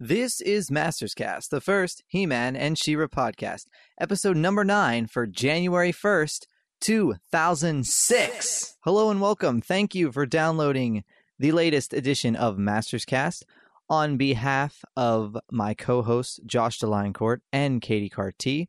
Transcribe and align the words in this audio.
This 0.00 0.40
is 0.40 0.70
Masters 0.70 1.12
Cast, 1.12 1.50
the 1.50 1.60
first 1.60 2.04
He 2.06 2.24
Man 2.24 2.54
and 2.54 2.78
She 2.78 2.94
Ra 2.94 3.08
podcast, 3.08 3.64
episode 4.00 4.36
number 4.36 4.62
nine 4.62 5.08
for 5.08 5.26
January 5.26 5.90
1st, 5.90 6.46
2006. 6.80 8.76
Hello 8.84 9.10
and 9.10 9.20
welcome. 9.20 9.60
Thank 9.60 9.96
you 9.96 10.12
for 10.12 10.24
downloading 10.24 11.02
the 11.40 11.50
latest 11.50 11.92
edition 11.92 12.36
of 12.36 12.58
Masters 12.58 13.04
Cast. 13.04 13.44
On 13.90 14.16
behalf 14.16 14.84
of 14.96 15.36
my 15.50 15.74
co 15.74 16.02
hosts, 16.02 16.38
Josh 16.46 16.78
de 16.78 16.86
Lioncourt 16.86 17.40
and 17.52 17.82
Katy 17.82 18.08
Cartee, 18.08 18.66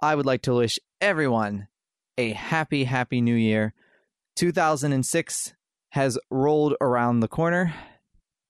I 0.00 0.14
would 0.14 0.24
like 0.24 0.40
to 0.42 0.54
wish 0.54 0.78
everyone 0.98 1.68
a 2.16 2.32
happy, 2.32 2.84
happy 2.84 3.20
new 3.20 3.34
year. 3.34 3.74
2006 4.36 5.52
has 5.90 6.18
rolled 6.30 6.74
around 6.80 7.20
the 7.20 7.28
corner, 7.28 7.74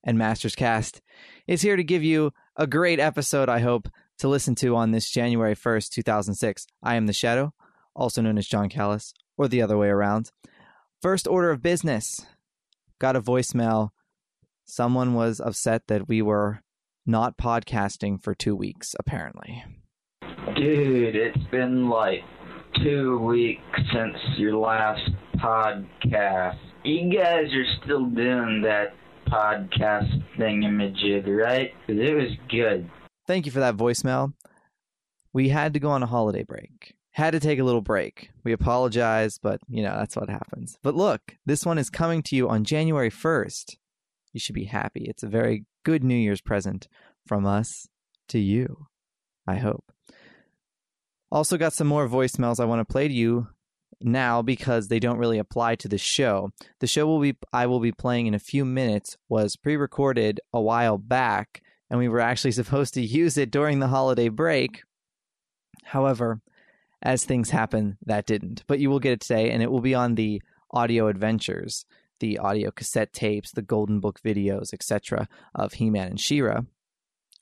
and 0.05 0.17
Masters 0.17 0.55
Cast 0.55 1.01
is 1.47 1.61
here 1.61 1.75
to 1.75 1.83
give 1.83 2.03
you 2.03 2.31
a 2.55 2.67
great 2.67 2.99
episode, 2.99 3.49
I 3.49 3.59
hope, 3.59 3.89
to 4.19 4.27
listen 4.27 4.55
to 4.55 4.75
on 4.75 4.91
this 4.91 5.09
January 5.09 5.55
1st, 5.55 5.89
2006. 5.89 6.67
I 6.81 6.95
am 6.95 7.07
the 7.07 7.13
Shadow, 7.13 7.53
also 7.95 8.21
known 8.21 8.37
as 8.37 8.47
Jon 8.47 8.69
Kallis, 8.69 9.13
or 9.37 9.47
the 9.47 9.61
other 9.61 9.77
way 9.77 9.89
around. 9.89 10.31
First 11.01 11.27
order 11.27 11.49
of 11.49 11.61
business 11.61 12.25
got 12.99 13.15
a 13.15 13.21
voicemail. 13.21 13.89
Someone 14.65 15.13
was 15.13 15.39
upset 15.39 15.87
that 15.87 16.07
we 16.07 16.21
were 16.21 16.61
not 17.05 17.37
podcasting 17.37 18.21
for 18.21 18.33
two 18.33 18.55
weeks, 18.55 18.95
apparently. 18.97 19.63
Dude, 20.55 21.15
it's 21.15 21.43
been 21.51 21.89
like 21.89 22.21
two 22.83 23.19
weeks 23.19 23.61
since 23.93 24.17
your 24.37 24.55
last 24.55 25.09
podcast. 25.35 26.57
You 26.83 27.11
guys 27.13 27.47
are 27.53 27.83
still 27.83 28.05
doing 28.05 28.61
that 28.63 28.93
podcast 29.27 30.23
thingamajig, 30.37 31.25
right? 31.27 31.73
'Cause 31.85 31.97
it 31.97 32.15
was 32.15 32.31
good. 32.49 32.89
Thank 33.27 33.45
you 33.45 33.51
for 33.51 33.59
that 33.59 33.75
voicemail. 33.77 34.33
We 35.33 35.49
had 35.49 35.73
to 35.73 35.79
go 35.79 35.89
on 35.89 36.03
a 36.03 36.07
holiday 36.07 36.43
break. 36.43 36.95
Had 37.11 37.31
to 37.31 37.39
take 37.39 37.59
a 37.59 37.63
little 37.63 37.81
break. 37.81 38.31
We 38.43 38.51
apologize, 38.51 39.37
but 39.37 39.59
you 39.67 39.83
know, 39.83 39.95
that's 39.97 40.15
what 40.15 40.29
happens. 40.29 40.77
But 40.83 40.95
look, 40.95 41.37
this 41.45 41.65
one 41.65 41.77
is 41.77 41.89
coming 41.89 42.21
to 42.23 42.35
you 42.35 42.49
on 42.49 42.63
January 42.63 43.09
1st. 43.09 43.77
You 44.33 44.39
should 44.39 44.55
be 44.55 44.65
happy. 44.65 45.05
It's 45.05 45.23
a 45.23 45.27
very 45.27 45.65
good 45.83 46.03
New 46.03 46.15
Year's 46.15 46.41
present 46.41 46.87
from 47.25 47.45
us 47.45 47.87
to 48.27 48.39
you. 48.39 48.87
I 49.47 49.55
hope. 49.55 49.91
Also, 51.31 51.57
got 51.57 51.73
some 51.73 51.87
more 51.87 52.07
voicemails 52.07 52.59
I 52.59 52.65
want 52.65 52.79
to 52.85 52.91
play 52.91 53.07
to 53.07 53.13
you 53.13 53.47
now 54.01 54.41
because 54.41 54.87
they 54.87 54.99
don't 54.99 55.17
really 55.17 55.39
apply 55.39 55.75
to 55.75 55.87
the 55.87 55.97
show. 55.97 56.51
The 56.79 56.87
show 56.87 57.05
will 57.05 57.19
be 57.19 57.35
I 57.53 57.65
will 57.67 57.79
be 57.79 57.91
playing 57.91 58.27
in 58.27 58.33
a 58.33 58.39
few 58.39 58.65
minutes 58.65 59.17
was 59.29 59.55
pre-recorded 59.55 60.39
a 60.53 60.61
while 60.61 60.97
back 60.97 61.61
and 61.89 61.99
we 61.99 62.07
were 62.07 62.19
actually 62.19 62.51
supposed 62.53 62.93
to 62.95 63.01
use 63.01 63.37
it 63.37 63.51
during 63.51 63.79
the 63.79 63.87
holiday 63.87 64.29
break. 64.29 64.83
However, 65.83 66.41
as 67.01 67.23
things 67.23 67.51
happen, 67.51 67.97
that 68.05 68.25
didn't. 68.25 68.63
But 68.67 68.79
you 68.79 68.89
will 68.89 68.99
get 68.99 69.13
it 69.13 69.21
today 69.21 69.51
and 69.51 69.61
it 69.61 69.71
will 69.71 69.81
be 69.81 69.93
on 69.93 70.15
the 70.15 70.41
audio 70.71 71.07
adventures, 71.07 71.85
the 72.19 72.39
audio 72.39 72.71
cassette 72.71 73.13
tapes, 73.13 73.51
the 73.51 73.61
golden 73.61 73.99
book 73.99 74.19
videos, 74.21 74.73
etc. 74.73 75.27
of 75.53 75.73
He-Man 75.73 76.07
and 76.07 76.19
She-Ra. 76.19 76.61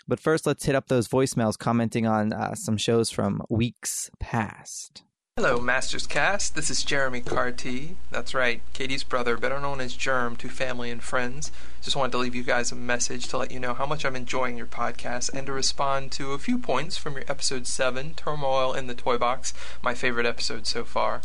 But 0.08 0.20
first, 0.20 0.46
let's 0.46 0.66
hit 0.66 0.76
up 0.76 0.88
those 0.88 1.08
voicemails 1.08 1.58
commenting 1.58 2.06
on 2.06 2.34
uh, 2.34 2.56
some 2.56 2.78
shows 2.78 3.10
from 3.10 3.42
weeks 3.50 4.12
past. 4.20 5.04
Hello, 5.36 5.60
Masters 5.60 6.06
Cast. 6.06 6.54
This 6.54 6.70
is 6.70 6.84
Jeremy 6.84 7.20
Cartee. 7.20 7.96
That's 8.12 8.36
right, 8.36 8.62
Katy's 8.74 9.04
brother, 9.04 9.36
better 9.36 9.60
known 9.60 9.82
as 9.82 9.96
Germ 9.96 10.36
to 10.36 10.48
family 10.48 10.92
and 10.92 11.02
friends. 11.02 11.52
Just 11.82 11.96
wanted 11.96 12.12
to 12.12 12.20
leave 12.20 12.36
you 12.36 12.44
guys 12.44 12.72
a 12.72 12.76
message 12.76 13.28
to 13.30 13.40
let 13.40 13.50
you 13.50 13.60
know 13.60 13.74
how 13.74 13.88
much 13.88 14.06
I'm 14.06 14.16
enjoying 14.16 14.58
your 14.58 14.68
podcast 14.68 15.34
and 15.34 15.48
to 15.48 15.52
respond 15.52 16.12
to 16.12 16.34
a 16.34 16.38
few 16.38 16.60
points 16.60 16.98
from 16.98 17.14
your 17.14 17.24
episode 17.28 17.66
7, 17.66 18.14
Turmoil 18.14 18.74
in 18.74 18.86
the 18.86 18.94
Toy 18.94 19.18
Box, 19.18 19.56
my 19.82 19.96
favorite 19.96 20.28
episode 20.28 20.68
so 20.68 20.84
far. 20.84 21.24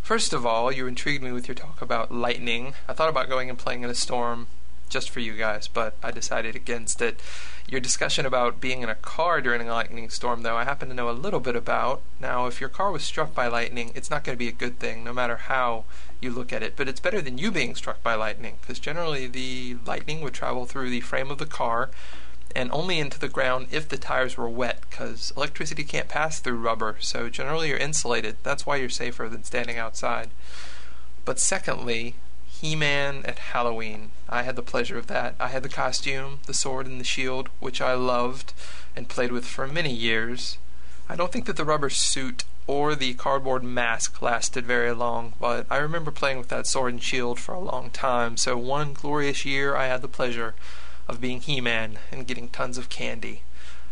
First 0.00 0.32
of 0.32 0.46
all, 0.46 0.70
you 0.70 0.86
intrigued 0.86 1.24
me 1.24 1.32
with 1.32 1.48
your 1.48 1.56
talk 1.56 1.82
about 1.82 2.14
lightning. 2.14 2.74
I 2.88 2.92
thought 2.92 3.08
about 3.08 3.28
going 3.28 3.50
and 3.50 3.58
playing 3.58 3.82
in 3.82 3.90
a 3.90 3.96
storm 3.96 4.46
just 4.90 5.08
for 5.08 5.20
you 5.20 5.34
guys, 5.34 5.68
but 5.68 5.94
I 6.02 6.10
decided 6.10 6.54
against 6.54 7.00
it. 7.00 7.20
Your 7.68 7.80
discussion 7.80 8.26
about 8.26 8.60
being 8.60 8.82
in 8.82 8.88
a 8.88 8.96
car 8.96 9.40
during 9.40 9.66
a 9.66 9.72
lightning 9.72 10.10
storm, 10.10 10.42
though, 10.42 10.56
I 10.56 10.64
happen 10.64 10.88
to 10.88 10.94
know 10.94 11.08
a 11.08 11.12
little 11.12 11.40
bit 11.40 11.56
about. 11.56 12.02
Now, 12.20 12.46
if 12.46 12.60
your 12.60 12.68
car 12.68 12.90
was 12.90 13.04
struck 13.04 13.34
by 13.34 13.46
lightning, 13.46 13.92
it's 13.94 14.10
not 14.10 14.24
going 14.24 14.36
to 14.36 14.38
be 14.38 14.48
a 14.48 14.52
good 14.52 14.78
thing, 14.78 15.04
no 15.04 15.12
matter 15.12 15.36
how 15.36 15.84
you 16.20 16.30
look 16.30 16.52
at 16.52 16.62
it. 16.62 16.74
But 16.76 16.88
it's 16.88 17.00
better 17.00 17.22
than 17.22 17.38
you 17.38 17.50
being 17.50 17.74
struck 17.74 18.02
by 18.02 18.14
lightning, 18.14 18.56
because 18.60 18.78
generally 18.80 19.26
the 19.26 19.76
lightning 19.86 20.20
would 20.20 20.34
travel 20.34 20.66
through 20.66 20.90
the 20.90 21.00
frame 21.00 21.30
of 21.30 21.38
the 21.38 21.46
car 21.46 21.90
and 22.56 22.68
only 22.72 22.98
into 22.98 23.20
the 23.20 23.28
ground 23.28 23.68
if 23.70 23.88
the 23.88 23.96
tires 23.96 24.36
were 24.36 24.48
wet, 24.48 24.80
because 24.90 25.32
electricity 25.36 25.84
can't 25.84 26.08
pass 26.08 26.40
through 26.40 26.56
rubber, 26.56 26.96
so 26.98 27.28
generally 27.28 27.68
you're 27.68 27.78
insulated. 27.78 28.36
That's 28.42 28.66
why 28.66 28.76
you're 28.76 28.88
safer 28.88 29.28
than 29.28 29.44
standing 29.44 29.78
outside. 29.78 30.30
But 31.24 31.38
secondly, 31.38 32.16
he 32.60 32.76
Man 32.76 33.22
at 33.24 33.38
Halloween. 33.38 34.10
I 34.28 34.42
had 34.42 34.54
the 34.54 34.62
pleasure 34.62 34.98
of 34.98 35.06
that. 35.06 35.34
I 35.40 35.48
had 35.48 35.62
the 35.62 35.68
costume, 35.70 36.40
the 36.46 36.52
sword, 36.52 36.86
and 36.86 37.00
the 37.00 37.04
shield, 37.04 37.48
which 37.58 37.80
I 37.80 37.94
loved 37.94 38.52
and 38.94 39.08
played 39.08 39.32
with 39.32 39.46
for 39.46 39.66
many 39.66 39.94
years. 39.94 40.58
I 41.08 41.16
don't 41.16 41.32
think 41.32 41.46
that 41.46 41.56
the 41.56 41.64
rubber 41.64 41.88
suit 41.88 42.44
or 42.66 42.94
the 42.94 43.14
cardboard 43.14 43.64
mask 43.64 44.20
lasted 44.20 44.66
very 44.66 44.92
long, 44.92 45.32
but 45.40 45.66
I 45.70 45.78
remember 45.78 46.10
playing 46.10 46.36
with 46.36 46.48
that 46.48 46.66
sword 46.66 46.92
and 46.92 47.02
shield 47.02 47.40
for 47.40 47.54
a 47.54 47.58
long 47.60 47.90
time, 47.90 48.36
so 48.36 48.58
one 48.58 48.92
glorious 48.92 49.44
year 49.46 49.74
I 49.74 49.86
had 49.86 50.02
the 50.02 50.08
pleasure 50.08 50.54
of 51.08 51.20
being 51.20 51.40
He 51.40 51.62
Man 51.62 51.98
and 52.12 52.26
getting 52.26 52.48
tons 52.48 52.76
of 52.76 52.90
candy. 52.90 53.42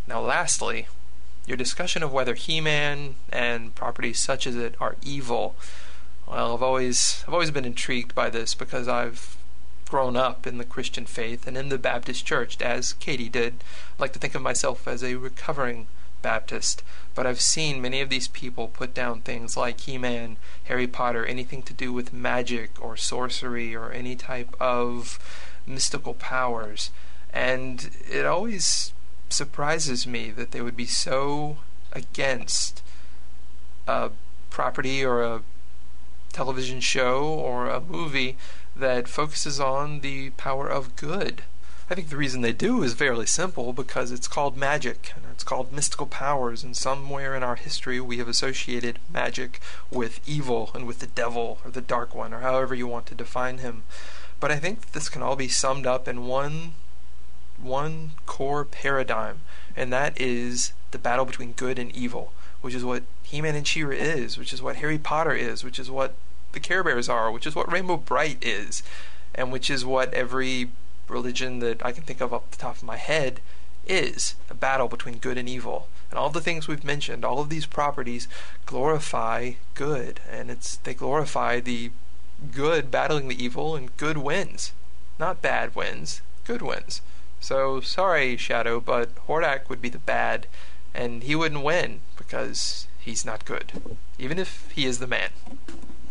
Now, 0.06 0.20
lastly, 0.20 0.88
your 1.46 1.56
discussion 1.56 2.02
of 2.02 2.12
whether 2.12 2.34
He 2.34 2.60
Man 2.60 3.14
and 3.32 3.74
properties 3.74 4.20
such 4.20 4.46
as 4.46 4.54
it 4.56 4.74
are 4.78 4.96
evil 5.02 5.56
well, 6.30 6.54
I've 6.54 6.62
always 6.62 7.24
I've 7.26 7.34
always 7.34 7.50
been 7.50 7.64
intrigued 7.64 8.14
by 8.14 8.30
this 8.30 8.54
because 8.54 8.86
I've 8.86 9.36
grown 9.88 10.16
up 10.16 10.46
in 10.46 10.58
the 10.58 10.64
Christian 10.64 11.06
faith 11.06 11.46
and 11.46 11.56
in 11.56 11.70
the 11.70 11.78
Baptist 11.78 12.26
church 12.26 12.60
as 12.60 12.92
Katie 12.94 13.30
did. 13.30 13.54
I 13.98 14.02
like 14.02 14.12
to 14.12 14.18
think 14.18 14.34
of 14.34 14.42
myself 14.42 14.86
as 14.86 15.02
a 15.02 15.14
recovering 15.14 15.86
Baptist, 16.20 16.82
but 17.14 17.26
I've 17.26 17.40
seen 17.40 17.80
many 17.80 18.00
of 18.02 18.10
these 18.10 18.28
people 18.28 18.68
put 18.68 18.92
down 18.92 19.20
things 19.20 19.56
like 19.56 19.80
He-Man, 19.80 20.36
Harry 20.64 20.86
Potter, 20.86 21.24
anything 21.24 21.62
to 21.62 21.72
do 21.72 21.92
with 21.92 22.12
magic 22.12 22.72
or 22.80 22.96
sorcery 22.96 23.74
or 23.74 23.90
any 23.90 24.14
type 24.14 24.54
of 24.60 25.18
mystical 25.66 26.12
powers. 26.12 26.90
And 27.32 27.90
it 28.10 28.26
always 28.26 28.92
surprises 29.30 30.06
me 30.06 30.30
that 30.32 30.50
they 30.50 30.60
would 30.60 30.76
be 30.76 30.86
so 30.86 31.58
against 31.92 32.82
a 33.86 34.10
property 34.50 35.04
or 35.04 35.22
a 35.22 35.42
television 36.32 36.80
show 36.80 37.24
or 37.24 37.68
a 37.68 37.80
movie 37.80 38.36
that 38.76 39.08
focuses 39.08 39.58
on 39.58 40.00
the 40.00 40.30
power 40.30 40.68
of 40.68 40.96
good. 40.96 41.42
I 41.90 41.94
think 41.94 42.10
the 42.10 42.18
reason 42.18 42.42
they 42.42 42.52
do 42.52 42.82
is 42.82 42.92
fairly 42.92 43.24
simple 43.24 43.72
because 43.72 44.12
it's 44.12 44.28
called 44.28 44.58
magic 44.58 45.12
and 45.16 45.24
it's 45.32 45.42
called 45.42 45.72
mystical 45.72 46.06
powers, 46.06 46.62
and 46.62 46.76
somewhere 46.76 47.34
in 47.34 47.42
our 47.42 47.56
history 47.56 47.98
we 47.98 48.18
have 48.18 48.28
associated 48.28 48.98
magic 49.10 49.58
with 49.90 50.20
evil 50.28 50.70
and 50.74 50.86
with 50.86 50.98
the 50.98 51.06
devil 51.06 51.58
or 51.64 51.70
the 51.70 51.80
dark 51.80 52.14
one 52.14 52.34
or 52.34 52.40
however 52.40 52.74
you 52.74 52.86
want 52.86 53.06
to 53.06 53.14
define 53.14 53.58
him. 53.58 53.84
But 54.38 54.52
I 54.52 54.58
think 54.58 54.92
this 54.92 55.08
can 55.08 55.22
all 55.22 55.34
be 55.34 55.48
summed 55.48 55.86
up 55.86 56.06
in 56.06 56.26
one 56.26 56.74
one 57.60 58.12
core 58.26 58.64
paradigm, 58.64 59.40
and 59.74 59.92
that 59.92 60.20
is 60.20 60.72
the 60.90 60.98
battle 60.98 61.24
between 61.24 61.52
good 61.52 61.78
and 61.78 61.90
evil, 61.96 62.32
which 62.68 62.74
is 62.74 62.84
what 62.84 63.02
He-Man 63.22 63.54
and 63.54 63.66
She-Ra 63.66 63.96
is, 63.96 64.36
which 64.36 64.52
is 64.52 64.60
what 64.60 64.76
Harry 64.76 64.98
Potter 64.98 65.32
is, 65.32 65.64
which 65.64 65.78
is 65.78 65.90
what 65.90 66.12
the 66.52 66.60
Care 66.60 66.84
Bears 66.84 67.08
are, 67.08 67.32
which 67.32 67.46
is 67.46 67.56
what 67.56 67.72
Rainbow 67.72 67.96
Brite 67.96 68.44
is, 68.44 68.82
and 69.34 69.50
which 69.50 69.70
is 69.70 69.86
what 69.86 70.12
every 70.12 70.68
religion 71.08 71.60
that 71.60 71.82
I 71.82 71.92
can 71.92 72.02
think 72.02 72.20
of 72.20 72.30
off 72.30 72.50
the 72.50 72.58
top 72.58 72.76
of 72.76 72.82
my 72.82 72.98
head 72.98 73.40
is 73.86 74.34
a 74.50 74.54
battle 74.54 74.86
between 74.86 75.16
good 75.16 75.38
and 75.38 75.48
evil. 75.48 75.88
And 76.10 76.18
all 76.18 76.28
the 76.28 76.42
things 76.42 76.68
we've 76.68 76.84
mentioned, 76.84 77.24
all 77.24 77.40
of 77.40 77.48
these 77.48 77.64
properties 77.64 78.28
glorify 78.66 79.52
good, 79.72 80.20
and 80.30 80.50
it's 80.50 80.76
they 80.76 80.92
glorify 80.92 81.60
the 81.60 81.90
good 82.52 82.90
battling 82.90 83.28
the 83.28 83.42
evil, 83.42 83.76
and 83.76 83.96
good 83.96 84.18
wins, 84.18 84.72
not 85.18 85.40
bad 85.40 85.74
wins, 85.74 86.20
good 86.44 86.60
wins. 86.60 87.00
So 87.40 87.80
sorry, 87.80 88.36
Shadow, 88.36 88.78
but 88.78 89.14
Hordak 89.26 89.70
would 89.70 89.80
be 89.80 89.88
the 89.88 89.98
bad, 89.98 90.46
and 90.92 91.22
he 91.22 91.34
wouldn't 91.34 91.64
win 91.64 92.00
because 92.28 92.86
he's 92.98 93.24
not 93.24 93.46
good, 93.46 93.72
even 94.18 94.38
if 94.38 94.70
he 94.74 94.84
is 94.84 94.98
the 94.98 95.06
man. 95.06 95.30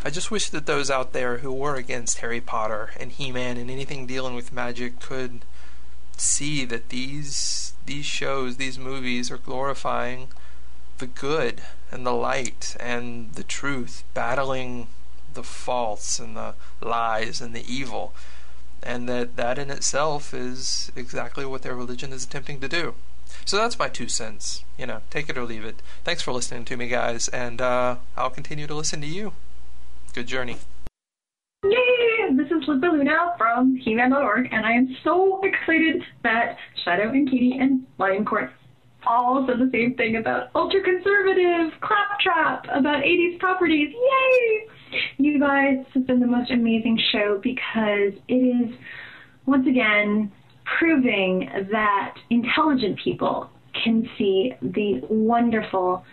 I 0.03 0.09
just 0.09 0.31
wish 0.31 0.49
that 0.49 0.65
those 0.65 0.89
out 0.89 1.13
there 1.13 1.37
who 1.39 1.53
were 1.53 1.75
against 1.75 2.19
Harry 2.19 2.41
Potter 2.41 2.89
and 2.99 3.11
He-Man 3.11 3.57
and 3.57 3.69
anything 3.69 4.07
dealing 4.07 4.33
with 4.33 4.51
magic 4.51 4.99
could 4.99 5.41
see 6.17 6.65
that 6.65 6.89
these 6.89 7.73
these 7.85 8.05
shows, 8.05 8.57
these 8.57 8.79
movies 8.79 9.29
are 9.29 9.37
glorifying 9.37 10.29
the 10.97 11.07
good 11.07 11.61
and 11.91 12.05
the 12.05 12.13
light 12.13 12.75
and 12.79 13.33
the 13.33 13.43
truth, 13.43 14.03
battling 14.15 14.87
the 15.35 15.43
false 15.43 16.19
and 16.19 16.35
the 16.35 16.55
lies 16.81 17.41
and 17.41 17.55
the 17.55 17.71
evil. 17.71 18.13
and 18.83 19.07
that 19.09 19.35
that 19.35 19.57
in 19.59 19.69
itself 19.69 20.33
is 20.33 20.91
exactly 20.95 21.45
what 21.45 21.61
their 21.61 21.75
religion 21.75 22.13
is 22.13 22.23
attempting 22.23 22.59
to 22.59 22.67
do. 22.67 22.95
So 23.47 23.55
that's 23.55 23.79
my 23.79 23.87
two 23.87 24.09
cents. 24.09 24.65
You 24.77 24.85
know, 24.85 24.99
take 25.09 25.29
it 25.29 25.37
or 25.37 25.45
leave 25.45 25.63
it. 25.63 25.81
Thanks 26.03 26.21
for 26.21 26.33
listening 26.33 26.65
to 26.65 26.75
me, 26.75 26.89
guys, 26.89 27.29
and 27.29 27.61
uh, 27.61 27.95
I'll 28.17 28.29
continue 28.29 28.67
to 28.67 28.75
listen 28.75 28.99
to 28.99 29.07
you. 29.07 29.31
Good 30.13 30.27
journey. 30.27 30.57
Yay! 31.63 32.35
This 32.35 32.47
is 32.47 32.67
Liz 32.67 32.81
Luna 32.81 33.35
from 33.37 33.77
He-Man.org, 33.77 34.49
and 34.51 34.65
I 34.65 34.73
am 34.73 34.97
so 35.01 35.39
excited 35.43 36.03
that 36.23 36.57
Shadow 36.83 37.09
and 37.09 37.31
Katy 37.31 37.57
and 37.57 37.87
Lioncourt 37.97 38.49
all 39.07 39.47
said 39.47 39.59
the 39.59 39.69
same 39.71 39.93
thing 39.95 40.17
about 40.17 40.49
ultra 40.53 40.83
conservative, 40.83 41.71
claptrap, 41.79 42.65
about 42.65 43.01
80s 43.01 43.39
properties. 43.39 43.93
Yay! 43.93 44.67
You 45.19 45.39
guys 45.39 45.85
have 45.93 46.05
been 46.05 46.19
the 46.19 46.27
most 46.27 46.51
amazing 46.51 46.99
show 47.13 47.39
because 47.41 48.11
it 48.27 48.33
is, 48.33 48.75
once 49.45 49.65
again, 49.67 50.33
proving 50.79 51.49
that 51.71 52.15
intelligent 52.29 52.99
people 53.03 53.49
can 53.83 54.09
see 54.17 54.53
the 54.61 55.01
wonderful 55.09 56.03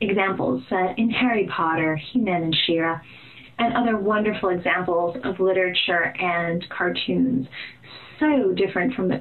examples 0.00 0.62
set 0.68 0.98
in 0.98 1.10
Harry 1.10 1.48
Potter, 1.54 1.96
He-Man 1.96 2.42
and 2.42 2.56
She-Ra, 2.66 3.00
and 3.58 3.74
other 3.74 3.96
wonderful 3.96 4.50
examples 4.50 5.16
of 5.24 5.40
literature 5.40 6.14
and 6.20 6.64
cartoons. 6.68 7.46
So 8.20 8.52
different 8.52 8.94
from 8.94 9.08
the 9.08 9.20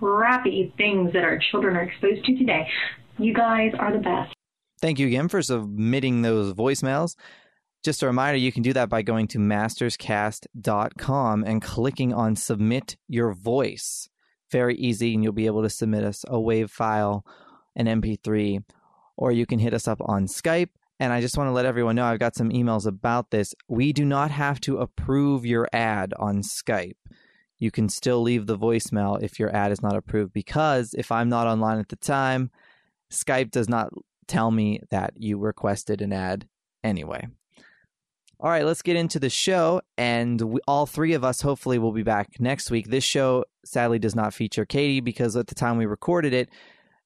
crappy 0.00 0.72
things 0.76 1.12
that 1.12 1.22
our 1.22 1.38
children 1.50 1.76
are 1.76 1.82
exposed 1.82 2.24
to 2.24 2.36
today. 2.36 2.66
You 3.18 3.34
guys 3.34 3.72
are 3.78 3.92
the 3.92 3.98
best. 3.98 4.34
Thank 4.80 4.98
you 4.98 5.06
again 5.06 5.28
for 5.28 5.42
submitting 5.42 6.22
those 6.22 6.54
voicemails. 6.54 7.14
Just 7.82 8.02
a 8.02 8.06
reminder, 8.06 8.36
you 8.36 8.52
can 8.52 8.62
do 8.62 8.74
that 8.74 8.90
by 8.90 9.00
going 9.00 9.26
to 9.28 9.38
masterscast.com 9.38 11.44
and 11.44 11.62
clicking 11.62 12.12
on 12.12 12.36
submit 12.36 12.98
your 13.08 13.32
voice. 13.32 14.10
Very 14.50 14.76
easy, 14.76 15.14
and 15.14 15.24
you'll 15.24 15.32
be 15.32 15.46
able 15.46 15.62
to 15.62 15.70
submit 15.70 16.04
us 16.04 16.22
a 16.24 16.34
WAV 16.34 16.68
file, 16.68 17.24
an 17.74 17.86
MP3, 17.86 18.62
or 19.16 19.32
you 19.32 19.46
can 19.46 19.58
hit 19.58 19.72
us 19.72 19.88
up 19.88 19.98
on 20.04 20.26
Skype. 20.26 20.68
And 20.98 21.10
I 21.10 21.22
just 21.22 21.38
want 21.38 21.48
to 21.48 21.52
let 21.52 21.64
everyone 21.64 21.96
know 21.96 22.04
I've 22.04 22.18
got 22.18 22.36
some 22.36 22.50
emails 22.50 22.86
about 22.86 23.30
this. 23.30 23.54
We 23.66 23.94
do 23.94 24.04
not 24.04 24.30
have 24.30 24.60
to 24.62 24.76
approve 24.76 25.46
your 25.46 25.66
ad 25.72 26.12
on 26.18 26.42
Skype. 26.42 26.96
You 27.58 27.70
can 27.70 27.88
still 27.88 28.20
leave 28.20 28.46
the 28.46 28.58
voicemail 28.58 29.22
if 29.22 29.38
your 29.38 29.54
ad 29.56 29.72
is 29.72 29.80
not 29.80 29.96
approved 29.96 30.34
because 30.34 30.92
if 30.92 31.10
I'm 31.10 31.30
not 31.30 31.46
online 31.46 31.78
at 31.78 31.88
the 31.88 31.96
time, 31.96 32.50
Skype 33.10 33.50
does 33.50 33.68
not 33.68 33.90
tell 34.26 34.50
me 34.50 34.80
that 34.90 35.14
you 35.16 35.38
requested 35.38 36.02
an 36.02 36.12
ad 36.12 36.46
anyway. 36.84 37.26
All 38.42 38.48
right, 38.48 38.64
let's 38.64 38.80
get 38.80 38.96
into 38.96 39.18
the 39.18 39.28
show. 39.28 39.82
And 39.98 40.40
we, 40.40 40.60
all 40.66 40.86
three 40.86 41.12
of 41.12 41.24
us 41.24 41.42
hopefully 41.42 41.78
will 41.78 41.92
be 41.92 42.02
back 42.02 42.40
next 42.40 42.70
week. 42.70 42.88
This 42.88 43.04
show 43.04 43.44
sadly 43.66 43.98
does 43.98 44.16
not 44.16 44.32
feature 44.32 44.64
Katy 44.64 45.00
because 45.00 45.36
at 45.36 45.48
the 45.48 45.54
time 45.54 45.76
we 45.76 45.84
recorded 45.84 46.32
it, 46.32 46.48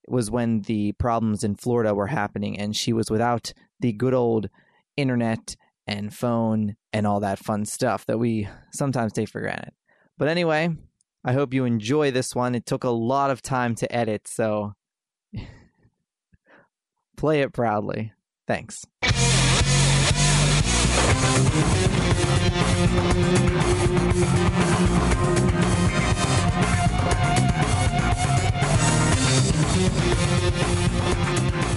it 0.05 0.11
was 0.13 0.31
when 0.31 0.61
the 0.63 0.93
problems 0.93 1.43
in 1.43 1.57
Florida 1.57 1.93
were 1.93 2.07
happening 2.07 2.57
and 2.57 2.77
she 2.77 2.93
was 2.93 3.11
without 3.11 3.53
the 3.81 3.93
good 3.93 4.15
old 4.15 4.49
internet 4.97 5.57
and 5.89 6.15
phone 6.15 6.77
and 6.93 7.05
all 7.05 7.19
that 7.19 7.41
fun 7.41 7.65
stuff 7.65 8.07
that 8.07 8.19
we 8.19 8.49
sometimes 8.73 9.13
take 9.13 9.29
for 9.29 9.41
granted. 9.41 9.73
But 10.17 10.29
anyway, 10.29 10.71
I 11.25 11.33
hope 11.33 11.53
you 11.53 11.65
enjoy 11.65 12.13
this 12.13 12.33
one. 12.37 12.55
It 12.55 12.65
took 12.65 12.85
a 12.85 12.91
lot 12.91 13.33
of 13.33 13.43
time 13.43 13.75
to 13.77 13.93
edit, 13.93 14.29
so 14.29 14.75
play 17.17 17.41
it 17.41 17.53
proudly. 17.53 18.13
Thanks. 18.47 18.85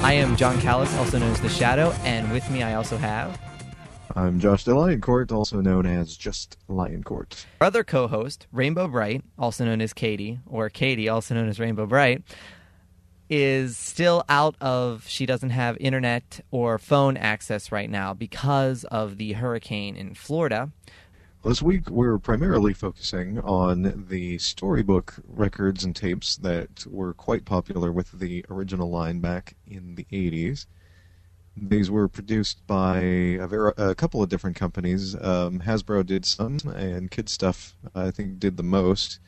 I 0.03 0.13
am 0.13 0.35
Jon 0.37 0.57
Kallis, 0.59 0.95
also 0.97 1.19
known 1.19 1.31
as 1.31 1.41
The 1.41 1.49
Shadow, 1.49 1.91
and 2.03 2.31
with 2.31 2.49
me 2.49 2.63
I 2.63 2.75
also 2.75 2.97
have 2.97 3.39
I'm 4.17 4.39
Josh 4.39 4.63
de 4.63 4.71
Lioncourt, 4.71 5.31
also 5.31 5.61
known 5.61 5.85
as 5.85 6.17
just 6.17 6.57
Lioncourt. 6.67 7.45
our 7.61 7.67
other 7.67 7.83
co-host, 7.83 8.47
Rainbow 8.51 8.87
Brite, 8.87 9.23
also 9.37 9.63
known 9.63 9.79
as 9.79 9.93
Katy, 9.93 10.39
or 10.47 10.69
Katy, 10.69 11.07
also 11.07 11.35
known 11.35 11.47
as 11.47 11.59
Rainbow 11.59 11.85
Brite, 11.85 12.23
is 13.29 13.77
still 13.77 14.23
out 14.29 14.55
of 14.61 15.05
she 15.07 15.25
doesn't 15.25 15.49
have 15.49 15.77
internet 15.79 16.41
or 16.51 16.77
phone 16.77 17.17
access 17.17 17.71
right 17.71 17.89
now 17.89 18.13
because 18.13 18.83
of 18.85 19.17
the 19.17 19.33
hurricane 19.33 19.95
in 19.95 20.13
Florida. 20.13 20.71
This 21.43 21.61
week 21.61 21.89
we're 21.89 22.17
primarily 22.17 22.73
focusing 22.73 23.39
on 23.39 24.05
the 24.09 24.37
storybook 24.37 25.15
records 25.25 25.83
and 25.83 25.95
tapes 25.95 26.35
that 26.37 26.85
were 26.87 27.13
quite 27.13 27.45
popular 27.45 27.91
with 27.91 28.11
the 28.19 28.45
original 28.49 28.89
line 28.89 29.19
back 29.19 29.55
in 29.65 29.95
the 29.95 30.05
80s. 30.11 30.65
These 31.55 31.89
were 31.89 32.07
produced 32.07 32.65
by 32.67 32.99
a, 32.99 33.47
ver- 33.47 33.73
a 33.77 33.95
couple 33.95 34.21
of 34.21 34.29
different 34.29 34.55
companies. 34.55 35.15
Um, 35.15 35.61
Hasbro 35.61 36.05
did 36.05 36.25
some, 36.25 36.59
and 36.75 37.09
KidStuff, 37.09 37.73
I 37.95 38.11
think, 38.11 38.39
did 38.39 38.57
the 38.57 38.63
most. 38.63 39.19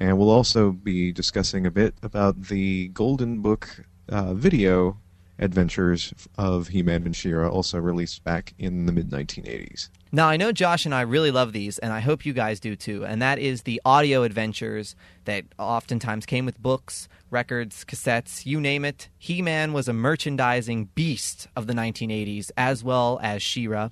And 0.00 0.18
we'll 0.18 0.30
also 0.30 0.72
be 0.72 1.12
discussing 1.12 1.66
a 1.66 1.70
bit 1.70 1.94
about 2.02 2.44
the 2.44 2.88
Golden 2.88 3.42
Book 3.42 3.84
uh, 4.08 4.32
video 4.32 4.96
adventures 5.40 6.12
of 6.36 6.68
He-Man 6.68 7.04
and 7.04 7.16
She-Ra, 7.16 7.48
also 7.48 7.78
released 7.78 8.22
back 8.24 8.54
in 8.58 8.86
the 8.86 8.92
mid 8.92 9.10
1980s. 9.10 9.88
Now, 10.12 10.28
I 10.28 10.36
know 10.36 10.52
Josh 10.52 10.84
and 10.84 10.94
I 10.94 11.00
really 11.00 11.30
love 11.30 11.52
these, 11.52 11.78
and 11.78 11.92
I 11.92 12.00
hope 12.00 12.26
you 12.26 12.32
guys 12.32 12.60
do 12.60 12.76
too. 12.76 13.04
And 13.04 13.22
that 13.22 13.38
is 13.38 13.62
the 13.62 13.80
audio 13.84 14.22
adventures 14.22 14.94
that 15.24 15.44
oftentimes 15.58 16.26
came 16.26 16.44
with 16.44 16.62
books, 16.62 17.08
records, 17.30 17.84
cassettes, 17.84 18.44
you 18.44 18.60
name 18.60 18.84
it. 18.84 19.08
He 19.18 19.40
Man 19.40 19.72
was 19.72 19.88
a 19.88 19.92
merchandising 19.92 20.90
beast 20.94 21.48
of 21.56 21.66
the 21.66 21.74
1980s, 21.74 22.50
as 22.56 22.84
well 22.84 23.18
as 23.22 23.42
She-Ra. 23.42 23.90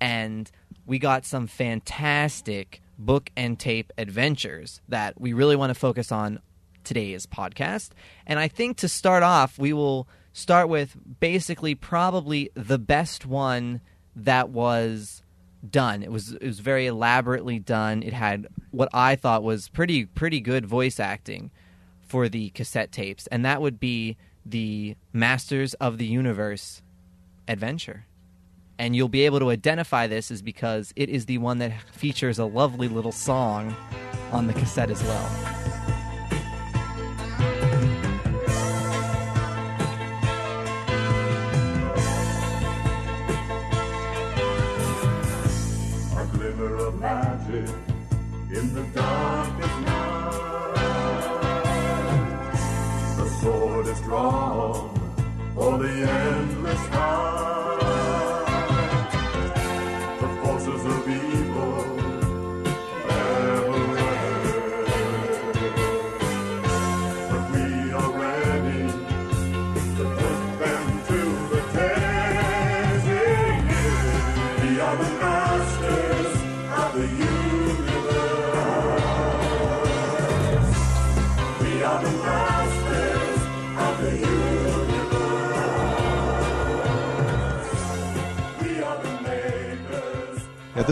And 0.00 0.50
we 0.86 0.98
got 0.98 1.24
some 1.24 1.46
fantastic 1.46 2.80
book 2.98 3.30
and 3.36 3.58
tape 3.58 3.92
adventures 3.98 4.80
that 4.88 5.20
we 5.20 5.32
really 5.32 5.56
want 5.56 5.70
to 5.70 5.74
focus 5.74 6.12
on 6.12 6.40
today's 6.84 7.26
podcast. 7.26 7.90
And 8.26 8.38
I 8.38 8.48
think 8.48 8.76
to 8.78 8.88
start 8.88 9.22
off, 9.22 9.58
we 9.58 9.72
will 9.72 10.06
start 10.32 10.68
with 10.68 10.96
basically 11.20 11.74
probably 11.74 12.50
the 12.54 12.78
best 12.78 13.26
one 13.26 13.80
that 14.16 14.50
was 14.50 15.22
done. 15.68 16.02
It 16.02 16.12
was 16.12 16.32
it 16.32 16.46
was 16.46 16.60
very 16.60 16.86
elaborately 16.86 17.58
done. 17.58 18.02
It 18.02 18.12
had 18.12 18.48
what 18.70 18.88
I 18.92 19.16
thought 19.16 19.42
was 19.42 19.68
pretty 19.68 20.04
pretty 20.06 20.40
good 20.40 20.66
voice 20.66 21.00
acting 21.00 21.50
for 22.02 22.28
the 22.28 22.50
cassette 22.50 22.92
tapes, 22.92 23.26
and 23.28 23.44
that 23.44 23.62
would 23.62 23.80
be 23.80 24.16
the 24.44 24.96
Masters 25.12 25.74
of 25.74 25.98
the 25.98 26.06
Universe 26.06 26.82
adventure. 27.48 28.06
And 28.78 28.96
you'll 28.96 29.08
be 29.08 29.22
able 29.22 29.38
to 29.40 29.50
identify 29.50 30.06
this 30.06 30.30
is 30.30 30.42
because 30.42 30.92
it 30.96 31.08
is 31.08 31.26
the 31.26 31.38
one 31.38 31.58
that 31.58 31.72
features 31.92 32.38
a 32.38 32.44
lovely 32.44 32.88
little 32.88 33.12
song 33.12 33.74
on 34.32 34.46
the 34.46 34.52
cassette 34.52 34.90
as 34.90 35.02
well. 35.02 35.53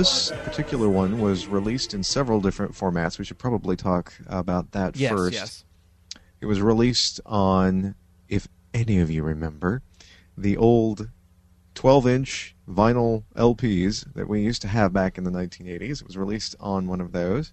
This 0.02 0.32
particular 0.42 0.88
one 0.88 1.20
was 1.20 1.46
released 1.46 1.94
in 1.94 2.02
several 2.02 2.40
different 2.40 2.72
formats. 2.72 3.20
We 3.20 3.24
should 3.24 3.38
probably 3.38 3.76
talk 3.76 4.12
about 4.26 4.72
that 4.72 4.96
Yes, 4.96 5.12
first. 5.12 5.32
yes. 5.32 5.64
It 6.40 6.46
was 6.46 6.60
released 6.60 7.20
on, 7.24 7.94
if 8.28 8.48
any 8.74 8.98
of 8.98 9.12
you 9.12 9.22
remember, 9.22 9.80
the 10.36 10.56
old 10.56 11.08
12 11.76 12.08
inch 12.08 12.56
vinyl 12.68 13.22
LPs 13.36 14.12
that 14.14 14.28
we 14.28 14.40
used 14.40 14.60
to 14.62 14.68
have 14.68 14.92
back 14.92 15.18
in 15.18 15.22
the 15.22 15.30
1980s. 15.30 16.00
It 16.00 16.06
was 16.08 16.16
released 16.16 16.56
on 16.58 16.88
one 16.88 17.00
of 17.00 17.12
those. 17.12 17.52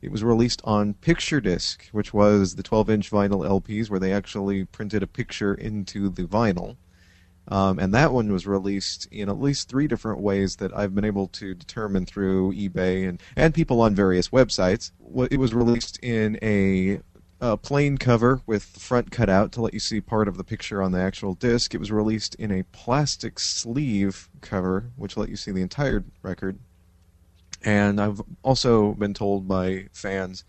It 0.00 0.12
was 0.12 0.22
released 0.22 0.62
on 0.62 0.94
Picture 0.94 1.40
Disc, 1.40 1.88
which 1.90 2.14
was 2.14 2.54
the 2.54 2.62
12 2.62 2.90
inch 2.90 3.10
vinyl 3.10 3.44
LPs 3.44 3.90
where 3.90 3.98
they 3.98 4.12
actually 4.12 4.66
printed 4.66 5.02
a 5.02 5.08
picture 5.08 5.52
into 5.52 6.08
the 6.08 6.28
vinyl. 6.28 6.76
Um, 7.48 7.78
and 7.78 7.92
that 7.92 8.12
one 8.12 8.32
was 8.32 8.46
released 8.46 9.06
in 9.10 9.28
at 9.28 9.40
least 9.40 9.68
three 9.68 9.88
different 9.88 10.20
ways 10.20 10.56
that 10.56 10.74
I've 10.76 10.94
been 10.94 11.04
able 11.04 11.26
to 11.28 11.54
determine 11.54 12.06
through 12.06 12.52
eBay 12.52 13.08
and, 13.08 13.20
and 13.36 13.52
people 13.52 13.80
on 13.80 13.94
various 13.94 14.28
websites. 14.28 14.92
It 15.30 15.38
was 15.38 15.52
released 15.52 15.98
in 16.02 16.38
a, 16.40 17.00
a 17.40 17.56
plain 17.56 17.98
cover 17.98 18.40
with 18.46 18.72
the 18.74 18.80
front 18.80 19.10
cut 19.10 19.28
out 19.28 19.50
to 19.52 19.60
let 19.60 19.74
you 19.74 19.80
see 19.80 20.00
part 20.00 20.28
of 20.28 20.36
the 20.36 20.44
picture 20.44 20.80
on 20.80 20.92
the 20.92 21.00
actual 21.00 21.34
disc. 21.34 21.74
It 21.74 21.78
was 21.78 21.90
released 21.90 22.36
in 22.36 22.52
a 22.52 22.62
plastic 22.64 23.40
sleeve 23.40 24.28
cover, 24.40 24.90
which 24.96 25.16
let 25.16 25.28
you 25.28 25.36
see 25.36 25.50
the 25.50 25.62
entire 25.62 26.04
record. 26.22 26.58
And 27.64 28.00
I've 28.00 28.20
also 28.42 28.92
been 28.94 29.14
told 29.14 29.48
by 29.48 29.88
fans 29.92 30.44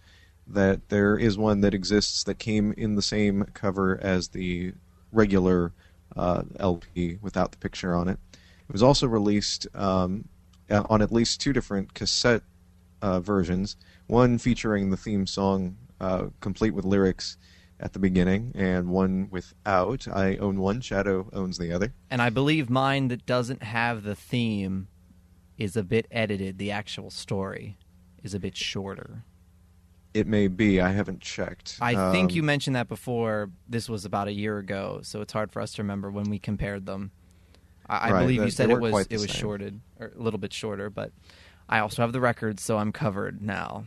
that 0.45 0.89
there 0.89 1.17
is 1.17 1.37
one 1.37 1.61
that 1.61 1.73
exists 1.73 2.23
that 2.25 2.37
came 2.37 2.73
in 2.77 2.95
the 2.95 3.01
same 3.01 3.45
cover 3.53 3.99
as 4.01 4.29
the 4.29 4.73
regular 5.11 5.71
uh, 6.15 6.43
LP 6.59 7.17
without 7.21 7.51
the 7.51 7.57
picture 7.57 7.95
on 7.95 8.07
it. 8.07 8.19
It 8.33 8.71
was 8.71 8.83
also 8.83 9.07
released 9.07 9.67
um, 9.75 10.27
uh, 10.69 10.83
on 10.89 11.01
at 11.01 11.11
least 11.11 11.41
two 11.41 11.53
different 11.53 11.93
cassette 11.93 12.43
uh, 13.01 13.19
versions. 13.19 13.75
One 14.07 14.37
featuring 14.37 14.89
the 14.89 14.97
theme 14.97 15.27
song 15.27 15.77
uh, 15.99 16.27
complete 16.41 16.73
with 16.73 16.85
lyrics 16.85 17.37
at 17.79 17.93
the 17.93 17.99
beginning, 17.99 18.51
and 18.55 18.89
one 18.89 19.27
without. 19.29 20.07
I 20.07 20.37
own 20.37 20.59
one. 20.59 20.81
Shadow 20.81 21.29
owns 21.33 21.57
the 21.57 21.71
other. 21.73 21.93
And 22.09 22.21
I 22.21 22.29
believe 22.29 22.69
mine 22.69 23.09
that 23.09 23.25
doesn't 23.25 23.63
have 23.63 24.03
the 24.03 24.15
theme 24.15 24.87
is 25.57 25.75
a 25.75 25.83
bit 25.83 26.07
edited. 26.11 26.57
The 26.57 26.71
actual 26.71 27.09
story 27.09 27.77
is 28.23 28.33
a 28.33 28.39
bit 28.39 28.55
shorter. 28.55 29.23
It 30.13 30.27
may 30.27 30.47
be. 30.47 30.79
I 30.79 30.89
haven't 30.91 31.21
checked. 31.21 31.77
I 31.81 32.11
think 32.11 32.31
Um, 32.31 32.35
you 32.35 32.43
mentioned 32.43 32.75
that 32.75 32.87
before. 32.87 33.49
This 33.67 33.89
was 33.89 34.05
about 34.05 34.27
a 34.27 34.31
year 34.33 34.59
ago, 34.59 34.99
so 35.03 35.21
it's 35.21 35.33
hard 35.33 35.51
for 35.51 35.61
us 35.61 35.73
to 35.73 35.81
remember 35.81 36.11
when 36.11 36.29
we 36.29 36.37
compared 36.39 36.85
them. 36.85 37.11
I, 37.89 38.09
I 38.09 38.11
Right, 38.11 38.19
believe 38.21 38.43
you 38.43 38.51
said 38.51 38.69
it 38.69 38.79
was 38.79 39.07
it 39.09 39.13
was 39.19 39.31
same. 39.31 39.41
shorted 39.41 39.81
or 39.99 40.11
a 40.15 40.21
little 40.21 40.39
bit 40.39 40.53
shorter, 40.53 40.89
but 40.89 41.11
I 41.67 41.79
also 41.79 42.01
have 42.03 42.13
the 42.13 42.19
records, 42.21 42.61
so 42.63 42.77
I'm 42.77 42.91
covered 42.91 43.41
now. 43.41 43.85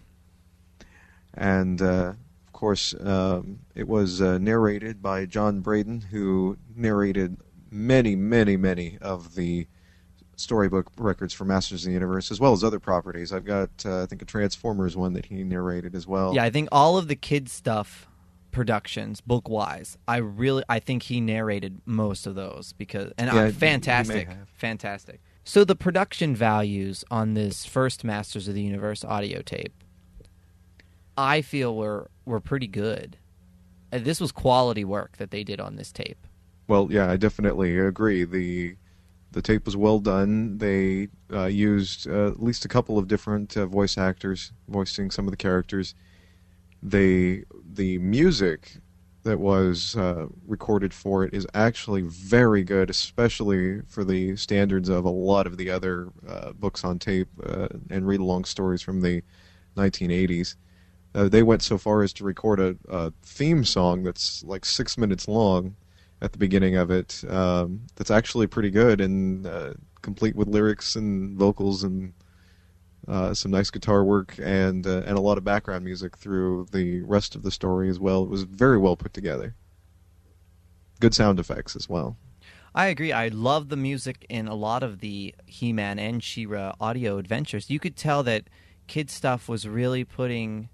and 1.35 1.81
uh, 1.83 2.15
of 2.47 2.53
course, 2.53 2.95
um, 3.01 3.61
it 3.75 3.87
was 3.87 4.21
uh, 4.21 4.39
narrated 4.39 5.03
by 5.03 5.27
John 5.27 5.61
Braden, 5.61 6.01
who 6.11 6.57
narrated 6.75 7.37
many, 7.71 8.17
many, 8.17 8.57
many 8.57 8.97
of 9.01 9.35
the 9.35 9.67
storybook 10.37 10.91
records 10.99 11.33
for 11.33 11.45
Masters 11.45 11.83
of 11.85 11.89
the 11.89 11.93
Universe, 11.95 12.31
as 12.31 12.39
well 12.39 12.53
as 12.53 12.63
other 12.63 12.79
properties. 12.79 13.33
I've 13.33 13.45
got, 13.45 13.71
uh, 13.85 14.03
I 14.03 14.07
think, 14.07 14.23
a 14.23 14.27
Transformers 14.27 14.97
one 14.97 15.15
that 15.15 15.27
he 15.27 15.43
narrated 15.43 15.95
as 15.95 16.07
well. 16.07 16.35
Yeah, 16.35 16.45
I 16.45 16.51
think 16.51 16.69
all 16.71 16.99
of 16.99 17.09
the 17.09 17.17
kids 17.17 17.53
stuff 17.53 18.07
productions, 18.53 19.21
book 19.21 19.49
wise, 19.49 19.99
I 20.09 20.17
really 20.17 20.63
I 20.69 20.79
think 20.79 21.05
he 21.05 21.21
narrated 21.21 21.81
most 21.85 22.27
of 22.27 22.35
those 22.35 22.73
because 22.75 23.13
and 23.19 23.31
Yeah, 23.31 23.43
uh, 23.45 23.51
fantastic, 23.51 24.17
he 24.21 24.25
may 24.25 24.35
have. 24.35 24.49
fantastic. 24.55 25.21
So 25.45 25.63
the 25.65 25.77
production 25.77 26.35
values 26.35 27.05
on 27.11 27.35
this 27.35 27.65
first 27.67 28.03
Masters 28.03 28.49
of 28.49 28.55
the 28.55 28.63
Universe 28.63 29.05
audio 29.05 29.43
tape, 29.43 29.73
I 31.17 31.43
feel 31.43 31.77
were 31.77 32.11
were 32.25 32.41
pretty 32.41 32.67
good. 32.67 33.19
This 33.91 34.21
was 34.21 34.33
quality 34.33 34.85
work 34.85 35.17
that 35.19 35.31
they 35.31 35.45
did 35.45 35.61
on 35.61 35.77
this 35.77 35.93
tape. 35.93 36.27
Well, 36.69 36.89
yeah, 36.91 37.11
I 37.11 37.17
definitely 37.17 37.79
agree. 37.79 38.25
the 38.25 38.77
The 39.37 39.43
tape 39.43 39.67
was 39.67 39.77
well 39.77 39.99
done. 39.99 40.57
They 40.57 41.09
uh, 41.31 41.45
used 41.45 42.09
uh, 42.09 42.29
at 42.29 42.43
least 42.43 42.65
a 42.65 42.69
couple 42.69 42.97
of 42.97 43.07
different 43.07 43.55
uh, 43.55 43.67
voice 43.67 43.99
actors 43.99 44.51
voicing 44.67 45.11
some 45.11 45.27
of 45.27 45.31
the 45.31 45.37
characters. 45.37 45.95
They 46.83 47.45
the 47.63 47.99
music 47.99 48.79
that 49.25 49.39
was 49.39 49.95
uh, 49.95 50.29
recorded 50.47 50.95
for 50.95 51.23
it 51.23 51.35
is 51.35 51.47
actually 51.53 52.01
very 52.01 52.65
good, 52.65 52.89
especially 52.89 53.83
for 53.83 54.05
the 54.05 54.37
standards 54.37 54.89
of 54.89 55.05
a 55.05 55.11
lot 55.11 55.47
of 55.47 55.59
the 55.59 55.69
other 55.69 56.09
uh, 56.27 56.53
books 56.53 56.83
on 56.83 56.99
tape 56.99 57.29
uh, 57.45 57.69
and 57.91 58.07
read-along 58.07 58.47
stories 58.47 58.81
from 58.81 59.03
the 59.03 59.23
1980s. 59.77 60.57
Uh, 61.15 61.29
they 61.29 61.43
went 61.43 61.61
so 61.61 61.77
far 61.77 62.03
as 62.03 62.15
to 62.15 62.25
record 62.25 62.59
a, 62.59 62.75
a 62.89 63.13
theme 63.23 63.67
song 63.67 64.03
that's 64.03 64.43
like 64.45 64.65
six 64.65 64.97
minutes 64.97 65.29
long 65.29 65.77
at 66.21 66.33
the 66.33 66.39
beginning 66.39 66.77
of 66.77 66.91
it. 66.91 67.23
Um, 67.29 67.83
that's 67.97 68.11
actually 68.11 68.47
pretty 68.47 68.71
good 68.71 69.01
and 69.01 69.47
uh, 69.47 69.75
complete 70.03 70.37
with 70.37 70.49
lyrics 70.49 70.97
and 70.97 71.37
vocals 71.37 71.83
and 71.83 72.13
uh, 73.09 73.35
some 73.35 73.53
nice 73.53 73.71
guitar 73.71 74.05
work 74.05 74.35
and 74.43 74.87
uh, 74.87 75.03
and 75.07 75.17
a 75.17 75.21
lot 75.21 75.39
of 75.39 75.45
background 75.45 75.85
music 75.85 76.17
through 76.17 76.67
the 76.73 77.03
rest 77.03 77.35
of 77.35 77.43
the 77.43 77.51
story 77.51 77.89
as 77.89 78.01
well. 78.01 78.25
It 78.25 78.31
was 78.31 78.43
very 78.43 78.79
well 78.79 78.97
put 78.97 79.15
together. 79.15 79.55
Good 81.01 81.15
sound 81.15 81.39
effects 81.39 81.77
as 81.77 81.89
well. 81.89 82.17
I 82.75 82.87
agree. 82.87 83.13
I 83.13 83.29
love 83.29 83.69
the 83.69 83.77
music 83.77 84.27
in 84.29 84.49
a 84.49 84.55
lot 84.55 84.83
of 84.83 85.01
the 85.01 85.35
He-Man 85.47 85.99
and 85.99 86.23
She-Ra 86.23 86.75
audio 86.79 87.17
adventures. 87.17 87.71
You 87.71 87.79
could 87.79 87.97
tell 87.97 88.23
that 88.25 88.51
KidStuff 88.87 89.49
was 89.49 89.67
really 89.67 90.05
putting 90.05 90.69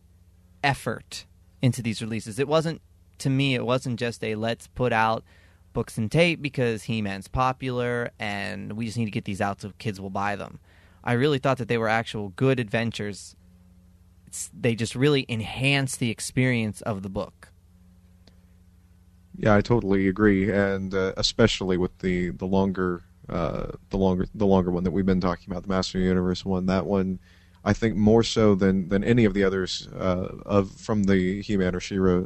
effort 0.65 1.27
into 1.61 1.81
these 1.81 2.03
releases. 2.03 2.41
It 2.41 2.49
wasn't 2.49 2.83
to 3.23 3.31
me, 3.31 3.55
it 3.55 3.65
wasn't 3.65 3.99
just 3.99 4.23
a 4.23 4.35
let's 4.35 4.67
put 4.67 4.93
out 4.93 5.25
books 5.73 5.97
and 5.97 6.11
tape 6.11 6.43
because 6.43 6.85
He-Man's 6.85 7.29
popular 7.29 8.11
and 8.19 8.75
we 8.75 8.87
just 8.87 8.99
need 8.99 9.07
to 9.07 9.11
get 9.11 9.25
these 9.25 9.41
out 9.41 9.61
so 9.61 9.73
kids 9.79 10.01
will 10.01 10.11
buy 10.11 10.37
them. 10.37 10.59
I 11.05 11.13
really 11.13 11.39
thought 11.39 11.59
that 11.59 11.69
they 11.69 11.79
were 11.79 11.89
actual 11.89 12.31
good 12.31 12.61
adventures. 12.61 13.35
It's, 14.27 14.51
they 14.53 14.75
just 14.75 14.95
really 14.95 15.25
enhance 15.29 15.97
the 15.97 16.11
experience 16.11 16.81
of 16.83 17.03
the 17.03 17.09
book. 17.09 17.49
Yeah, 19.37 19.57
I 19.57 19.63
totally 19.63 20.09
agree, 20.09 20.51
and 20.51 20.95
uh, 20.95 21.15
especially 21.17 21.79
with 21.79 21.97
the 21.99 22.31
the 22.31 22.47
longer 22.47 23.03
uh, 23.31 23.69
the 23.89 23.97
longer 23.97 24.27
the 24.35 24.47
longer 24.47 24.71
one 24.71 24.85
that 24.85 24.91
we've 24.91 25.07
been 25.07 25.23
talking 25.23 25.51
about, 25.51 25.63
the 25.63 25.71
Master 25.71 25.99
of 25.99 26.03
the 26.03 26.09
Universe 26.09 26.45
one. 26.45 26.67
That 26.67 26.85
one, 26.85 27.19
I 27.65 27.73
think 27.73 27.97
more 27.97 28.23
so 28.23 28.55
than 28.55 28.91
than 28.91 29.03
any 29.03 29.25
of 29.25 29.33
the 29.33 29.43
others 29.43 29.89
uh, 29.89 30.29
of 30.45 30.71
from 30.73 31.05
the 31.05 31.41
He-Man 31.41 31.75
or 31.75 31.81
She-Ra 31.81 32.25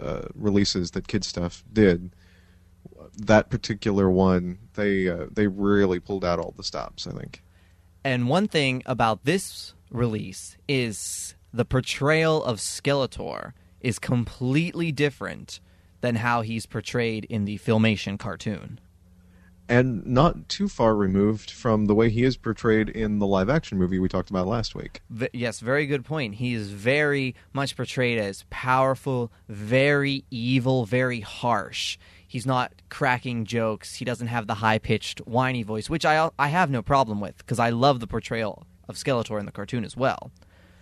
uh, 0.00 0.28
releases 0.34 0.92
that 0.92 1.06
KidStuff 1.06 1.62
did. 1.72 2.14
That 3.16 3.50
particular 3.50 4.10
one, 4.10 4.58
they 4.74 5.08
uh, 5.08 5.26
they 5.30 5.46
really 5.46 6.00
pulled 6.00 6.24
out 6.24 6.38
all 6.38 6.54
the 6.56 6.64
stops. 6.64 7.06
I 7.06 7.12
think. 7.12 7.42
And 8.02 8.28
one 8.28 8.48
thing 8.48 8.82
about 8.86 9.24
this 9.24 9.74
release 9.90 10.56
is 10.68 11.34
the 11.52 11.64
portrayal 11.64 12.42
of 12.44 12.58
Skeletor 12.58 13.52
is 13.80 13.98
completely 13.98 14.92
different 14.92 15.60
than 16.00 16.16
how 16.16 16.42
he's 16.42 16.66
portrayed 16.66 17.24
in 17.26 17.44
the 17.44 17.58
Filmation 17.58 18.18
cartoon. 18.18 18.80
And 19.68 20.06
not 20.06 20.48
too 20.48 20.68
far 20.68 20.94
removed 20.94 21.50
from 21.50 21.86
the 21.86 21.94
way 21.94 22.10
he 22.10 22.22
is 22.24 22.36
portrayed 22.36 22.88
in 22.88 23.18
the 23.18 23.26
live 23.26 23.48
action 23.48 23.78
movie 23.78 23.98
we 23.98 24.08
talked 24.08 24.30
about 24.30 24.46
last 24.46 24.74
week. 24.74 25.00
V- 25.10 25.28
yes, 25.32 25.60
very 25.60 25.86
good 25.86 26.04
point. 26.04 26.36
He 26.36 26.54
is 26.54 26.70
very 26.70 27.34
much 27.52 27.76
portrayed 27.76 28.18
as 28.18 28.44
powerful, 28.50 29.32
very 29.48 30.24
evil, 30.30 30.84
very 30.84 31.20
harsh. 31.20 31.98
He's 32.26 32.46
not 32.46 32.72
cracking 32.88 33.44
jokes. 33.44 33.94
He 33.94 34.04
doesn't 34.04 34.26
have 34.26 34.46
the 34.46 34.54
high 34.54 34.78
pitched, 34.78 35.20
whiny 35.20 35.62
voice, 35.62 35.88
which 35.88 36.04
I 36.04 36.30
I 36.38 36.48
have 36.48 36.70
no 36.70 36.82
problem 36.82 37.20
with 37.20 37.38
because 37.38 37.58
I 37.58 37.70
love 37.70 38.00
the 38.00 38.06
portrayal 38.06 38.66
of 38.88 38.96
Skeletor 38.96 39.38
in 39.38 39.46
the 39.46 39.52
cartoon 39.52 39.84
as 39.84 39.96
well. 39.96 40.30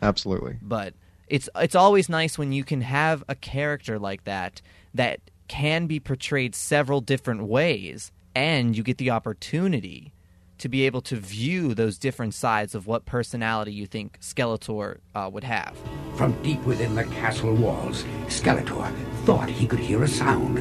Absolutely. 0.00 0.58
but 0.60 0.94
it's 1.28 1.48
it's 1.56 1.76
always 1.76 2.08
nice 2.08 2.36
when 2.36 2.52
you 2.52 2.64
can 2.64 2.80
have 2.80 3.22
a 3.28 3.34
character 3.34 3.98
like 3.98 4.24
that 4.24 4.60
that 4.92 5.20
can 5.46 5.86
be 5.86 6.00
portrayed 6.00 6.54
several 6.54 7.00
different 7.00 7.44
ways 7.44 8.10
and 8.34 8.76
you 8.76 8.82
get 8.82 8.98
the 8.98 9.10
opportunity 9.10 10.12
to 10.58 10.68
be 10.68 10.86
able 10.86 11.00
to 11.00 11.16
view 11.16 11.74
those 11.74 11.98
different 11.98 12.32
sides 12.34 12.74
of 12.74 12.86
what 12.86 13.04
personality 13.04 13.72
you 13.72 13.84
think 13.84 14.18
Skeletor 14.20 14.98
uh, 15.14 15.28
would 15.32 15.42
have. 15.42 15.76
From 16.14 16.40
deep 16.42 16.62
within 16.62 16.94
the 16.94 17.04
castle 17.04 17.52
walls, 17.52 18.04
Skeletor 18.26 18.94
thought 19.24 19.48
he 19.48 19.66
could 19.66 19.80
hear 19.80 20.04
a 20.04 20.08
sound. 20.08 20.60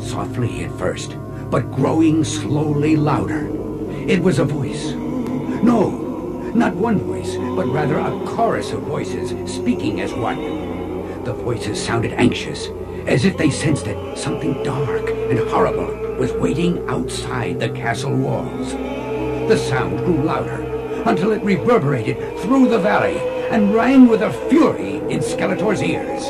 Softly 0.00 0.64
at 0.64 0.78
first, 0.78 1.16
but 1.50 1.72
growing 1.72 2.22
slowly 2.22 2.94
louder. 2.94 3.48
It 4.08 4.20
was 4.20 4.38
a 4.38 4.44
voice. 4.44 4.92
No, 4.92 5.90
not 6.54 6.76
one 6.76 7.00
voice, 7.00 7.34
but 7.56 7.66
rather 7.66 7.98
a 7.98 8.10
chorus 8.26 8.70
of 8.70 8.82
voices 8.82 9.30
speaking 9.52 10.00
as 10.00 10.14
one. 10.14 11.24
The 11.24 11.32
voices 11.32 11.82
sounded 11.82 12.12
anxious, 12.12 12.68
as 13.06 13.24
if 13.24 13.36
they 13.36 13.50
sensed 13.50 13.86
that 13.86 14.16
something 14.16 14.62
dark 14.62 15.10
and 15.10 15.40
horrible 15.48 16.03
was 16.18 16.32
waiting 16.32 16.86
outside 16.88 17.60
the 17.60 17.68
castle 17.70 18.16
walls. 18.16 18.72
The 18.72 19.56
sound 19.56 19.98
grew 19.98 20.22
louder 20.22 20.62
until 21.06 21.32
it 21.32 21.42
reverberated 21.42 22.38
through 22.40 22.68
the 22.68 22.78
valley 22.78 23.18
and 23.50 23.74
rang 23.74 24.08
with 24.08 24.22
a 24.22 24.32
fury 24.48 24.96
in 25.12 25.20
Skeletor's 25.20 25.82
ears. 25.82 26.24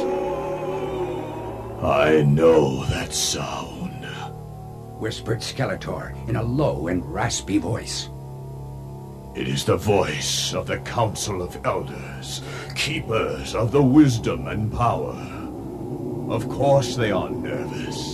I 1.83 2.23
know 2.23 2.85
that 2.87 3.13
sound. 3.13 4.05
Whispered 4.99 5.41
Skeletor 5.41 6.29
in 6.29 6.37
a 6.37 6.43
low 6.43 6.89
and 6.89 7.05
raspy 7.05 7.59
voice. 7.59 8.09
It 9.35 9.49
is 9.49 9.65
the 9.65 9.77
voice 9.77 10.55
of 10.55 10.67
the 10.67 10.79
Council 10.79 11.43
of 11.43 11.59
Elders, 11.67 12.41
keepers 12.77 13.55
of 13.55 13.73
the 13.73 13.83
wisdom 13.83 14.47
and 14.47 14.73
power. 14.73 15.17
Of 16.33 16.49
course 16.49 16.95
they 16.95 17.11
are 17.11 17.29
nervous. 17.29 18.14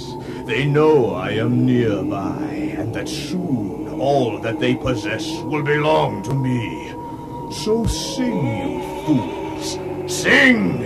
They 0.50 0.66
know 0.66 1.14
I 1.14 1.30
am 1.38 1.64
nearby, 1.64 2.74
and 2.76 2.92
that 2.92 3.08
soon 3.08 3.86
all 4.00 4.40
that 4.40 4.58
they 4.58 4.74
possess 4.74 5.24
will 5.42 5.62
belong 5.62 6.24
to 6.24 6.34
me. 6.34 6.90
So 7.62 7.86
sing, 7.86 8.48
you 8.58 8.82
fools. 9.06 9.78
Sing! 10.12 10.80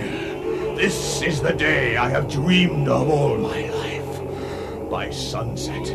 This 0.75 1.23
is 1.23 1.41
the 1.41 1.53
day 1.53 1.97
I 1.97 2.09
have 2.09 2.29
dreamed 2.29 2.87
of 2.87 3.09
all 3.09 3.39
my 3.39 3.67
life. 3.71 4.87
By 4.91 5.09
sunset, 5.09 5.89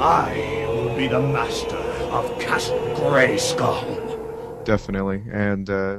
I 0.00 0.64
will 0.68 0.96
be 0.96 1.08
the 1.08 1.20
master 1.20 1.82
of 2.14 2.38
Castle 2.38 2.78
Grayskull. 2.94 4.64
Definitely, 4.64 5.24
and 5.32 5.68
uh, 5.68 5.98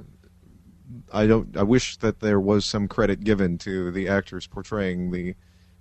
I 1.12 1.27
don't. 1.27 1.58
I 1.58 1.63
wish 1.63 1.98
that 1.98 2.22
there 2.22 2.39
was 2.39 2.63
some 2.63 2.88
credit 2.88 3.25
given 3.25 3.58
to 3.58 3.91
the 3.91 4.08
actors 4.08 4.48
portraying 4.48 5.12
the 5.12 5.36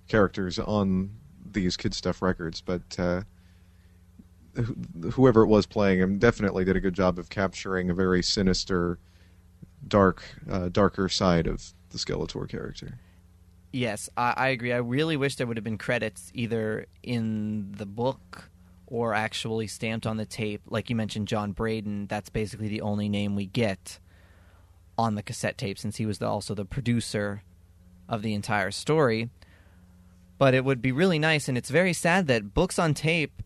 characters 0.09 0.59
on 0.59 1.20
these 1.53 1.77
KidStuff 1.77 2.21
records, 2.21 2.61
but 2.61 2.99
uh, 2.99 3.21
wh- 4.57 5.11
whoever 5.11 5.43
it 5.43 5.47
was 5.47 5.65
playing 5.65 5.99
him 5.99 6.17
definitely 6.17 6.65
did 6.65 6.75
a 6.75 6.79
good 6.79 6.93
job 6.93 7.19
of 7.19 7.29
capturing 7.29 7.89
a 7.89 7.93
very 7.93 8.23
sinister, 8.23 8.99
dark, 9.87 10.23
uh, 10.49 10.69
darker 10.69 11.09
side 11.09 11.47
of 11.47 11.73
the 11.89 11.97
Skeletor 11.97 12.47
character. 12.49 12.99
Yes, 13.71 14.09
I, 14.17 14.33
I 14.35 14.47
agree. 14.49 14.73
I 14.73 14.77
really 14.77 15.17
wish 15.17 15.35
there 15.35 15.47
would 15.47 15.57
have 15.57 15.63
been 15.63 15.77
credits 15.77 16.31
either 16.33 16.87
in 17.03 17.71
the 17.71 17.85
book 17.85 18.49
or 18.87 19.13
actually 19.13 19.67
stamped 19.67 20.05
on 20.05 20.17
the 20.17 20.25
tape. 20.25 20.61
Like 20.67 20.89
you 20.89 20.95
mentioned, 20.95 21.29
John 21.29 21.53
Braden. 21.53 22.07
That's 22.07 22.29
basically 22.29 22.67
the 22.67 22.81
only 22.81 23.07
name 23.07 23.35
we 23.35 23.45
get 23.45 23.99
on 24.97 25.15
the 25.15 25.23
cassette 25.23 25.57
tape, 25.57 25.79
since 25.79 25.95
he 25.97 26.05
was 26.05 26.19
the, 26.19 26.27
also 26.27 26.53
the 26.53 26.65
producer 26.65 27.43
of 28.09 28.21
the 28.21 28.33
entire 28.33 28.71
story. 28.71 29.29
But 30.41 30.55
it 30.55 30.65
would 30.65 30.81
be 30.81 30.91
really 30.91 31.19
nice, 31.19 31.47
and 31.47 31.55
it's 31.55 31.69
very 31.69 31.93
sad 31.93 32.25
that 32.25 32.55
books 32.55 32.79
on 32.79 32.95
tape, 32.95 33.43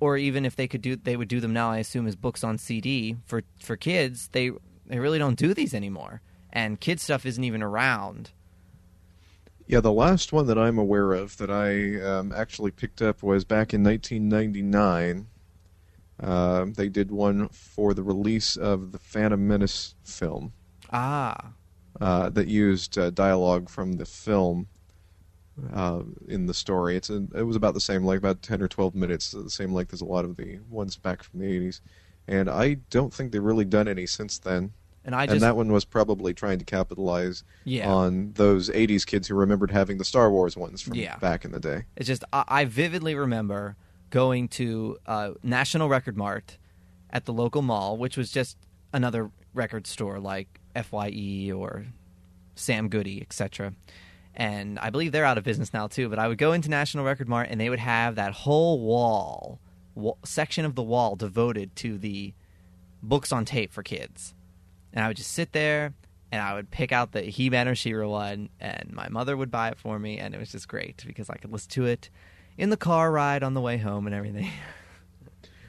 or 0.00 0.16
even 0.16 0.44
if 0.44 0.56
they 0.56 0.66
could 0.66 0.82
do, 0.82 0.96
they 0.96 1.16
would 1.16 1.28
do 1.28 1.38
them 1.38 1.52
now. 1.52 1.70
I 1.70 1.78
assume 1.78 2.08
as 2.08 2.16
books 2.16 2.42
on 2.42 2.58
CD 2.58 3.14
for 3.26 3.44
for 3.60 3.76
kids. 3.76 4.26
They 4.32 4.50
they 4.84 4.98
really 4.98 5.20
don't 5.20 5.38
do 5.38 5.54
these 5.54 5.72
anymore, 5.72 6.20
and 6.52 6.80
KidStuff 6.80 7.24
isn't 7.24 7.44
even 7.44 7.62
around. 7.62 8.32
Yeah, 9.68 9.78
the 9.78 9.92
last 9.92 10.32
one 10.32 10.48
that 10.48 10.58
I'm 10.58 10.78
aware 10.78 11.12
of 11.12 11.36
that 11.36 11.48
I 11.48 12.00
um, 12.04 12.32
actually 12.32 12.72
picked 12.72 13.00
up 13.00 13.22
was 13.22 13.44
back 13.44 13.72
in 13.72 13.84
1999. 13.84 15.28
Um 16.18 16.72
they 16.72 16.88
did 16.88 17.12
one 17.12 17.50
for 17.50 17.94
the 17.94 18.02
release 18.02 18.56
of 18.56 18.90
the 18.90 18.98
Phantom 18.98 19.46
Menace 19.46 19.94
film 20.02 20.54
Ah, 20.92 21.52
uh, 22.00 22.30
that 22.30 22.48
used 22.48 22.98
uh, 22.98 23.10
dialogue 23.10 23.68
from 23.68 23.92
the 23.92 24.04
film 24.04 24.66
uh, 25.72 26.02
in 26.28 26.46
the 26.46 26.54
story. 26.54 26.96
It's 26.96 27.10
a, 27.10 27.26
it 27.34 27.42
was 27.42 27.56
about 27.56 27.74
the 27.74 27.80
same 27.80 28.04
length, 28.04 28.20
about 28.20 28.42
10 28.42 28.62
or 28.62 28.68
12 28.68 28.94
minutes, 28.94 29.30
the 29.32 29.50
same 29.50 29.72
length 29.72 29.92
as 29.92 30.00
a 30.00 30.04
lot 30.04 30.24
of 30.24 30.36
the 30.36 30.58
ones 30.70 30.96
back 30.96 31.22
from 31.22 31.40
the 31.40 31.46
80s. 31.46 31.80
And 32.28 32.48
I 32.48 32.74
don't 32.90 33.12
think 33.12 33.32
they've 33.32 33.42
really 33.42 33.64
done 33.64 33.88
any 33.88 34.06
since 34.06 34.38
then. 34.38 34.72
and 35.04 35.14
I 35.14 35.26
just 35.26 35.32
and 35.34 35.42
that 35.42 35.56
one 35.56 35.72
was 35.72 35.84
probably 35.84 36.32
trying 36.32 36.58
to 36.60 36.64
capitalize 36.64 37.42
Yeah. 37.64 37.92
on 37.92 38.32
those 38.34 38.70
80s 38.70 39.04
kids 39.04 39.26
who 39.28 39.34
remembered 39.34 39.72
having 39.72 39.98
the 39.98 40.04
Star 40.04 40.30
Wars 40.30 40.56
ones 40.56 40.80
from 40.80 40.94
Yeah. 40.94 41.16
back 41.16 41.44
in 41.44 41.50
the 41.50 41.58
day. 41.60 41.84
It's 41.96 42.06
just 42.06 42.22
I, 42.32 42.44
I 42.46 42.64
vividly 42.64 43.14
remember 43.14 43.76
going 44.10 44.46
to 44.48 44.98
uh, 45.06 45.32
National 45.42 45.88
Record 45.88 46.16
Mart 46.16 46.58
at 47.10 47.24
the 47.24 47.32
local 47.32 47.62
mall, 47.62 47.96
which 47.96 48.16
was 48.16 48.30
just 48.30 48.56
another 48.92 49.30
record 49.54 49.86
store 49.86 50.20
like 50.20 50.60
Fye 50.84 51.50
or 51.54 51.86
Sam 52.54 52.88
Goody, 52.88 53.20
etc. 53.20 53.72
And 54.34 54.78
I 54.78 54.90
believe 54.90 55.12
they're 55.12 55.24
out 55.24 55.38
of 55.38 55.44
business 55.44 55.72
now 55.72 55.88
too. 55.88 56.08
But 56.08 56.18
I 56.18 56.28
would 56.28 56.38
go 56.38 56.52
into 56.52 56.70
National 56.70 57.04
Record 57.04 57.28
Mart 57.28 57.48
and 57.50 57.60
they 57.60 57.68
would 57.70 57.78
have 57.78 58.14
that 58.14 58.32
whole 58.32 58.80
wall, 58.80 59.60
wa- 59.94 60.14
section 60.24 60.64
of 60.64 60.74
the 60.74 60.82
wall 60.82 61.16
devoted 61.16 61.76
to 61.76 61.98
the 61.98 62.32
books 63.02 63.32
on 63.32 63.44
tape 63.44 63.72
for 63.72 63.82
kids. 63.82 64.34
And 64.92 65.04
I 65.04 65.08
would 65.08 65.16
just 65.16 65.32
sit 65.32 65.52
there 65.52 65.94
and 66.30 66.40
I 66.40 66.54
would 66.54 66.70
pick 66.70 66.92
out 66.92 67.12
the 67.12 67.22
He 67.22 67.50
Man 67.50 67.68
or 67.68 67.74
She-Ra 67.74 68.08
one, 68.08 68.48
and 68.58 68.90
my 68.90 69.08
mother 69.10 69.36
would 69.36 69.50
buy 69.50 69.68
it 69.68 69.78
for 69.78 69.98
me, 69.98 70.16
and 70.16 70.34
it 70.34 70.38
was 70.38 70.50
just 70.50 70.66
great 70.66 71.04
because 71.06 71.28
I 71.28 71.36
could 71.36 71.52
listen 71.52 71.70
to 71.72 71.84
it 71.84 72.08
in 72.56 72.70
the 72.70 72.76
car 72.78 73.12
ride 73.12 73.42
on 73.42 73.52
the 73.52 73.60
way 73.60 73.76
home 73.76 74.06
and 74.06 74.14
everything. 74.14 74.50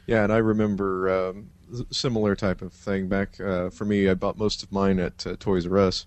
Yeah, 0.06 0.26
and 0.26 0.34
I 0.34 0.38
remember 0.38 1.30
um, 1.30 1.50
similar 1.90 2.36
type 2.36 2.62
of 2.62 2.74
thing 2.74 3.08
back 3.08 3.40
uh, 3.40 3.70
for 3.70 3.86
me. 3.86 4.10
I 4.10 4.14
bought 4.16 4.38
most 4.38 4.62
of 4.62 4.70
mine 4.70 5.00
at 5.00 5.26
uh, 5.26 5.38
Toys 5.40 5.66
R 5.66 5.78
Us, 5.78 6.06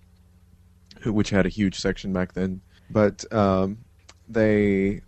which 1.13 1.31
had 1.31 1.47
a 1.47 1.51
huge 1.51 1.79
section 1.79 2.13
back 2.13 2.33
then. 2.33 2.61
But 2.91 3.31
um, 3.33 3.79
they 4.29 5.03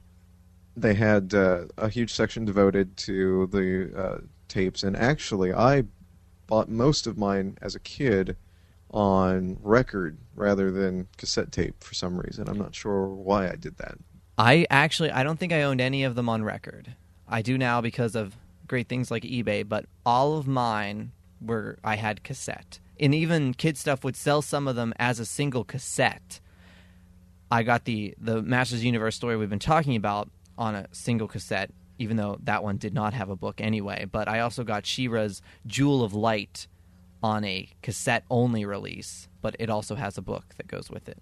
they 0.76 0.94
had 0.94 1.34
uh, 1.34 1.66
a 1.76 1.88
huge 1.88 2.12
section 2.12 2.44
devoted 2.44 2.96
to 2.98 3.46
the 3.48 3.92
uh, 3.96 4.18
tapes, 4.48 4.82
and 4.82 4.96
actually, 4.96 5.52
I 5.52 5.84
bought 6.46 6.68
most 6.68 7.06
of 7.06 7.18
mine 7.18 7.58
as 7.60 7.74
a 7.74 7.80
kid 7.80 8.36
on 8.90 9.58
record 9.62 10.18
rather 10.34 10.70
than 10.70 11.08
cassette 11.16 11.52
tape 11.52 11.82
for 11.84 11.94
some 11.94 12.18
reason. 12.18 12.48
I'm 12.48 12.58
not 12.58 12.74
sure 12.74 13.06
why 13.08 13.48
I 13.48 13.56
did 13.56 13.76
that. 13.78 13.98
I 14.38 14.66
actually 14.70 15.10
I 15.10 15.22
don't 15.22 15.38
think 15.38 15.52
I 15.52 15.62
owned 15.62 15.80
any 15.80 16.04
of 16.04 16.14
them 16.14 16.28
on 16.28 16.42
record. 16.42 16.94
I 17.28 17.42
do 17.42 17.58
now 17.58 17.80
because 17.80 18.14
of 18.14 18.36
great 18.66 18.88
things 18.88 19.10
like 19.10 19.24
eBay, 19.24 19.68
but 19.68 19.86
all 20.06 20.38
of 20.38 20.46
mine 20.46 21.12
were 21.40 21.78
I 21.84 21.96
had 21.96 22.22
cassette. 22.22 22.78
And 23.00 23.14
even 23.14 23.54
KidStuff 23.54 24.02
would 24.04 24.16
sell 24.16 24.42
some 24.42 24.66
of 24.66 24.76
them 24.76 24.92
as 24.98 25.20
a 25.20 25.26
single 25.26 25.64
cassette. 25.64 26.40
I 27.50 27.62
got 27.62 27.84
the 27.84 28.14
the 28.18 28.42
Masters 28.42 28.84
Universe 28.84 29.16
story 29.16 29.36
we've 29.36 29.48
been 29.48 29.58
talking 29.58 29.96
about 29.96 30.30
on 30.56 30.74
a 30.74 30.86
single 30.92 31.28
cassette, 31.28 31.70
even 31.98 32.16
though 32.16 32.38
that 32.42 32.62
one 32.62 32.76
did 32.76 32.92
not 32.92 33.14
have 33.14 33.30
a 33.30 33.36
book 33.36 33.60
anyway. 33.60 34.06
But 34.10 34.28
I 34.28 34.40
also 34.40 34.64
got 34.64 34.84
She-Ra's 34.84 35.40
Jewel 35.66 36.02
of 36.02 36.12
Light 36.12 36.66
on 37.22 37.44
a 37.44 37.68
cassette 37.82 38.24
only 38.30 38.64
release, 38.64 39.28
but 39.40 39.56
it 39.58 39.70
also 39.70 39.94
has 39.94 40.18
a 40.18 40.22
book 40.22 40.44
that 40.56 40.66
goes 40.66 40.90
with 40.90 41.08
it. 41.08 41.18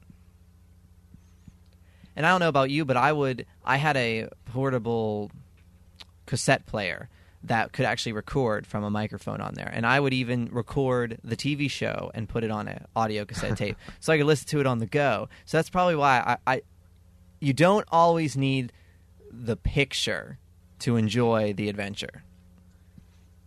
And 2.17 2.27
I 2.27 2.31
don't 2.31 2.41
know 2.41 2.49
about 2.49 2.71
you, 2.71 2.85
but 2.85 2.97
I 2.97 3.13
would 3.13 3.47
I 3.65 3.77
had 3.77 3.97
a 3.97 4.29
portable 4.47 5.31
cassette 6.25 6.67
player 6.67 7.09
that 7.47 7.73
could 7.73 7.85
actually 7.85 8.13
record 8.13 8.67
from 8.67 8.85
a 8.85 8.91
microphone 8.91 9.41
on 9.41 9.55
there. 9.55 9.71
And 9.73 9.87
I 9.87 10.01
would 10.01 10.13
even 10.13 10.49
record 10.53 11.19
the 11.23 11.37
TV 11.37 11.71
show 11.71 12.11
and 12.15 12.29
put 12.29 12.45
it 12.45 12.51
on 12.51 12.69
an 12.69 12.85
audio 12.95 13.25
cassette 13.25 13.57
tape 13.59 13.77
so 14.01 14.13
I 14.13 14.19
could 14.19 14.27
listen 14.27 14.49
to 14.49 14.61
it 14.61 14.67
on 14.67 14.79
the 14.79 14.87
go. 14.87 15.29
So 15.45 15.59
that's 15.59 15.71
probably 15.71 15.97
why 15.97 16.39
I, 16.47 16.55
I 16.55 16.63
you 17.41 17.53
don't 17.53 17.87
always 17.91 18.37
need 18.37 18.73
the 19.31 19.57
picture 19.57 20.39
to 20.81 20.97
enjoy 20.97 21.53
the 21.53 21.69
adventure. 21.69 22.23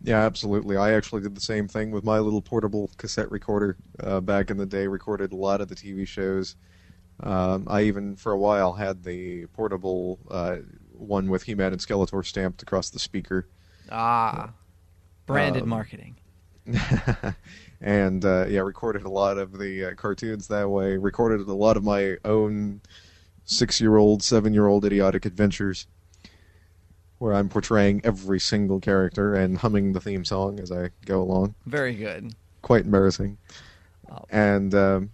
Yeah, 0.02 0.24
absolutely. 0.24 0.76
I 0.76 0.92
actually 0.92 1.20
did 1.22 1.34
the 1.34 1.42
same 1.42 1.68
thing 1.68 1.90
with 1.90 2.04
my 2.04 2.18
little 2.18 2.40
portable 2.40 2.90
cassette 2.96 3.30
recorder 3.30 3.76
uh, 4.02 4.20
back 4.20 4.50
in 4.50 4.56
the 4.56 4.66
day. 4.66 4.86
Recorded 4.86 5.32
a 5.32 5.36
lot 5.36 5.60
of 5.60 5.68
the 5.68 5.74
TV 5.74 6.06
shows. 6.06 6.56
Um, 7.22 7.66
I 7.68 7.82
even, 7.82 8.16
for 8.16 8.32
a 8.32 8.38
while, 8.38 8.72
had 8.72 9.04
the 9.04 9.44
portable 9.48 10.18
uh, 10.30 10.56
one 10.92 11.28
with 11.28 11.42
He-Man 11.42 11.72
and 11.72 11.80
Skeletor 11.80 12.24
stamped 12.24 12.62
across 12.62 12.88
the 12.88 12.98
speaker. 12.98 13.46
Ah. 13.90 14.52
Branded 15.26 15.62
Um, 15.62 15.68
marketing. 15.68 16.16
and 17.80 18.24
uh, 18.24 18.46
yeah, 18.48 18.60
recorded 18.60 19.02
a 19.04 19.10
lot 19.10 19.38
of 19.38 19.58
the 19.58 19.86
uh, 19.86 19.94
cartoons 19.94 20.48
that 20.48 20.68
way. 20.68 20.96
Recorded 20.96 21.46
a 21.46 21.54
lot 21.54 21.76
of 21.76 21.84
my 21.84 22.16
own 22.24 22.80
six-year-old, 23.44 24.22
seven-year-old 24.22 24.84
idiotic 24.84 25.24
adventures, 25.24 25.86
where 27.18 27.34
I'm 27.34 27.48
portraying 27.48 28.00
every 28.04 28.38
single 28.40 28.80
character 28.80 29.34
and 29.34 29.58
humming 29.58 29.92
the 29.92 30.00
theme 30.00 30.24
song 30.24 30.60
as 30.60 30.70
I 30.70 30.90
go 31.04 31.20
along. 31.22 31.54
Very 31.66 31.94
good. 31.94 32.34
Quite 32.62 32.84
embarrassing. 32.84 33.38
Oh. 34.10 34.24
And 34.30 34.74
um, 34.74 35.10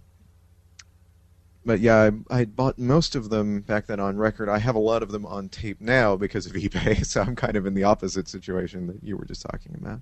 but 1.67 1.79
yeah, 1.79 2.09
I, 2.31 2.39
I 2.39 2.45
bought 2.45 2.79
most 2.79 3.15
of 3.15 3.29
them 3.29 3.61
back 3.61 3.85
then 3.85 3.99
on 3.99 4.17
record. 4.17 4.49
I 4.49 4.57
have 4.57 4.75
a 4.75 4.79
lot 4.79 5.03
of 5.03 5.11
them 5.11 5.25
on 5.25 5.49
tape 5.49 5.79
now 5.81 6.15
because 6.15 6.45
of 6.47 6.53
eBay, 6.53 7.05
so 7.05 7.21
I'm 7.21 7.35
kind 7.35 7.55
of 7.55 7.65
in 7.67 7.73
the 7.75 7.83
opposite 7.83 8.27
situation 8.27 8.87
that 8.87 9.03
you 9.03 9.15
were 9.17 9.25
just 9.25 9.41
talking 9.43 9.75
about. 9.79 9.99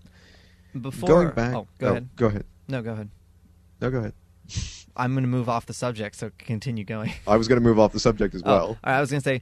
Before 0.80 1.08
Going 1.08 1.30
back, 1.32 1.54
Oh, 1.56 1.68
go 1.80 1.88
oh, 1.88 1.92
ahead. 1.92 2.10
Go 2.16 2.26
ahead. 2.28 2.46
No, 2.68 2.82
go 2.82 2.92
ahead. 2.94 3.10
No, 3.82 3.90
go 3.92 3.98
ahead. 4.00 4.14
I'm 4.96 5.14
going 5.14 5.24
to 5.24 5.30
move 5.30 5.50
off 5.50 5.66
the 5.66 5.74
subject, 5.74 6.16
so 6.16 6.32
continue 6.38 6.84
going. 6.86 7.12
I 7.28 7.36
was 7.36 7.48
going 7.48 7.60
to 7.62 7.64
move 7.68 7.80
off 7.80 7.92
the 7.92 8.00
subject 8.00 8.34
as 8.36 8.42
Oh, 8.46 8.50
well. 8.50 8.68
right, 8.86 8.98
I 8.98 9.02
was 9.02 9.10
going 9.12 9.22
to 9.22 9.24
say, 9.30 9.42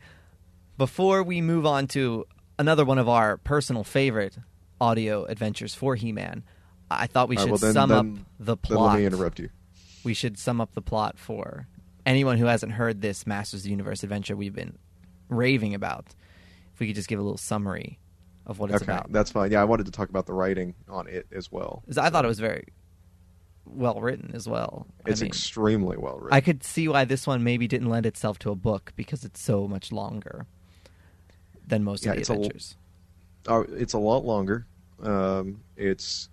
before 0.77 1.21
we 1.23 1.41
move 1.41 1.65
on 1.65 1.88
to 1.89 2.25
another 2.57 2.86
one 2.86 2.97
of 2.97 3.07
our 3.09 3.38
personal 3.38 3.83
favorite 3.83 4.38
audio 4.81 5.25
adventures 5.25 5.75
for 5.75 5.95
He-Man, 5.95 6.43
I 6.89 7.07
thought 7.07 7.29
we 7.29 7.36
should 7.36 7.43
right, 7.43 7.51
well, 7.51 7.57
then- 7.59 7.73
sum 7.73 7.89
then- 7.89 7.97
up 7.99 8.25
the 8.39 8.57
plot. 8.57 8.91
let 8.93 8.99
me 8.99 9.05
interrupt 9.05 9.39
you. 9.39 9.49
We 10.03 10.13
should 10.13 10.38
sum 10.38 10.59
up 10.59 10.73
the 10.73 10.81
plot 10.81 11.17
for 11.17 11.67
anyone 12.06 12.38
who 12.38 12.46
hasn't 12.46 12.74
heard 12.74 13.02
this 13.02 13.26
Masters 13.26 13.62
of 13.62 13.63
the 13.66 13.70
Universe 13.72 14.04
adventure 14.04 14.36
we've 14.36 14.54
been 14.56 14.78
raving 15.30 15.74
about. 15.74 16.16
If 16.74 16.80
we 16.80 16.88
could 16.88 16.96
just 16.96 17.08
give 17.08 17.20
a 17.20 17.24
little 17.24 17.38
summary 17.38 18.00
of 18.46 18.60
what 18.60 18.72
it's 18.72 18.82
okay, 18.82 18.92
about. 18.92 19.12
that's 19.12 19.32
fine. 19.32 19.52
Yeah, 19.52 19.62
I 19.62 19.66
wanted 19.66 19.86
to 19.86 19.92
talk 19.92 20.10
about 20.10 20.26
the 20.26 20.34
writing 20.34 20.76
on 20.89 21.08
it 21.08 21.28
as 21.32 21.52
well. 21.52 21.84
I 21.98 22.10
thought 22.10 22.26
it 22.26 22.28
was 22.28 22.39
very 22.39 22.66
well 23.66 24.02
written 24.02 24.32
as 24.34 24.48
well. 24.48 24.88
I 25.06 25.12
It's 25.12 25.22
mean, 25.22 25.28
extremely 25.28 25.98
well 25.98 26.18
written. 26.18 26.34
I 26.36 26.42
could 26.42 26.63
see 26.63 26.88
why 26.88 27.06
this 27.06 27.26
one 27.26 27.44
maybe 27.44 27.68
didn't 27.68 27.89
lend 27.89 28.06
itself 28.06 28.39
to 28.39 28.52
a 28.52 28.56
book 28.56 28.92
because 28.96 29.24
it's 29.24 29.42
so 29.42 29.68
much 29.68 29.92
longer 29.92 30.46
than 31.66 31.84
most 31.84 32.06
Yeah, 32.06 32.12
of 32.12 32.16
the 32.16 32.22
it's 32.22 32.30
a 32.30 32.34
adventures. 32.34 32.76
Uh, 33.48 33.63
it's 33.70 33.94
a 33.94 34.00
lot 34.00 34.26
longer. 34.26 34.66
Um, 35.02 35.62
it's 35.78 36.30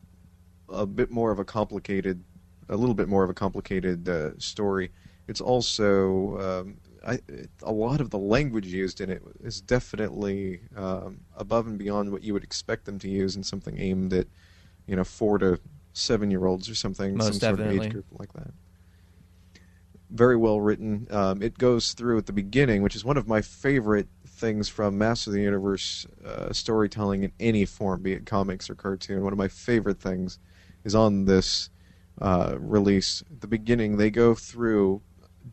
a 0.69 0.87
bit 0.87 1.11
more 1.11 1.31
of 1.31 1.39
a 1.39 1.45
complicated, 1.45 2.23
a 2.69 2.77
little 2.77 2.95
bit 2.95 3.09
more 3.09 3.25
of 3.25 3.31
a 3.31 3.35
complicated 3.35 4.09
uh, 4.09 4.31
story. 4.39 4.91
It's 5.31 5.41
also 5.41 6.39
um, 6.41 6.77
I, 7.07 7.21
a 7.63 7.71
lot 7.71 8.01
of 8.01 8.11
the 8.11 8.19
language 8.19 8.67
used 8.67 9.01
in 9.01 9.11
it 9.11 9.23
is 9.45 9.61
definitely 9.61 10.61
um, 10.77 11.21
above 11.37 11.69
and 11.69 11.79
beyond 11.79 12.11
what 12.11 12.25
you 12.25 12.33
would 12.33 12.43
expect 12.43 12.85
them 12.85 12.99
to 12.99 13.09
use 13.09 13.37
in 13.37 13.45
something 13.45 13.79
aimed 13.79 14.13
at, 14.13 14.27
you 14.89 14.97
know, 14.97 15.05
four 15.05 15.39
to 15.39 15.61
seven 15.93 16.33
year 16.33 16.47
olds 16.47 16.69
or 16.69 16.75
something, 16.75 17.17
Most 17.17 17.41
some 17.41 17.57
sort 17.57 17.61
of 17.61 17.71
age 17.71 17.93
group 17.93 18.07
like 18.11 18.33
that. 18.33 18.51
Very 20.11 20.37
well 20.37 20.61
written. 20.61 21.07
Um, 21.13 21.43
it 21.43 21.57
goes 21.59 21.93
through 21.93 22.19
at 22.19 22.27
the 22.27 22.33
beginning, 22.33 22.83
which 22.83 22.97
is 22.97 23.05
one 23.05 23.17
of 23.17 23.29
my 23.29 23.41
favorite 23.41 24.09
things 24.27 24.69
from 24.69 24.99
Master 24.99 25.31
of 25.31 25.35
the 25.35 25.43
Universe 25.43 26.09
uh, 26.27 26.53
storytelling 26.53 27.23
in 27.23 27.33
any 27.39 27.65
form, 27.65 28.03
be 28.03 28.15
it 28.15 28.27
comics 28.27 28.69
or 28.69 28.75
cartoon. 28.75 29.23
One 29.23 29.33
of 29.33 29.39
my 29.39 29.47
favorite 29.47 30.01
things 30.01 30.41
is 30.83 30.97
on 30.97 31.27
this 31.27 31.71
uh, 32.21 32.57
release. 32.59 33.23
At 33.31 33.43
the 33.43 33.47
beginning, 33.47 33.97
they 33.97 34.11
go 34.11 34.35
through 34.35 35.03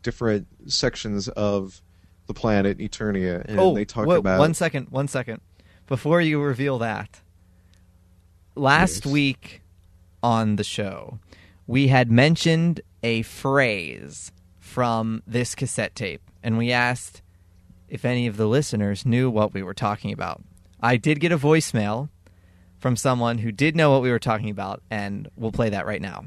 different 0.02 0.46
sections 0.70 1.28
of 1.28 1.80
the 2.26 2.34
planet 2.34 2.78
Eternia, 2.78 3.44
and 3.46 3.58
oh, 3.58 3.74
they 3.74 3.84
talk 3.84 4.06
wait, 4.06 4.18
about 4.18 4.38
one 4.38 4.54
second, 4.54 4.88
one 4.90 5.08
second. 5.08 5.40
Before 5.86 6.20
you 6.20 6.40
reveal 6.42 6.78
that, 6.78 7.20
last 8.54 9.04
Yes. 9.04 9.12
week 9.12 9.62
on 10.22 10.56
the 10.56 10.64
show, 10.64 11.18
we 11.66 11.88
had 11.88 12.10
mentioned 12.10 12.80
a 13.02 13.22
phrase 13.22 14.32
from 14.58 15.22
this 15.26 15.54
cassette 15.54 15.94
tape, 15.94 16.22
and 16.42 16.58
we 16.58 16.70
asked 16.70 17.22
if 17.88 18.04
any 18.04 18.26
of 18.26 18.36
the 18.36 18.46
listeners 18.46 19.06
knew 19.06 19.30
what 19.30 19.54
we 19.54 19.62
were 19.62 19.74
talking 19.74 20.12
about. 20.12 20.42
I 20.80 20.96
did 20.96 21.20
get 21.20 21.32
a 21.32 21.38
voicemail 21.38 22.10
from 22.78 22.94
someone 22.96 23.38
who 23.38 23.50
did 23.50 23.74
know 23.74 23.90
what 23.90 24.02
we 24.02 24.10
were 24.10 24.18
talking 24.18 24.50
about, 24.50 24.82
and 24.90 25.28
we'll 25.36 25.52
play 25.52 25.70
that 25.70 25.86
right 25.86 26.02
now. 26.02 26.26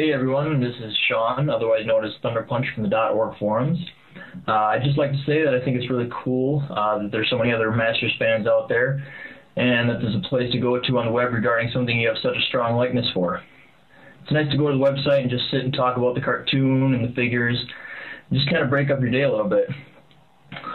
Hey 0.00 0.14
everyone, 0.14 0.62
this 0.62 0.74
is 0.82 0.96
Sean, 1.10 1.50
otherwise 1.50 1.84
known 1.84 2.06
as 2.06 2.12
Thunder 2.22 2.40
Punch 2.40 2.64
from 2.74 2.88
the 2.88 2.96
.org 2.96 3.38
forums. 3.38 3.78
Uh, 4.48 4.52
I'd 4.52 4.82
just 4.82 4.96
like 4.96 5.12
to 5.12 5.18
say 5.26 5.44
that 5.44 5.52
I 5.52 5.62
think 5.62 5.76
it's 5.76 5.90
really 5.90 6.08
cool 6.24 6.64
uh, 6.70 7.02
that 7.02 7.12
there's 7.12 7.28
so 7.28 7.36
many 7.36 7.52
other 7.52 7.70
Masters 7.70 8.14
fans 8.18 8.46
out 8.46 8.66
there, 8.66 9.04
and 9.56 9.90
that 9.90 10.00
there's 10.00 10.14
a 10.14 10.26
place 10.26 10.50
to 10.52 10.58
go 10.58 10.80
to 10.80 10.98
on 10.98 11.04
the 11.04 11.12
web 11.12 11.34
regarding 11.34 11.70
something 11.70 12.00
you 12.00 12.08
have 12.08 12.16
such 12.22 12.34
a 12.34 12.40
strong 12.48 12.76
likeness 12.76 13.04
for. 13.12 13.42
It's 14.22 14.32
nice 14.32 14.50
to 14.50 14.56
go 14.56 14.70
to 14.70 14.78
the 14.78 14.82
website 14.82 15.20
and 15.20 15.28
just 15.28 15.50
sit 15.50 15.64
and 15.64 15.74
talk 15.74 15.98
about 15.98 16.14
the 16.14 16.22
cartoon 16.22 16.94
and 16.94 17.06
the 17.06 17.12
figures, 17.12 17.62
just 18.32 18.48
kind 18.48 18.62
of 18.62 18.70
break 18.70 18.88
up 18.88 19.02
your 19.02 19.10
day 19.10 19.24
a 19.24 19.30
little 19.30 19.50
bit. 19.50 19.68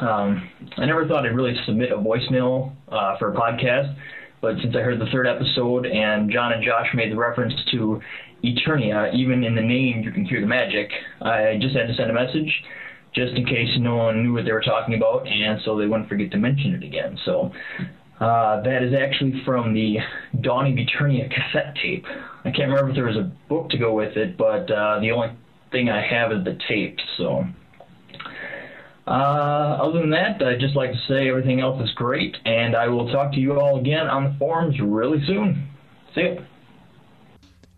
Um, 0.01 0.47
I 0.77 0.85
never 0.85 1.07
thought 1.07 1.25
I'd 1.25 1.35
really 1.35 1.55
submit 1.65 1.91
a 1.91 1.97
voicemail 1.97 2.75
uh, 2.89 3.17
for 3.17 3.33
a 3.33 3.35
podcast, 3.35 3.95
but 4.39 4.53
since 4.61 4.75
I 4.75 4.81
heard 4.81 4.99
the 4.99 5.07
third 5.11 5.25
episode 5.25 5.87
and 5.87 6.29
John 6.31 6.53
and 6.53 6.63
Josh 6.63 6.85
made 6.93 7.11
the 7.11 7.17
reference 7.17 7.55
to 7.71 7.99
Eternia, 8.43 9.13
even 9.13 9.43
in 9.43 9.55
the 9.55 9.61
name 9.61 10.01
you 10.03 10.11
can 10.11 10.25
hear 10.25 10.41
the 10.41 10.47
magic, 10.47 10.91
I 11.21 11.57
just 11.59 11.75
had 11.75 11.87
to 11.87 11.95
send 11.95 12.09
a 12.09 12.13
message 12.13 12.51
just 13.13 13.33
in 13.33 13.45
case 13.45 13.69
no 13.79 13.95
one 13.95 14.23
knew 14.23 14.33
what 14.33 14.45
they 14.45 14.51
were 14.51 14.61
talking 14.61 14.95
about 14.95 15.25
and 15.27 15.61
so 15.63 15.77
they 15.77 15.87
wouldn't 15.87 16.09
forget 16.09 16.31
to 16.31 16.37
mention 16.37 16.73
it 16.73 16.83
again. 16.83 17.17
So 17.25 17.51
uh, 18.19 18.61
that 18.61 18.83
is 18.83 18.93
actually 18.93 19.41
from 19.45 19.73
the 19.73 19.97
Dawn 20.41 20.67
of 20.67 20.73
Eternia 20.73 21.29
cassette 21.29 21.75
tape. 21.81 22.05
I 22.43 22.51
can't 22.51 22.69
remember 22.69 22.89
if 22.89 22.95
there 22.95 23.05
was 23.05 23.17
a 23.17 23.31
book 23.49 23.69
to 23.69 23.77
go 23.77 23.93
with 23.93 24.17
it, 24.17 24.37
but 24.37 24.69
uh, 24.69 24.99
the 24.99 25.11
only 25.11 25.29
thing 25.71 25.89
I 25.89 26.05
have 26.05 26.31
is 26.31 26.43
the 26.43 26.57
tape. 26.67 26.97
So 27.17 27.45
uh, 29.07 29.11
other 29.81 29.99
than 29.99 30.09
that, 30.11 30.41
I'd 30.41 30.59
just 30.59 30.75
like 30.75 30.91
to 30.91 30.99
say 31.07 31.29
everything 31.29 31.61
else 31.61 31.81
is 31.83 31.93
great, 31.95 32.35
and 32.45 32.75
I 32.75 32.87
will 32.87 33.11
talk 33.11 33.31
to 33.33 33.39
you 33.39 33.59
all 33.59 33.79
again 33.79 34.07
on 34.07 34.23
the 34.23 34.35
forums 34.39 34.75
really 34.81 35.23
soon. 35.25 35.69
See 36.13 36.21
ya. 36.21 36.41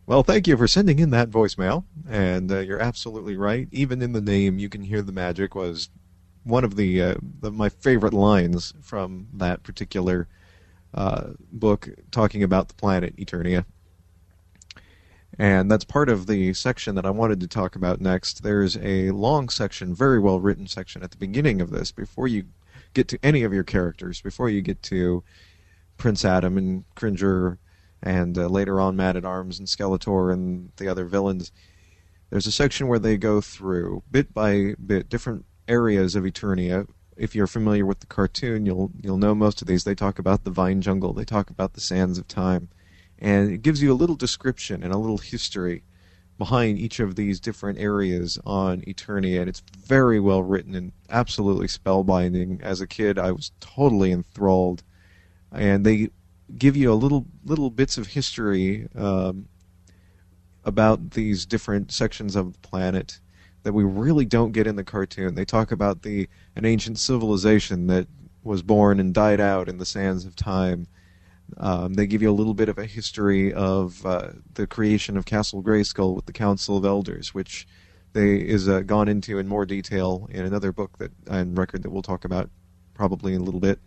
Well, 0.08 0.24
thank 0.24 0.48
you 0.48 0.56
for 0.56 0.70
sending 0.70 1.00
in 1.00 1.10
that 1.10 1.30
voicemail, 1.30 1.84
and 2.10 2.50
uh, 2.50 2.60
you're 2.60 2.80
absolutely 2.80 3.36
right. 3.36 3.68
Even 3.74 4.02
in 4.02 4.14
the 4.14 4.22
name, 4.22 4.58
you 4.58 4.70
can 4.70 4.82
hear 4.82 5.02
the 5.02 5.12
magic 5.12 5.54
was 5.54 5.90
one 6.46 6.64
of 6.64 6.78
the, 6.78 7.02
uh, 7.02 7.16
the 7.42 7.52
my 7.52 7.68
favorite 7.68 8.14
lines 8.14 8.74
from 8.82 9.28
that 9.34 9.64
particular 9.64 10.30
uh, 10.94 11.32
book 11.52 11.90
talking 12.10 12.42
about 12.42 12.70
the 12.70 12.74
planet 12.76 13.18
Eternia. 13.18 13.66
And 15.38 15.70
that's 15.70 15.84
part 15.84 16.08
of 16.08 16.26
the 16.26 16.54
section 16.54 16.96
that 16.96 17.06
I 17.06 17.10
wanted 17.10 17.42
to 17.42 17.48
talk 17.48 17.76
about 17.76 18.00
next. 18.00 18.44
There's 18.44 18.78
a 18.78 19.12
long 19.12 19.50
section, 19.50 19.94
very 19.94 20.22
well 20.22 20.40
written 20.40 20.68
section 20.68 21.04
at 21.04 21.12
the 21.12 21.18
beginning 21.18 21.60
of 21.60 21.70
this, 21.70 21.92
before 21.92 22.30
you 22.30 22.46
get 22.94 23.10
to 23.10 23.20
any 23.22 23.44
of 23.44 23.52
your 23.52 23.66
characters, 23.66 24.22
before 24.22 24.50
you 24.50 24.62
get 24.62 24.82
to 24.84 25.26
Prince 25.98 26.24
Adam 26.24 26.58
and 26.58 26.86
Cringer, 26.96 27.60
and 28.02 28.38
uh, 28.38 28.48
later 28.48 28.80
on 28.80 28.96
Man 28.96 29.18
at 29.18 29.26
Arms 29.26 29.60
and 29.60 29.68
Skeletor 29.68 30.32
and 30.32 30.72
the 30.78 30.88
other 30.88 31.06
villains. 31.06 31.52
There's 32.30 32.48
a 32.48 32.52
section 32.52 32.88
where 32.88 33.00
they 33.00 33.18
go 33.18 33.42
through 33.42 34.04
bit 34.12 34.34
by 34.34 34.76
bit 34.86 35.10
different 35.10 35.46
areas 35.68 36.16
of 36.16 36.24
Eternia. 36.24 36.88
If 37.16 37.36
you're 37.36 37.48
familiar 37.48 37.86
with 37.86 38.02
the 38.02 38.08
cartoon, 38.08 38.66
you'll 38.66 38.92
you'll 39.02 39.18
know 39.18 39.34
most 39.34 39.62
of 39.62 39.68
these. 39.68 39.84
They 39.84 39.96
talk 39.96 40.20
about 40.20 40.44
the 40.44 40.52
vine 40.52 40.82
jungle. 40.82 41.14
They 41.14 41.26
talk 41.26 41.50
about 41.50 41.74
the 41.74 41.82
sands 41.82 42.18
of 42.18 42.28
time, 42.28 42.70
and 43.18 43.52
it 43.52 43.62
gives 43.62 43.82
you 43.82 43.92
a 43.92 43.96
little 43.96 44.16
description 44.16 44.84
and 44.84 44.94
a 44.94 44.98
little 44.98 45.18
history 45.18 45.84
behind 46.38 46.78
each 46.78 47.00
of 47.00 47.16
these 47.16 47.40
different 47.40 47.80
areas 47.80 48.38
on 48.46 48.82
Eternia, 48.82 49.40
and 49.40 49.50
it's 49.50 49.64
very 49.76 50.20
well 50.20 50.44
written 50.44 50.76
and 50.76 50.92
absolutely 51.10 51.68
spellbinding. 51.68 52.62
As 52.62 52.80
a 52.80 52.88
kid, 52.88 53.18
I 53.18 53.32
was 53.32 53.52
totally 53.60 54.12
enthralled, 54.12 54.84
and 55.52 55.86
they 55.86 56.10
give 56.56 56.78
you 56.78 56.92
a 56.92 56.96
little 56.96 57.26
little 57.44 57.70
bits 57.70 57.98
of 57.98 58.08
history 58.08 58.88
um, 58.96 59.48
about 60.64 61.12
these 61.12 61.46
different 61.46 61.92
sections 61.92 62.36
of 62.36 62.54
the 62.54 62.60
planet 62.60 63.20
that 63.64 63.74
we 63.74 63.84
really 63.84 64.26
don't 64.26 64.52
get 64.54 64.68
in 64.68 64.76
the 64.76 64.84
cartoon. 64.84 65.36
They 65.36 65.46
talk 65.46 65.72
about 65.72 66.04
the 66.04 66.30
an 66.56 66.66
ancient 66.66 67.00
civilization 67.00 67.88
that 67.88 68.08
was 68.44 68.62
born 68.62 69.00
and 69.00 69.14
died 69.14 69.42
out 69.42 69.68
in 69.68 69.78
the 69.78 69.86
sands 69.86 70.26
of 70.26 70.36
time. 70.36 70.88
Um, 71.58 71.94
they 71.94 72.08
give 72.08 72.22
you 72.22 72.30
a 72.30 72.32
little 72.32 72.54
bit 72.54 72.70
of 72.70 72.78
a 72.78 72.86
history 72.86 73.54
of 73.54 74.06
uh, 74.06 74.30
the 74.54 74.68
creation 74.68 75.18
of 75.18 75.26
Castle 75.26 75.64
Grayskull 75.64 76.16
with 76.16 76.26
the 76.26 76.34
Council 76.34 76.78
of 76.78 76.86
Elders, 76.86 77.34
which 77.34 77.68
they 78.14 78.38
is 78.38 78.68
uh, 78.68 78.82
gone 78.82 79.08
into 79.08 79.38
in 79.38 79.48
more 79.48 79.66
detail 79.66 80.28
in 80.32 80.46
another 80.46 80.72
book 80.72 80.98
that 80.98 81.12
and 81.28 81.58
record 81.58 81.84
that 81.84 81.90
we'll 81.90 82.02
talk 82.02 82.26
about 82.26 82.50
probably 82.94 83.34
in 83.34 83.42
a 83.42 83.44
little 83.44 83.60
bit 83.60 83.80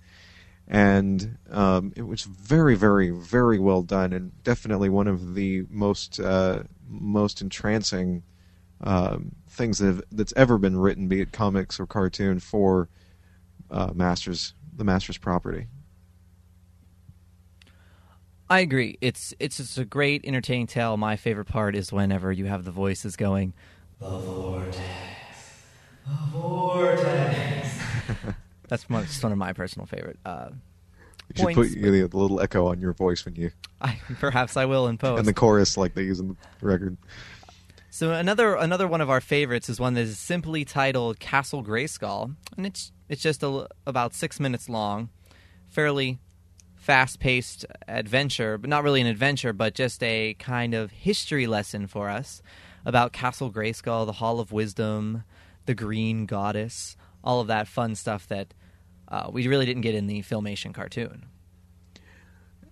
and 0.70 1.36
um, 1.50 1.92
it 1.96 2.02
was 2.02 2.22
very, 2.22 2.76
very, 2.76 3.10
very 3.10 3.58
well 3.58 3.82
done, 3.82 4.12
and 4.12 4.30
definitely 4.44 4.88
one 4.88 5.08
of 5.08 5.34
the 5.34 5.66
most 5.68 6.20
uh, 6.20 6.62
most 6.88 7.40
entrancing 7.42 8.22
um, 8.82 9.32
things 9.48 9.78
that 9.78 9.86
have, 9.86 10.02
that's 10.12 10.32
ever 10.36 10.58
been 10.58 10.76
written, 10.76 11.08
be 11.08 11.20
it 11.20 11.32
comics 11.32 11.80
or 11.80 11.86
cartoon, 11.86 12.38
for 12.38 12.88
uh, 13.68 13.90
Masters, 13.92 14.54
the 14.76 14.84
Masters 14.84 15.18
property. 15.18 15.66
I 18.48 18.60
agree. 18.60 18.96
It's 19.00 19.34
it's 19.40 19.56
just 19.56 19.76
a 19.76 19.84
great, 19.84 20.24
entertaining 20.24 20.68
tale. 20.68 20.96
My 20.96 21.16
favorite 21.16 21.46
part 21.46 21.74
is 21.74 21.92
whenever 21.92 22.30
you 22.30 22.44
have 22.44 22.64
the 22.64 22.70
voices 22.70 23.16
going, 23.16 23.54
"The 23.98 24.18
vortex, 24.18 24.78
the 26.06 26.38
vortex." 26.38 27.80
That's 28.70 28.88
one, 28.88 29.04
just 29.04 29.22
one 29.22 29.32
of 29.32 29.38
my 29.38 29.52
personal 29.52 29.84
favorite. 29.84 30.18
Uh, 30.24 30.50
You 31.34 31.44
should 31.44 31.54
put 31.54 31.70
you 31.70 31.90
know, 31.90 32.06
the 32.06 32.16
little 32.16 32.40
echo 32.40 32.66
on 32.68 32.80
your 32.80 32.92
voice 32.94 33.24
when 33.24 33.34
you 33.36 33.50
I, 33.82 33.98
perhaps 34.18 34.56
I 34.56 34.64
will 34.64 34.86
in 34.88 34.96
post. 34.96 35.18
and 35.18 35.28
the 35.28 35.34
chorus 35.34 35.76
like 35.76 35.94
they 35.94 36.04
use 36.04 36.18
in 36.20 36.36
the 36.60 36.66
record. 36.66 36.96
So 37.90 38.12
another 38.12 38.54
another 38.54 38.86
one 38.88 39.00
of 39.00 39.10
our 39.10 39.20
favorites 39.20 39.68
is 39.68 39.78
one 39.80 39.94
that 39.94 40.02
is 40.02 40.18
simply 40.18 40.64
titled 40.64 41.18
Castle 41.18 41.62
Grayskull, 41.62 42.34
and 42.56 42.64
it's 42.64 42.92
it's 43.08 43.20
just 43.22 43.42
a, 43.42 43.66
about 43.86 44.14
six 44.14 44.38
minutes 44.40 44.68
long, 44.68 45.10
fairly 45.68 46.20
fast-paced 46.76 47.66
adventure, 47.88 48.56
but 48.56 48.70
not 48.70 48.82
really 48.82 49.00
an 49.00 49.06
adventure, 49.06 49.52
but 49.52 49.74
just 49.74 50.02
a 50.02 50.34
kind 50.38 50.72
of 50.74 50.90
history 50.92 51.46
lesson 51.46 51.86
for 51.86 52.08
us 52.08 52.40
about 52.86 53.12
Castle 53.12 53.50
Grayskull, 53.52 54.06
the 54.06 54.12
Hall 54.12 54.40
of 54.40 54.50
Wisdom, 54.52 55.24
the 55.66 55.74
Green 55.74 56.24
Goddess, 56.26 56.96
all 57.22 57.40
of 57.40 57.48
that 57.48 57.68
fun 57.68 57.94
stuff 57.94 58.26
that 58.28 58.54
uh, 59.10 59.30
we 59.32 59.46
really 59.48 59.66
didn't 59.66 59.82
get 59.82 59.94
in 59.94 60.06
the 60.06 60.22
Filmation 60.22 60.72
cartoon. 60.72 61.26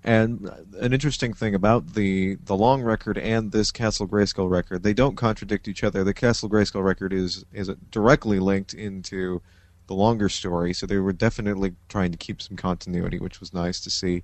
And 0.04 0.48
an 0.78 0.92
interesting 0.92 1.34
thing 1.34 1.54
about 1.54 1.94
the 1.94 2.36
the 2.36 2.56
long 2.56 2.82
record 2.82 3.18
and 3.18 3.50
this 3.50 3.70
Castle 3.72 4.06
Grayskull 4.06 4.48
record, 4.48 4.82
they 4.82 4.94
don't 4.94 5.16
contradict 5.16 5.66
each 5.66 5.82
other. 5.82 6.04
The 6.04 6.14
Castle 6.14 6.48
Grayskull 6.48 6.84
record 6.84 7.12
is 7.12 7.44
is 7.52 7.68
directly 7.90 8.38
linked 8.38 8.74
into 8.74 9.42
the 9.88 9.94
longer 9.94 10.28
story, 10.28 10.72
so 10.72 10.86
they 10.86 10.98
were 10.98 11.12
definitely 11.12 11.74
trying 11.88 12.12
to 12.12 12.18
keep 12.18 12.40
some 12.40 12.56
continuity, 12.56 13.18
which 13.18 13.40
was 13.40 13.52
nice 13.52 13.80
to 13.80 13.90
see. 13.90 14.22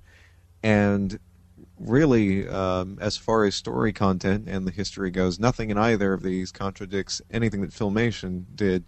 And 0.63 1.19
really, 1.77 2.47
um, 2.47 2.97
as 3.01 3.17
far 3.17 3.43
as 3.43 3.55
story 3.55 3.91
content 3.91 4.47
and 4.47 4.65
the 4.65 4.71
history 4.71 5.11
goes, 5.11 5.39
nothing 5.39 5.71
in 5.71 5.77
either 5.77 6.13
of 6.13 6.23
these 6.23 6.51
contradicts 6.51 7.21
anything 7.31 7.61
that 7.61 7.71
Filmation 7.71 8.45
did 8.55 8.85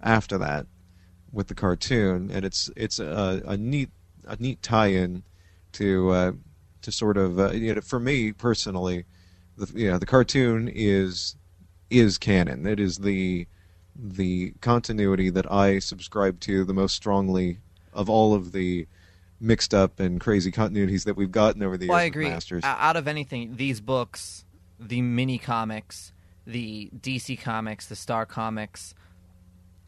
after 0.00 0.38
that 0.38 0.66
with 1.32 1.48
the 1.48 1.54
cartoon, 1.54 2.30
and 2.32 2.44
it's 2.44 2.70
it's 2.76 2.98
a, 2.98 3.42
a 3.46 3.56
neat 3.56 3.90
a 4.26 4.36
neat 4.36 4.62
tie-in 4.62 5.22
to 5.72 6.10
uh, 6.10 6.32
to 6.82 6.92
sort 6.92 7.16
of 7.16 7.38
uh, 7.38 7.50
you 7.52 7.74
know, 7.74 7.80
for 7.80 8.00
me 8.00 8.32
personally, 8.32 9.04
the 9.56 9.70
you 9.74 9.90
know, 9.90 9.98
the 9.98 10.06
cartoon 10.06 10.70
is 10.72 11.36
is 11.90 12.18
canon. 12.18 12.66
It 12.66 12.80
is 12.80 12.98
the 12.98 13.46
the 13.94 14.52
continuity 14.60 15.28
that 15.30 15.50
I 15.50 15.80
subscribe 15.80 16.38
to 16.40 16.64
the 16.64 16.74
most 16.74 16.94
strongly 16.94 17.58
of 17.92 18.08
all 18.08 18.32
of 18.32 18.52
the 18.52 18.86
mixed 19.40 19.74
up 19.74 19.98
and 20.00 20.20
crazy 20.20 20.52
continuities 20.52 21.04
that 21.04 21.16
we've 21.16 21.32
gotten 21.32 21.62
over 21.62 21.76
the 21.76 21.88
Well, 21.88 21.98
years 21.98 22.02
I 22.02 22.06
agree. 22.06 22.28
Masters. 22.28 22.64
Out 22.64 22.96
of 22.96 23.08
anything, 23.08 23.56
these 23.56 23.80
books, 23.80 24.44
the 24.78 25.02
mini 25.02 25.38
comics, 25.38 26.12
the 26.46 26.90
DC 26.96 27.40
comics, 27.40 27.86
the 27.86 27.96
Star 27.96 28.26
comics, 28.26 28.94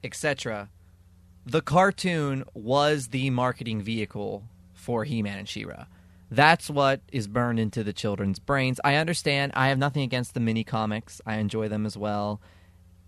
etc., 0.02 0.68
the 1.50 1.60
cartoon 1.60 2.44
was 2.54 3.08
the 3.08 3.28
marketing 3.30 3.82
vehicle 3.82 4.44
for 4.72 5.02
He-Man 5.02 5.36
and 5.36 5.48
She-Ra. 5.48 5.86
That's 6.30 6.70
what 6.70 7.00
is 7.10 7.26
burned 7.26 7.58
into 7.58 7.82
the 7.82 7.92
children's 7.92 8.38
brains. 8.38 8.78
I 8.84 8.94
understand. 8.94 9.50
I 9.56 9.66
have 9.66 9.78
nothing 9.78 10.04
against 10.04 10.34
the 10.34 10.38
mini 10.38 10.62
comics. 10.62 11.20
I 11.26 11.38
enjoy 11.38 11.66
them 11.66 11.86
as 11.86 11.96
well, 11.96 12.40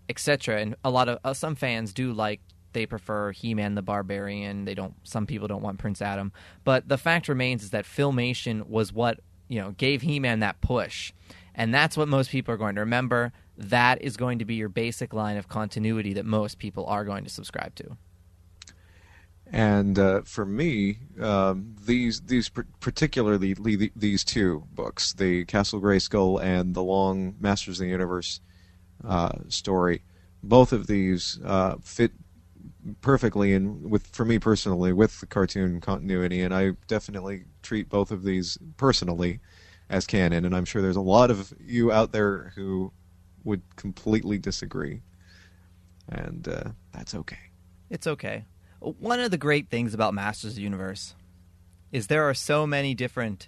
etc. 0.09 0.59
And 0.59 0.75
a 0.83 0.89
lot 0.89 1.07
of 1.07 1.19
uh, 1.23 1.33
some 1.33 1.55
fans 1.55 1.93
do 1.93 2.11
like 2.11 2.41
they 2.73 2.85
prefer 2.85 3.31
He-Man 3.31 3.75
the 3.75 3.81
Barbarian. 3.81 4.65
They 4.65 4.73
don't. 4.73 4.95
Some 5.03 5.25
people 5.25 5.47
don't 5.47 5.63
want 5.63 5.79
Prince 5.79 6.01
Adam. 6.01 6.33
But 6.65 6.89
the 6.89 6.97
fact 6.97 7.29
remains 7.29 7.63
is 7.63 7.69
that 7.69 7.85
Filmation 7.85 8.67
was 8.67 8.91
what 8.91 9.21
you 9.47 9.61
know 9.61 9.71
gave 9.71 10.01
He-Man 10.01 10.41
that 10.41 10.59
push, 10.59 11.13
and 11.55 11.73
that's 11.73 11.95
what 11.95 12.09
most 12.09 12.29
people 12.29 12.53
are 12.53 12.57
going 12.57 12.75
to 12.75 12.81
remember. 12.81 13.31
That 13.57 14.01
is 14.01 14.17
going 14.17 14.39
to 14.39 14.45
be 14.45 14.55
your 14.55 14.67
basic 14.67 15.13
line 15.13 15.37
of 15.37 15.47
continuity 15.47 16.11
that 16.15 16.25
most 16.25 16.59
people 16.59 16.85
are 16.87 17.05
going 17.05 17.23
to 17.23 17.29
subscribe 17.29 17.73
to. 17.75 17.95
And 19.53 19.99
uh, 19.99 20.23
for 20.23 20.47
me, 20.47 20.97
um, 21.21 21.75
these 21.85 22.21
these 22.21 22.49
particularly 22.79 23.53
these 23.95 24.23
two 24.23 24.63
books, 24.73 25.13
the 25.13 25.45
Castle 25.45 25.79
Grayskull 25.79 26.41
and 26.41 26.73
the 26.73 26.81
Long 26.81 27.35
Masters 27.39 27.79
of 27.79 27.85
the 27.85 27.91
Universe 27.91 28.41
uh, 29.07 29.29
story, 29.49 30.01
both 30.41 30.73
of 30.73 30.87
these 30.87 31.39
uh, 31.45 31.75
fit 31.83 32.13
perfectly 33.01 33.53
and 33.53 33.91
with 33.91 34.07
for 34.07 34.25
me 34.25 34.39
personally 34.39 34.91
with 34.91 35.19
the 35.19 35.27
cartoon 35.27 35.79
continuity, 35.79 36.41
and 36.41 36.51
I 36.51 36.71
definitely 36.87 37.45
treat 37.61 37.89
both 37.89 38.09
of 38.09 38.23
these 38.23 38.57
personally 38.77 39.39
as 39.87 40.07
canon. 40.07 40.45
And 40.45 40.55
I'm 40.55 40.65
sure 40.65 40.81
there's 40.81 40.95
a 40.95 41.01
lot 41.01 41.29
of 41.29 41.53
you 41.59 41.91
out 41.91 42.11
there 42.11 42.53
who 42.55 42.91
would 43.43 43.61
completely 43.75 44.39
disagree, 44.39 45.03
and 46.09 46.47
uh, 46.47 46.71
that's 46.91 47.13
okay. 47.13 47.51
It's 47.91 48.07
okay. 48.07 48.45
One 48.83 49.21
of 49.21 49.31
the 49.31 49.37
great 49.37 49.69
things 49.69 49.93
about 49.93 50.13
Masters 50.13 50.51
of 50.51 50.55
the 50.57 50.61
Universe 50.61 51.15
is 51.93 52.07
there 52.07 52.27
are 52.27 52.33
so 52.33 52.67
many 52.67 52.93
different 52.93 53.47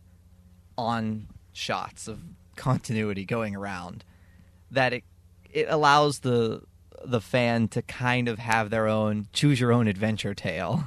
on 0.77 1.27
shots 1.51 2.07
of 2.07 2.19
continuity 2.55 3.25
going 3.25 3.55
around 3.55 4.05
that 4.71 4.93
it 4.93 5.03
it 5.51 5.67
allows 5.69 6.19
the 6.19 6.61
the 7.03 7.19
fan 7.19 7.67
to 7.67 7.81
kind 7.81 8.27
of 8.27 8.39
have 8.39 8.69
their 8.69 8.87
own 8.87 9.27
choose 9.33 9.59
your 9.59 9.71
own 9.71 9.87
adventure 9.87 10.33
tale 10.33 10.85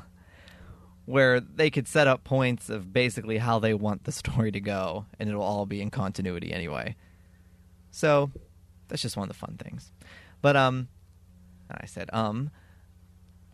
where 1.05 1.41
they 1.41 1.71
could 1.71 1.89
set 1.89 2.07
up 2.07 2.25
points 2.25 2.69
of 2.69 2.93
basically 2.93 3.39
how 3.39 3.59
they 3.59 3.73
want 3.73 4.05
the 4.05 4.13
story 4.13 4.51
to 4.53 4.61
go 4.61 5.07
and 5.19 5.29
it'll 5.29 5.43
all 5.43 5.67
be 5.67 5.81
in 5.81 5.91
continuity 5.91 6.53
anyway. 6.53 6.95
So 7.91 8.31
that's 8.89 9.03
just 9.03 9.17
one 9.17 9.25
of 9.25 9.29
the 9.29 9.39
fun 9.39 9.57
things. 9.59 9.93
But 10.41 10.57
um 10.57 10.89
I 11.71 11.87
said 11.87 12.09
um 12.13 12.51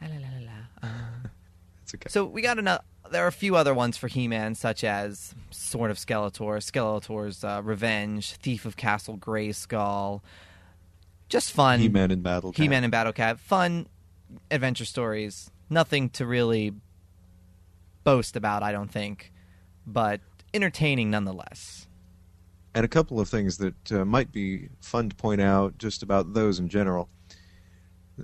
la, 0.09 0.15
la, 0.15 0.17
la, 0.21 0.29
la, 0.39 0.45
la, 0.45 0.89
uh, 0.89 1.29
It's 1.83 1.95
okay. 1.95 2.09
so 2.09 2.25
we 2.25 2.43
got 2.43 2.59
another. 2.59 2.83
There 3.11 3.23
are 3.25 3.29
a 3.29 3.33
few 3.33 3.55
other 3.55 3.75
ones 3.75 3.99
for 3.99 4.09
He-Man, 4.09 4.55
such 4.55 4.83
as 4.83 5.35
Sword 5.51 5.91
of 5.91 5.99
Skeletor, 5.99 6.57
Skeletor's 6.63 7.45
uh, 7.45 7.61
Revenge, 7.63 8.33
Thief 8.37 8.65
of 8.65 8.77
Castle 8.77 9.19
Grayskull. 9.19 10.23
Just 11.29 11.53
fun. 11.53 11.81
He-Man 11.81 12.11
and 12.11 12.23
Battle 12.23 12.51
Cat. 12.53 12.63
He-Man 12.63 12.83
and 12.85 12.91
Battle 12.91 13.13
Cat. 13.13 13.39
Fun 13.39 13.89
adventure 14.51 14.87
stories. 14.87 15.51
Nothing 15.69 16.09
to 16.11 16.25
really 16.27 16.73
boast 18.05 18.37
about, 18.37 18.63
I 18.63 18.73
don't 18.73 18.91
think, 18.91 19.33
but 19.87 20.21
entertaining 20.55 21.11
nonetheless. 21.11 21.87
and 22.75 22.85
a 22.85 22.89
couple 22.89 23.21
of 23.21 23.29
things 23.29 23.59
that 23.59 23.93
uh, 23.93 24.05
might 24.05 24.33
be 24.33 24.69
fun 24.81 25.09
to 25.11 25.17
point 25.17 25.41
out 25.41 25.77
just 25.79 26.03
about 26.03 26.33
those 26.35 26.59
in 26.59 26.69
general. 26.69 27.09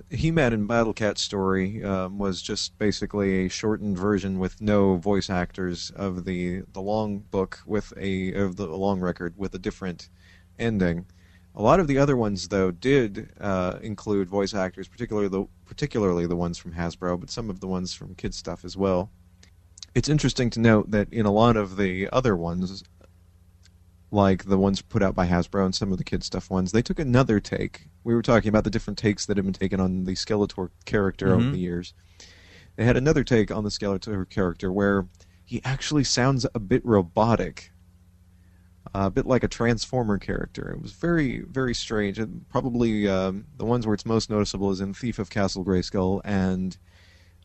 He-Man 0.09 0.53
and 0.53 0.67
Battle 0.67 0.93
Cat 0.93 1.17
story 1.17 1.83
um, 1.83 2.17
was 2.17 2.41
just 2.41 2.77
basically 2.77 3.45
a 3.45 3.49
shortened 3.49 3.97
version 3.97 4.39
with 4.39 4.61
no 4.61 4.95
voice 4.95 5.29
actors 5.29 5.91
of 5.91 6.23
the 6.23 6.61
the 6.73 6.81
long 6.81 7.19
book 7.19 7.59
with 7.65 7.91
a 7.97 8.33
of 8.33 8.55
the 8.55 8.67
long 8.67 9.01
record 9.01 9.33
with 9.37 9.53
a 9.53 9.59
different 9.59 10.09
ending. 10.57 11.05
A 11.53 11.61
lot 11.61 11.81
of 11.81 11.87
the 11.87 11.97
other 11.97 12.15
ones, 12.15 12.47
though, 12.47 12.71
did 12.71 13.29
uh, 13.41 13.79
include 13.81 14.29
voice 14.29 14.53
actors, 14.53 14.87
particularly 14.87 15.27
the 15.27 15.45
particularly 15.65 16.25
the 16.25 16.37
ones 16.37 16.57
from 16.57 16.73
Hasbro, 16.73 17.19
but 17.19 17.29
some 17.29 17.49
of 17.49 17.59
the 17.59 17.67
ones 17.67 17.93
from 17.93 18.15
KidStuff 18.15 18.63
as 18.63 18.77
well. 18.77 19.11
It's 19.93 20.07
interesting 20.07 20.49
to 20.51 20.61
note 20.61 20.91
that 20.91 21.11
in 21.11 21.25
a 21.25 21.31
lot 21.31 21.57
of 21.57 21.75
the 21.75 22.07
other 22.13 22.37
ones, 22.37 22.85
like 24.11 24.43
the 24.45 24.57
ones 24.57 24.81
put 24.81 25.01
out 25.01 25.15
by 25.15 25.25
Hasbro 25.27 25.65
and 25.65 25.73
some 25.73 25.91
of 25.91 25.97
the 25.97 26.03
KidStuff 26.03 26.49
ones, 26.49 26.73
they 26.73 26.81
took 26.81 26.99
another 26.99 27.39
take. 27.39 27.87
We 28.03 28.13
were 28.13 28.21
talking 28.21 28.49
about 28.49 28.65
the 28.65 28.69
different 28.69 28.99
takes 28.99 29.25
that 29.25 29.37
have 29.37 29.45
been 29.45 29.53
taken 29.53 29.79
on 29.79 30.03
the 30.03 30.13
Skeletor 30.13 30.69
character 30.85 31.33
over 31.33 31.45
Mhm. 31.45 31.51
the 31.53 31.59
years. 31.59 31.93
They 32.75 32.83
had 32.85 32.97
another 32.97 33.23
take 33.23 33.51
on 33.51 33.63
the 33.63 33.69
Skeletor 33.69 34.29
character 34.29 34.71
where 34.71 35.07
he 35.45 35.61
actually 35.63 36.03
sounds 36.03 36.45
a 36.53 36.59
bit 36.59 36.85
robotic, 36.85 37.71
a 38.93 39.09
bit 39.09 39.25
like 39.25 39.43
a 39.43 39.47
Transformer 39.47 40.17
character. 40.17 40.71
It 40.71 40.81
was 40.81 40.91
very, 40.91 41.41
very 41.41 41.73
strange. 41.73 42.19
And 42.19 42.47
probably 42.49 43.07
um, 43.07 43.45
the 43.55 43.65
ones 43.65 43.85
where 43.87 43.93
it's 43.93 44.05
most 44.05 44.29
noticeable 44.29 44.71
is 44.71 44.81
in 44.81 44.93
Thief 44.93 45.19
of 45.19 45.29
Castle 45.29 45.63
Grayskull 45.63 46.21
and 46.25 46.77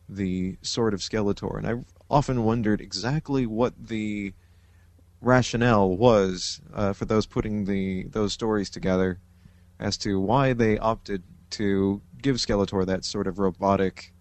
the 0.09 0.57
Sword 0.61 0.93
of 0.93 0.99
Skeletor. 1.01 1.57
And 1.57 1.67
I 1.67 1.73
often 2.09 2.43
wondered 2.43 2.81
exactly 2.81 3.45
what 3.45 3.73
the 3.87 4.33
rationale 5.21 5.95
was 5.95 6.61
uh, 6.73 6.93
for 6.93 7.05
those 7.05 7.25
putting 7.25 7.65
the 7.65 8.03
those 8.09 8.33
stories 8.33 8.69
together 8.69 9.19
as 9.79 9.97
to 9.97 10.19
why 10.19 10.53
they 10.53 10.77
opted 10.77 11.23
to 11.49 12.01
give 12.21 12.37
Skeletor 12.37 12.85
that 12.85 13.05
sort 13.05 13.27
of 13.27 13.39
robotic 13.39 14.13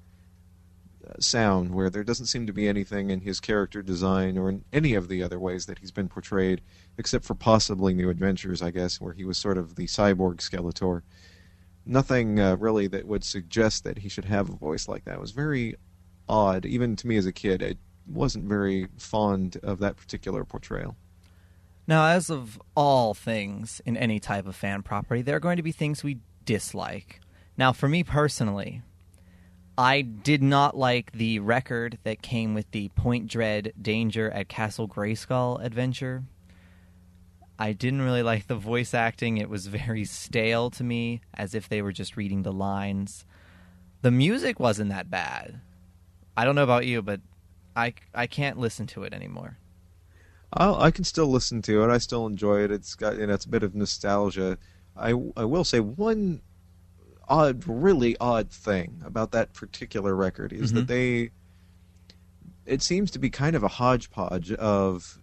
uh, 1.07 1.15
sound 1.19 1.75
where 1.75 1.91
there 1.91 2.05
doesn't 2.05 2.27
seem 2.27 2.47
to 2.47 2.53
be 2.53 2.69
anything 2.69 3.11
in 3.11 3.21
his 3.21 3.41
character 3.41 3.83
design 3.83 4.39
or 4.39 4.49
in 4.49 4.65
any 4.73 4.95
of 4.95 5.09
the 5.09 5.23
other 5.23 5.39
ways 5.39 5.67
that 5.67 5.79
he's 5.79 5.93
been 5.93 6.09
portrayed 6.09 6.61
except 6.99 7.25
for 7.25 7.35
possibly 7.35 7.95
New 7.95 8.11
Adventures 8.11 8.63
I 8.63 8.71
guess 8.71 9.01
where 9.01 9.13
he 9.13 9.25
was 9.25 9.39
sort 9.39 9.59
of 9.59 9.77
the 9.77 9.87
cyborg 9.87 10.37
Skeletor. 10.37 11.03
Nothing 11.85 12.41
uh, 12.41 12.57
really 12.57 12.87
that 12.89 13.07
would 13.07 13.23
suggest 13.23 13.85
that 13.85 13.99
he 13.99 14.09
should 14.09 14.25
have 14.25 14.49
a 14.49 14.57
voice 14.57 14.89
like 14.89 15.05
that. 15.05 15.15
It 15.15 15.21
was 15.21 15.31
very 15.31 15.77
odd 16.29 16.67
even 16.67 16.97
to 16.97 17.07
me 17.07 17.17
as 17.17 17.27
a 17.27 17.33
kid 17.33 17.63
I 17.63 17.77
wasn't 18.07 18.45
very 18.45 18.89
fond 18.99 19.59
of 19.63 19.79
that 19.79 19.97
particular 19.97 20.45
portrayal 20.45 20.97
Now, 21.87 22.09
as 22.09 22.31
of 22.31 22.61
all 22.75 23.15
things 23.15 23.81
in 23.87 23.97
any 23.97 24.19
type 24.19 24.47
of 24.47 24.57
fan 24.57 24.83
property, 24.83 25.23
there 25.23 25.37
are 25.37 25.41
going 25.41 25.57
to 25.57 25.63
be 25.63 25.73
things 25.73 26.03
we 26.03 26.19
dislike. 26.45 27.21
Now, 27.57 27.73
for 27.73 27.89
me 27.89 28.03
personally, 28.03 28.83
I 29.79 30.01
did 30.01 30.43
not 30.43 30.77
like 30.77 31.13
the 31.13 31.39
record 31.39 31.99
that 32.05 32.23
came 32.23 32.55
with 32.55 32.71
the 32.71 32.89
Point 32.91 33.29
Dread 33.29 33.73
Danger 33.81 34.31
at 34.31 34.49
Castle 34.49 34.89
Grayskull 34.89 35.63
adventure. 35.63 36.25
I 37.59 37.73
didn't 37.73 38.03
really 38.03 38.23
like 38.23 38.47
the 38.47 38.57
voice 38.57 38.93
acting. 38.95 39.39
It 39.39 39.49
was 39.49 39.67
very 39.67 40.05
stale 40.05 40.71
to 40.71 40.85
me, 40.85 41.21
as 41.35 41.55
if 41.55 41.69
they 41.69 41.83
were 41.83 41.93
just 41.93 42.17
reading 42.17 42.43
the 42.43 42.53
lines. 42.53 43.25
The 44.03 44.11
music 44.11 44.59
wasn't 44.59 44.91
that 44.91 45.11
bad. 45.11 45.61
I 46.37 46.45
don't 46.45 46.55
know 46.55 46.63
about 46.63 46.87
you, 46.87 47.01
but 47.01 47.21
I, 47.77 47.95
I 48.15 48.27
can't 48.27 48.59
listen 48.59 48.87
to 48.89 49.05
it 49.05 49.13
anymore. 49.13 49.59
I'll, 50.53 50.81
I 50.81 50.91
can 50.91 51.05
still 51.05 51.27
listen 51.27 51.61
to 51.63 51.85
it. 51.85 51.91
I 51.91 51.99
still 51.99 52.27
enjoy 52.27 52.63
it. 52.63 52.71
It's 52.71 52.95
got 52.95 53.19
you 53.19 53.27
know, 53.27 53.35
it's 53.35 53.45
a 53.45 53.49
bit 53.49 53.63
of 53.63 53.75
nostalgia. 53.75 54.59
I 54.97 55.11
I 55.37 55.45
will 55.45 55.65
say 55.65 55.81
one 55.81 56.41
odd, 57.29 57.65
really 57.67 58.17
odd 58.19 58.51
thing 58.51 59.03
about 59.05 59.33
that 59.33 59.53
particular 59.53 60.15
record 60.15 60.53
is 60.53 60.73
that 60.73 60.87
they. 60.87 61.31
It 62.65 62.83
seems 62.83 63.11
to 63.13 63.19
be 63.19 63.31
kind 63.31 63.55
of 63.55 63.63
a 63.63 63.69
hodgepodge 63.69 64.53
of 64.53 65.19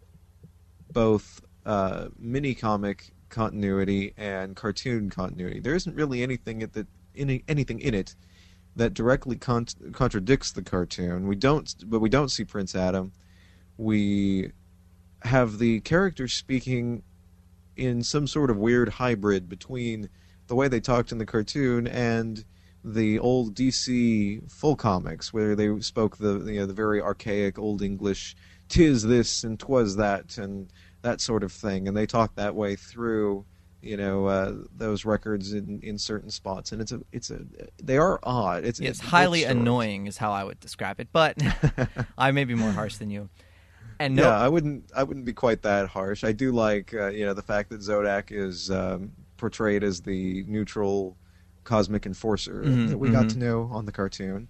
both 0.91 1.41
uh, 1.65 2.07
mini 2.17 2.53
comic 2.53 3.13
continuity 3.29 4.13
and 4.15 4.55
cartoon 4.55 5.09
continuity. 5.09 5.59
There 5.59 5.75
isn't 5.75 5.95
really 5.95 6.21
anything 6.21 6.61
at 6.63 6.73
the 6.73 6.87
any, 7.15 7.43
anything 7.47 7.79
in 7.79 7.93
it 7.93 8.15
that 8.75 8.93
directly 8.93 9.35
con- 9.35 9.67
contradicts 9.91 10.51
the 10.51 10.63
cartoon. 10.63 11.27
We 11.27 11.35
don't, 11.35 11.73
but 11.87 11.99
we 11.99 12.09
don't 12.09 12.29
see 12.29 12.43
Prince 12.43 12.75
Adam. 12.75 13.11
We 13.77 14.51
have 15.21 15.59
the 15.59 15.79
characters 15.81 16.33
speaking 16.33 17.03
in 17.75 18.03
some 18.03 18.27
sort 18.27 18.49
of 18.49 18.57
weird 18.57 18.89
hybrid 18.89 19.49
between 19.49 20.09
the 20.47 20.55
way 20.55 20.67
they 20.67 20.79
talked 20.79 21.11
in 21.11 21.17
the 21.17 21.25
cartoon 21.25 21.87
and 21.87 22.43
the 22.83 23.17
old 23.19 23.55
DC 23.55 24.51
full 24.51 24.75
comics, 24.75 25.31
where 25.31 25.55
they 25.55 25.79
spoke 25.79 26.17
the 26.17 26.39
you 26.45 26.59
know 26.59 26.65
the 26.65 26.73
very 26.73 27.01
archaic 27.01 27.57
old 27.57 27.81
English, 27.81 28.35
"tis 28.67 29.03
this 29.03 29.43
and 29.43 29.59
'twas 29.59 29.95
that" 29.95 30.37
and 30.37 30.71
that 31.01 31.21
sort 31.21 31.43
of 31.43 31.51
thing, 31.51 31.87
and 31.87 31.95
they 31.95 32.05
talked 32.05 32.35
that 32.35 32.55
way 32.55 32.75
through 32.75 33.45
you 33.83 33.97
know 33.97 34.27
uh, 34.27 34.53
those 34.75 35.05
records 35.05 35.53
in, 35.53 35.79
in 35.83 35.97
certain 35.97 36.31
spots, 36.31 36.71
and 36.71 36.81
it's 36.81 36.91
a 36.91 37.01
it's 37.11 37.29
a 37.31 37.41
they 37.83 37.97
are 37.97 38.19
odd. 38.23 38.65
It's 38.65 38.79
It's 38.79 38.99
both 39.01 39.09
highly 39.11 39.43
annoying, 39.45 40.07
is 40.07 40.17
how 40.17 40.31
I 40.31 40.43
would 40.43 40.59
describe 40.59 40.99
it. 40.99 41.09
But 41.13 41.37
I 42.17 42.31
may 42.31 42.43
be 42.43 42.55
more 42.55 42.73
harsh 42.73 42.97
than 42.97 43.09
you. 43.09 43.29
And 43.99 44.15
no, 44.15 44.23
Yeah, 44.23 44.37
I 44.37 44.47
wouldn't. 44.47 44.91
I 44.95 45.03
wouldn't 45.03 45.25
be 45.25 45.33
quite 45.33 45.63
that 45.63 45.89
harsh. 45.89 46.23
I 46.23 46.31
do 46.33 46.51
like, 46.51 46.93
uh, 46.93 47.07
you 47.09 47.25
know, 47.25 47.33
the 47.33 47.41
fact 47.41 47.69
that 47.69 47.81
Zodak 47.81 48.31
is 48.31 48.69
um, 48.69 49.13
portrayed 49.37 49.83
as 49.83 50.01
the 50.01 50.43
neutral 50.47 51.17
cosmic 51.63 52.05
enforcer 52.05 52.69
Mhm, 52.69 52.89
that 52.89 52.97
we 52.99 53.09
got 53.09 53.27
mhm. 53.27 53.29
to 53.29 53.39
know 53.39 53.69
on 53.71 53.85
the 53.85 53.91
cartoon. 53.91 54.49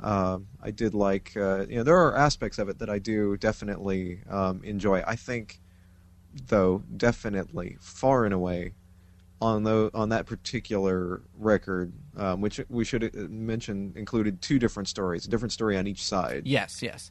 Um, 0.00 0.48
I 0.62 0.70
did 0.72 0.94
like, 0.94 1.32
uh, 1.36 1.66
you 1.68 1.76
know, 1.76 1.84
there 1.84 1.96
are 1.98 2.16
aspects 2.16 2.58
of 2.58 2.68
it 2.68 2.78
that 2.80 2.90
I 2.90 2.98
do 3.00 3.36
definitely 3.36 4.22
um, 4.30 4.64
enjoy. 4.64 5.02
I 5.06 5.16
think, 5.16 5.60
though, 6.46 6.82
definitely 6.96 7.76
far 7.80 8.24
and 8.24 8.32
away 8.34 8.72
on 9.40 9.64
the 9.64 9.90
on 9.92 10.10
that 10.10 10.26
particular 10.26 11.22
record, 11.36 11.92
um, 12.16 12.40
which 12.40 12.60
we 12.68 12.84
should 12.84 13.04
uh, 13.04 13.08
mention 13.28 13.92
included 13.96 14.40
two 14.40 14.58
different 14.58 14.88
stories, 14.88 15.26
a 15.26 15.28
different 15.30 15.52
story 15.52 15.76
on 15.76 15.86
each 15.86 16.02
side. 16.04 16.42
yes, 16.46 16.82
yes. 16.82 17.10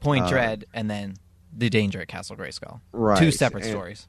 Point 0.00 0.24
Uh, 0.26 0.28
Dread 0.28 0.64
and 0.74 0.88
then 0.90 1.14
The 1.56 1.70
Danger 1.70 2.00
at 2.00 2.08
Castle 2.08 2.36
Grayskull. 2.36 2.80
Right, 2.92 3.18
Two 3.18 3.30
separate 3.30 3.64
and- 3.64 3.70
stories. 3.72 4.06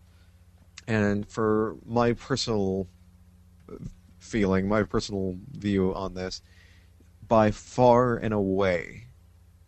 And 0.88 1.28
for 1.28 1.78
my 1.86 2.14
personal 2.14 2.88
feeling, 4.20 4.68
my 4.68 4.84
personal 4.84 5.36
view 5.52 5.94
on 5.96 6.14
this, 6.14 6.42
by 7.28 7.52
far 7.52 8.18
and 8.18 8.34
away, 8.34 9.06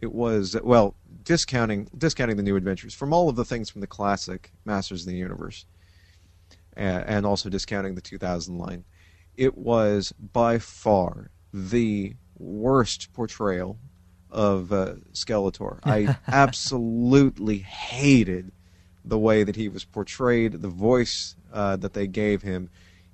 it 0.02 0.12
was 0.12 0.56
well 0.64 0.96
discounting 1.28 1.90
discounting 1.98 2.38
the 2.38 2.44
new 2.44 2.56
adventures 2.56 2.94
from 2.94 3.12
all 3.12 3.28
of 3.28 3.36
the 3.36 3.44
things 3.44 3.70
from 3.70 3.82
the 3.82 3.88
classic 3.88 4.50
Masters 4.64 5.02
of 5.02 5.08
the 5.08 5.18
Universe, 5.18 5.66
and, 6.78 7.04
and 7.06 7.26
also 7.26 7.50
discounting 7.50 7.96
the 7.96 8.02
2000 8.02 8.58
line. 8.58 8.86
It 9.36 9.58
was 9.58 10.14
by 10.14 10.58
far 10.58 11.30
the 11.54 12.16
worst 12.40 13.12
portrayal 13.12 13.78
of 14.32 14.72
uh, 14.72 14.96
Skeletor. 15.12 15.80
I 15.84 16.18
absolutely 16.30 17.58
hated 17.58 18.54
the 19.04 19.20
way 19.20 19.44
that 19.44 19.58
he 19.58 19.68
was 19.68 19.84
portrayed, 19.84 20.54
the 20.54 20.70
voice 20.70 21.36
uh, 21.52 21.76
that 21.76 21.92
they 21.94 22.08
gave 22.08 22.42
him. 22.42 22.70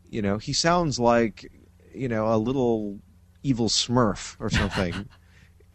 You 0.08 0.21
know, 0.21 0.38
he 0.38 0.54
sounds 0.54 0.99
like 0.99 1.52
you 1.95 2.08
know 2.08 2.32
a 2.32 2.38
little 2.38 2.99
evil 3.41 3.69
Smurf 3.69 4.36
or 4.39 4.52
something. 4.52 5.10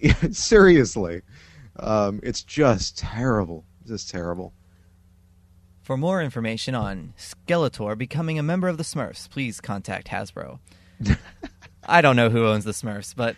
Seriously, 0.31 1.23
um, 1.79 2.21
it's 2.23 2.43
just 2.43 2.99
terrible, 2.99 3.65
just 3.87 4.11
terrible. 4.11 4.53
For 5.83 5.97
more 5.97 6.23
information 6.23 6.75
on 6.75 7.15
Skeletor 7.17 7.97
becoming 7.97 8.39
a 8.39 8.43
member 8.43 8.69
of 8.69 8.77
the 8.77 8.83
Smurfs, 8.83 9.29
please 9.31 9.61
contact 9.61 10.09
Hasbro. 10.09 10.59
I 11.89 12.03
don't 12.03 12.17
know 12.17 12.29
who 12.29 12.47
owns 12.47 12.65
the 12.65 12.73
Smurfs, 12.73 13.15
but 13.17 13.37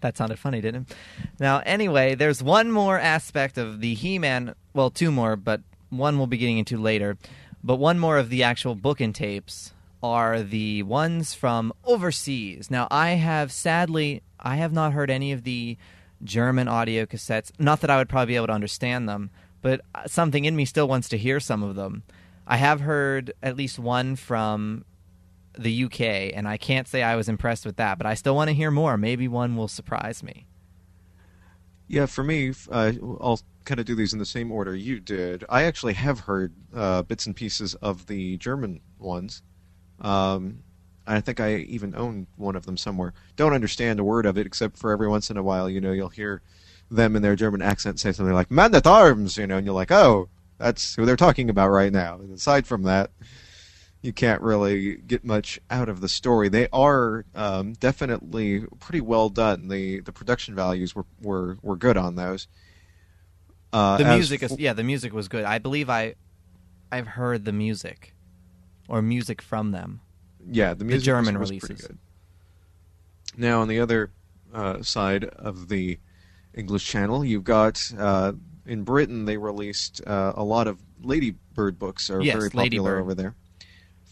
that 0.00 0.16
sounded 0.16 0.38
funny, 0.38 0.60
didn't 0.60 0.90
it? 0.90 0.96
Now, 1.40 1.62
anyway, 1.64 2.14
there's 2.14 2.42
one 2.42 2.70
more 2.70 2.98
aspect 2.98 3.56
of 3.56 3.80
the 3.80 3.94
He 3.94 4.18
Man, 4.18 4.54
well, 4.74 4.90
two 4.90 5.10
more, 5.10 5.36
but 5.36 5.62
one 5.90 6.18
we'll 6.18 6.26
be 6.26 6.36
getting 6.36 6.58
into 6.58 6.76
later. 6.76 7.16
But 7.64 7.76
one 7.76 7.98
more 7.98 8.18
of 8.18 8.28
the 8.28 8.42
actual 8.42 8.74
book 8.74 9.00
and 9.00 9.14
tapes 9.14 9.72
are 10.02 10.42
the 10.42 10.82
ones 10.84 11.34
from 11.34 11.72
overseas. 11.84 12.70
Now, 12.70 12.86
I 12.90 13.10
have 13.10 13.50
sadly, 13.50 14.22
I 14.38 14.56
have 14.56 14.72
not 14.72 14.92
heard 14.92 15.10
any 15.10 15.32
of 15.32 15.44
the 15.44 15.76
German 16.22 16.68
audio 16.68 17.06
cassettes. 17.06 17.52
Not 17.58 17.80
that 17.80 17.90
I 17.90 17.96
would 17.96 18.08
probably 18.08 18.32
be 18.32 18.36
able 18.36 18.48
to 18.48 18.52
understand 18.52 19.08
them, 19.08 19.30
but 19.62 19.80
something 20.06 20.44
in 20.44 20.56
me 20.56 20.64
still 20.64 20.88
wants 20.88 21.08
to 21.10 21.18
hear 21.18 21.40
some 21.40 21.62
of 21.62 21.76
them. 21.76 22.02
I 22.46 22.56
have 22.56 22.80
heard 22.80 23.32
at 23.42 23.56
least 23.56 23.78
one 23.78 24.16
from 24.16 24.84
the 25.58 25.84
UK, 25.84 26.00
and 26.34 26.48
I 26.48 26.56
can't 26.56 26.88
say 26.88 27.02
I 27.02 27.16
was 27.16 27.28
impressed 27.28 27.66
with 27.66 27.76
that, 27.76 27.98
but 27.98 28.06
I 28.06 28.14
still 28.14 28.34
want 28.34 28.48
to 28.48 28.54
hear 28.54 28.70
more. 28.70 28.96
Maybe 28.96 29.28
one 29.28 29.56
will 29.56 29.68
surprise 29.68 30.22
me. 30.22 30.46
Yeah, 31.88 32.06
for 32.06 32.22
me, 32.22 32.52
uh, 32.70 32.92
I'll 33.20 33.40
kind 33.64 33.80
of 33.80 33.86
do 33.86 33.94
these 33.94 34.12
in 34.12 34.18
the 34.18 34.26
same 34.26 34.52
order 34.52 34.74
you 34.74 35.00
did. 35.00 35.44
I 35.48 35.64
actually 35.64 35.94
have 35.94 36.20
heard 36.20 36.54
uh, 36.74 37.02
bits 37.02 37.26
and 37.26 37.34
pieces 37.34 37.74
of 37.76 38.06
the 38.06 38.36
German 38.38 38.80
ones. 38.98 39.42
Um, 40.00 40.62
I 41.08 41.20
think 41.20 41.40
I 41.40 41.56
even 41.56 41.94
own 41.94 42.26
one 42.36 42.54
of 42.54 42.66
them 42.66 42.76
somewhere. 42.76 43.14
Don't 43.36 43.54
understand 43.54 43.98
a 43.98 44.04
word 44.04 44.26
of 44.26 44.36
it, 44.36 44.46
except 44.46 44.76
for 44.76 44.92
every 44.92 45.08
once 45.08 45.30
in 45.30 45.36
a 45.36 45.42
while, 45.42 45.68
you 45.68 45.80
know, 45.80 45.92
you'll 45.92 46.08
hear 46.10 46.42
them 46.90 47.16
in 47.16 47.22
their 47.22 47.36
German 47.36 47.62
accent 47.62 47.98
say 47.98 48.12
something 48.12 48.34
like 48.34 48.50
"man 48.50 48.74
at 48.74 48.86
arms," 48.86 49.36
you 49.36 49.46
know, 49.46 49.56
and 49.56 49.66
you're 49.66 49.74
like, 49.74 49.90
"Oh, 49.90 50.28
that's 50.58 50.94
who 50.94 51.06
they're 51.06 51.16
talking 51.16 51.50
about 51.50 51.70
right 51.70 51.92
now." 51.92 52.16
And 52.16 52.32
aside 52.32 52.66
from 52.66 52.82
that, 52.84 53.10
you 54.02 54.12
can't 54.12 54.40
really 54.42 54.96
get 54.96 55.24
much 55.24 55.58
out 55.70 55.88
of 55.88 56.00
the 56.00 56.08
story. 56.08 56.48
They 56.48 56.68
are 56.72 57.24
um, 57.34 57.72
definitely 57.74 58.64
pretty 58.78 59.00
well 59.00 59.28
done. 59.28 59.68
The 59.68 60.00
the 60.00 60.12
production 60.12 60.54
values 60.54 60.94
were 60.94 61.06
were, 61.20 61.58
were 61.62 61.76
good 61.76 61.96
on 61.96 62.16
those. 62.16 62.48
Uh, 63.72 63.98
The 63.98 64.04
music 64.14 64.42
is 64.42 64.58
yeah, 64.58 64.72
the 64.72 64.84
music 64.84 65.12
was 65.12 65.28
good. 65.28 65.44
I 65.44 65.58
believe 65.58 65.90
I 65.90 66.14
I've 66.92 67.06
heard 67.06 67.44
the 67.44 67.52
music 67.52 68.14
or 68.88 69.02
music 69.02 69.42
from 69.42 69.72
them. 69.72 70.00
Yeah, 70.46 70.74
the 70.74 70.84
music 70.84 71.04
German 71.04 71.38
was, 71.38 71.50
was 71.50 71.60
pretty 71.60 71.80
good. 71.80 71.98
Now 73.36 73.60
on 73.60 73.68
the 73.68 73.80
other 73.80 74.10
uh, 74.52 74.82
side 74.82 75.24
of 75.24 75.68
the 75.68 75.98
English 76.54 76.86
channel, 76.86 77.24
you've 77.24 77.44
got 77.44 77.90
uh, 77.98 78.32
in 78.66 78.82
Britain 78.82 79.24
they 79.24 79.36
released 79.36 80.00
uh, 80.06 80.32
a 80.36 80.44
lot 80.44 80.66
of 80.66 80.80
Ladybird 81.02 81.78
books 81.78 82.10
are 82.10 82.20
Yes, 82.20 82.36
very 82.36 82.50
popular 82.50 82.62
Ladybird. 82.94 83.00
over 83.02 83.14
there 83.14 83.34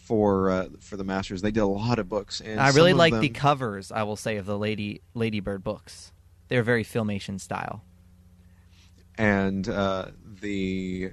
for 0.05 0.51
uh, 0.51 0.69
for 0.81 0.97
the 0.97 1.05
Masters. 1.05 1.43
They 1.43 1.51
did 1.51 1.61
a 1.61 1.67
lot 1.67 1.99
of 1.99 2.09
books, 2.09 2.41
and 2.41 2.61
I 2.61 2.71
really 2.71 2.93
like 2.93 3.13
them, 3.13 3.23
the 3.23 3.29
covers, 3.31 3.91
I 3.91 4.05
will 4.05 4.17
say, 4.17 4.37
of 4.37 4.47
the 4.47 4.57
Lady 4.59 5.03
Ladybird 5.15 5.65
books. 5.65 6.13
They're 6.49 6.63
very 6.63 6.85
filmation 6.85 7.41
style. 7.41 7.83
and 9.19 9.69
uh, 9.69 10.07
the 10.41 11.11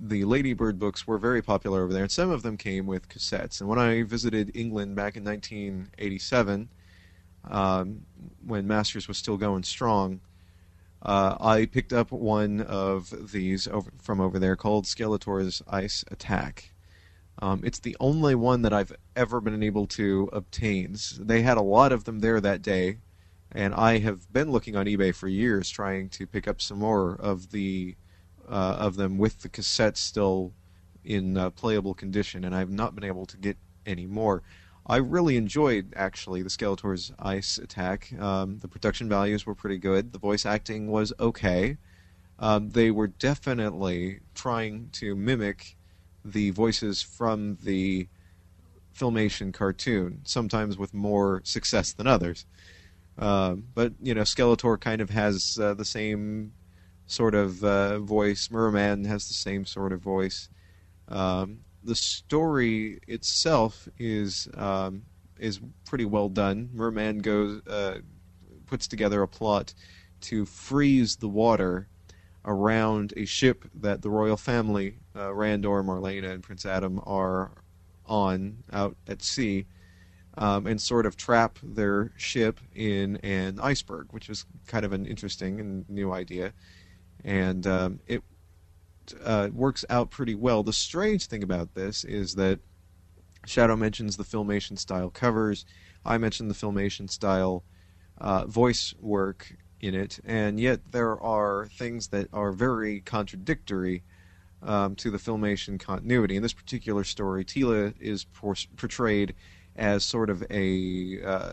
the 0.00 0.24
Ladybird 0.24 0.78
books 0.78 1.06
were 1.06 1.18
very 1.18 1.42
popular 1.42 1.82
over 1.82 1.92
there, 1.92 2.02
and 2.02 2.12
some 2.12 2.30
of 2.30 2.42
them 2.42 2.56
came 2.56 2.86
with 2.86 3.08
cassettes. 3.08 3.60
And 3.60 3.68
when 3.68 3.78
I 3.78 4.02
visited 4.02 4.52
England 4.54 4.94
back 4.94 5.16
in 5.16 5.24
1987, 5.24 6.68
um, 7.50 8.02
when 8.46 8.66
Masters 8.66 9.08
was 9.08 9.18
still 9.18 9.36
going 9.36 9.64
strong, 9.64 10.20
uh, 11.02 11.36
I 11.40 11.66
picked 11.66 11.92
up 11.92 12.10
one 12.12 12.60
of 12.60 13.32
these 13.32 13.68
over, 13.68 13.90
from 14.00 14.20
over 14.20 14.38
there 14.38 14.56
called 14.56 14.84
Skeletor's 14.84 15.62
Ice 15.68 16.04
Attack. 16.10 16.72
Um, 17.40 17.62
it's 17.64 17.78
the 17.78 17.96
only 18.00 18.34
one 18.34 18.62
that 18.62 18.72
I've 18.72 18.92
ever 19.14 19.40
been 19.40 19.62
able 19.62 19.86
to 19.88 20.28
obtain. 20.32 20.96
They 21.18 21.42
had 21.42 21.56
a 21.56 21.62
lot 21.62 21.92
of 21.92 22.04
them 22.04 22.18
there 22.18 22.40
that 22.40 22.62
day, 22.62 22.98
and 23.52 23.74
I 23.74 23.98
have 23.98 24.32
been 24.32 24.50
looking 24.50 24.74
on 24.74 24.86
eBay 24.86 25.14
for 25.14 25.28
years 25.28 25.70
trying 25.70 26.08
to 26.10 26.26
pick 26.26 26.48
up 26.48 26.60
some 26.60 26.78
more 26.78 27.14
of 27.14 27.52
the 27.52 27.94
uh, 28.48 28.76
of 28.78 28.96
them 28.96 29.18
with 29.18 29.42
the 29.42 29.48
cassettes 29.48 29.98
still 29.98 30.52
in 31.04 31.36
uh, 31.36 31.50
playable 31.50 31.94
condition, 31.94 32.44
and 32.44 32.54
I've 32.54 32.70
not 32.70 32.94
been 32.94 33.04
able 33.04 33.26
to 33.26 33.36
get 33.36 33.56
any 33.86 34.06
more. 34.06 34.42
I 34.86 34.96
really 34.96 35.36
enjoyed 35.36 35.92
actually 35.96 36.42
the 36.42 36.48
Skeletor's 36.48 37.12
Ice 37.18 37.58
Attack. 37.58 38.12
Um, 38.18 38.58
the 38.58 38.68
production 38.68 39.08
values 39.08 39.44
were 39.44 39.54
pretty 39.54 39.78
good. 39.78 40.12
The 40.12 40.18
voice 40.18 40.46
acting 40.46 40.90
was 40.90 41.12
okay. 41.20 41.76
Um, 42.38 42.70
they 42.70 42.90
were 42.90 43.08
definitely 43.08 44.20
trying 44.34 44.88
to 44.92 45.14
mimic 45.14 45.76
the 46.24 46.50
voices 46.50 47.02
from 47.02 47.58
the 47.62 48.08
filmation 48.98 49.52
cartoon, 49.52 50.20
sometimes 50.24 50.78
with 50.78 50.94
more 50.94 51.42
success 51.44 51.92
than 51.92 52.06
others. 52.06 52.46
Um, 53.18 53.64
but 53.74 53.92
you 54.00 54.14
know, 54.14 54.22
Skeletor 54.22 54.80
kind 54.80 55.00
of 55.00 55.10
has 55.10 55.58
uh, 55.60 55.74
the 55.74 55.84
same 55.84 56.52
sort 57.08 57.34
of 57.34 57.64
uh, 57.64 57.98
voice. 57.98 58.50
Merman 58.52 59.04
has 59.06 59.26
the 59.28 59.34
same 59.34 59.66
sort 59.66 59.92
of 59.92 60.00
voice. 60.00 60.48
Um, 61.08 61.60
the 61.84 61.96
story 61.96 63.00
itself 63.08 63.88
is 63.98 64.48
um, 64.56 65.02
is 65.38 65.60
pretty 65.84 66.04
well 66.06 66.28
done. 66.30 66.70
Merman 66.74 67.18
goes 67.20 67.66
uh, 67.66 67.98
puts 68.66 68.88
together 68.88 69.22
a 69.22 69.28
plot 69.28 69.74
to 70.22 70.46
freeze 70.46 71.16
the 71.16 71.28
water 71.28 71.88
around 72.44 73.14
a 73.16 73.24
ship 73.26 73.64
that 73.74 74.02
the 74.02 74.10
royal 74.10 74.36
family, 74.36 74.98
uh, 75.16 75.30
Randor, 75.30 75.84
Marlena, 75.84 76.30
and 76.32 76.42
Prince 76.42 76.66
Adam, 76.66 77.00
are 77.06 77.50
on 78.06 78.64
out 78.72 78.96
at 79.08 79.22
sea. 79.22 79.66
um, 80.38 80.66
and 80.66 80.80
sort 80.80 81.06
of 81.06 81.16
trap 81.16 81.58
their 81.62 82.12
ship 82.16 82.60
in 82.74 83.16
an 83.18 83.58
iceberg, 83.60 84.12
which 84.12 84.30
is 84.30 84.46
kind 84.66 84.84
of 84.84 84.92
an 84.92 85.06
interesting 85.06 85.60
and 85.60 85.88
new 85.90 86.12
idea. 86.12 86.52
And 87.24 87.66
um, 87.66 88.00
it 88.06 88.22
uh, 89.24 89.48
works 89.52 89.84
out 89.90 90.10
pretty 90.10 90.34
well. 90.34 90.62
The 90.62 90.72
strange 90.72 91.26
thing 91.26 91.42
about 91.42 91.74
this 91.74 92.04
is 92.04 92.34
that 92.34 92.60
Shadow 93.46 93.76
mentions 93.76 94.16
the 94.16 94.24
filmation 94.24 94.78
style 94.78 95.10
covers. 95.10 95.64
I 96.04 96.18
mentioned 96.18 96.50
the 96.50 96.54
filmation 96.54 97.10
style 97.10 97.64
uh, 98.18 98.46
voice 98.46 98.94
work 99.00 99.54
in 99.80 99.94
it, 99.94 100.18
and 100.24 100.58
yet 100.58 100.80
there 100.90 101.20
are 101.20 101.66
things 101.66 102.08
that 102.08 102.28
are 102.32 102.52
very 102.52 103.00
contradictory 103.00 104.02
um, 104.62 104.96
to 104.96 105.10
the 105.10 105.18
filmation 105.18 105.78
continuity. 105.78 106.36
In 106.36 106.42
this 106.42 106.52
particular 106.52 107.04
story, 107.04 107.44
Teela 107.44 107.94
is 108.00 108.24
por- 108.24 108.56
portrayed 108.76 109.34
as 109.76 110.04
sort 110.04 110.30
of 110.30 110.42
a 110.50 111.22
uh, 111.24 111.52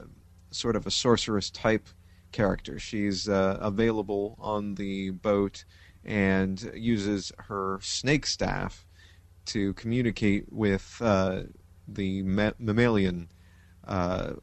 sort 0.50 0.76
of 0.76 0.88
a 0.88 0.92
sorceress 0.92 1.52
type 1.52 1.88
character. 2.36 2.78
She's 2.78 3.30
uh, 3.30 3.58
available 3.62 4.36
on 4.40 4.76
the 4.76 5.12
boat 5.12 5.64
and 6.04 6.72
uses 6.76 7.32
her 7.48 7.80
snake 7.82 8.26
staff 8.26 8.86
to 9.46 9.74
communicate 9.74 10.52
with 10.52 10.98
uh, 11.02 11.44
the 11.88 12.24
ma- 12.24 12.52
mammalian 12.60 13.30
uh, 13.88 14.34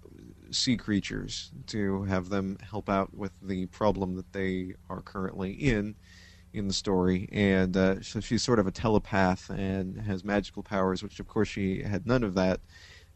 sea 0.51 0.77
creatures 0.77 1.53
to 1.67 2.05
have 2.05 2.31
them 2.31 2.57
help 2.63 2.89
out 2.89 3.15
with 3.15 3.33
the 3.43 3.67
problem 3.67 4.17
that 4.17 4.33
they 4.33 4.75
are 4.89 5.03
currently 5.03 5.53
in 5.53 5.95
in 6.55 6.69
the 6.69 6.75
story. 6.75 7.29
And 7.33 7.77
uh, 7.77 8.03
so 8.03 8.21
she's 8.21 8.43
sort 8.43 8.59
of 8.59 8.67
a 8.67 8.71
telepath 8.71 9.51
and 9.51 10.01
has 10.01 10.25
magical 10.25 10.63
powers, 10.63 11.03
which 11.03 11.21
of 11.21 11.27
course 11.27 11.49
she 11.49 11.83
had 11.83 12.07
none 12.07 12.25
of 12.25 12.35
that 12.35 12.61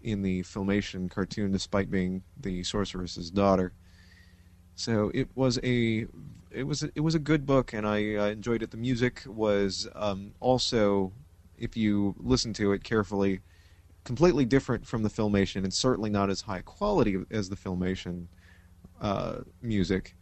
in 0.03 0.23
the 0.23 0.43
filmation 0.43 1.11
cartoon, 1.11 1.51
despite 1.51 1.91
being 1.91 2.23
the 2.39 2.63
sorceress's 2.63 3.31
daughter. 3.31 3.73
So 4.77 5.11
it 5.15 5.29
was 5.35 5.59
a 5.65 6.07
it 6.51 6.65
was 6.65 6.83
it 6.83 7.01
was 7.01 7.15
a 7.15 7.19
good 7.19 7.47
book, 7.47 7.73
and 7.73 7.87
I 7.87 7.99
enjoyed 8.31 8.63
it. 8.63 8.71
The 8.71 8.77
music 8.77 9.23
was 9.27 9.89
um, 9.95 10.35
also, 10.41 11.13
if 11.59 11.77
you 11.77 12.15
listen 12.19 12.53
to 12.55 12.73
it 12.73 12.85
carefully, 12.85 13.41
completely 14.05 14.45
different 14.45 14.87
from 14.87 15.03
the 15.05 15.11
filmation, 15.11 15.65
and 15.65 15.75
certainly 15.75 16.11
not 16.11 16.31
as 16.31 16.43
high 16.43 16.63
quality 16.63 17.19
as 17.31 17.49
the 17.51 17.57
filmation 17.57 18.29
uh, 19.01 19.41
music. 19.63 20.17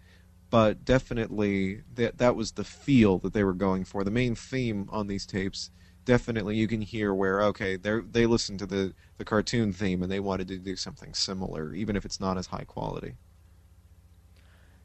But 0.50 0.84
definitely, 0.84 1.82
that 1.94 2.18
that 2.18 2.36
was 2.36 2.52
the 2.52 2.64
feel 2.64 3.18
that 3.20 3.32
they 3.34 3.44
were 3.44 3.54
going 3.54 3.84
for. 3.84 4.04
The 4.04 4.10
main 4.12 4.34
theme 4.36 4.88
on 4.92 5.08
these 5.08 5.26
tapes, 5.26 5.70
definitely, 6.04 6.56
you 6.56 6.68
can 6.68 6.82
hear 6.82 7.14
where 7.14 7.42
okay, 7.44 7.76
they 7.76 8.00
they 8.00 8.26
listened 8.26 8.60
to 8.60 8.66
the 8.66 8.94
the 9.18 9.24
cartoon 9.24 9.72
theme 9.72 10.02
and 10.02 10.12
they 10.12 10.20
wanted 10.20 10.48
to 10.48 10.58
do 10.58 10.76
something 10.76 11.14
similar, 11.14 11.74
even 11.74 11.96
if 11.96 12.04
it's 12.04 12.20
not 12.20 12.38
as 12.38 12.48
high 12.48 12.64
quality. 12.64 13.16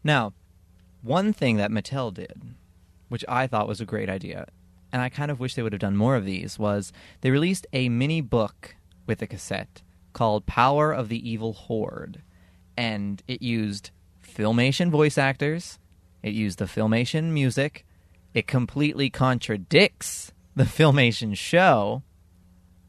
Now, 0.04 0.34
one 1.02 1.34
thing 1.34 1.58
that 1.58 1.72
Mattel 1.72 2.14
did, 2.14 2.42
which 3.10 3.26
I 3.28 3.48
thought 3.48 3.68
was 3.68 3.82
a 3.82 3.86
great 3.86 4.10
idea, 4.10 4.48
and 4.92 5.02
I 5.02 5.10
kind 5.10 5.32
of 5.32 5.40
wish 5.40 5.56
they 5.56 5.62
would 5.62 5.74
have 5.74 5.80
done 5.82 5.96
more 5.96 6.16
of 6.16 6.26
these, 6.26 6.58
was 6.58 6.92
they 7.22 7.32
released 7.32 7.68
a 7.74 7.90
mini 7.90 8.22
book 8.22 8.76
with 9.06 9.22
a 9.22 9.28
cassette 9.28 9.82
called 10.14 10.46
Power 10.46 10.92
of 10.92 11.10
the 11.10 11.30
Evil 11.30 11.54
Horde. 11.54 12.22
And 12.76 13.22
it 13.28 13.42
used 13.42 13.92
Filmation 14.24 14.90
voice 14.90 15.18
actors, 15.18 15.80
it 16.24 16.34
used 16.34 16.60
the 16.60 16.66
Filmation 16.66 17.32
music, 17.32 17.86
it 18.34 18.48
completely 18.48 19.10
contradicts 19.10 20.32
the 20.56 20.64
Filmation 20.64 21.36
show, 21.36 22.04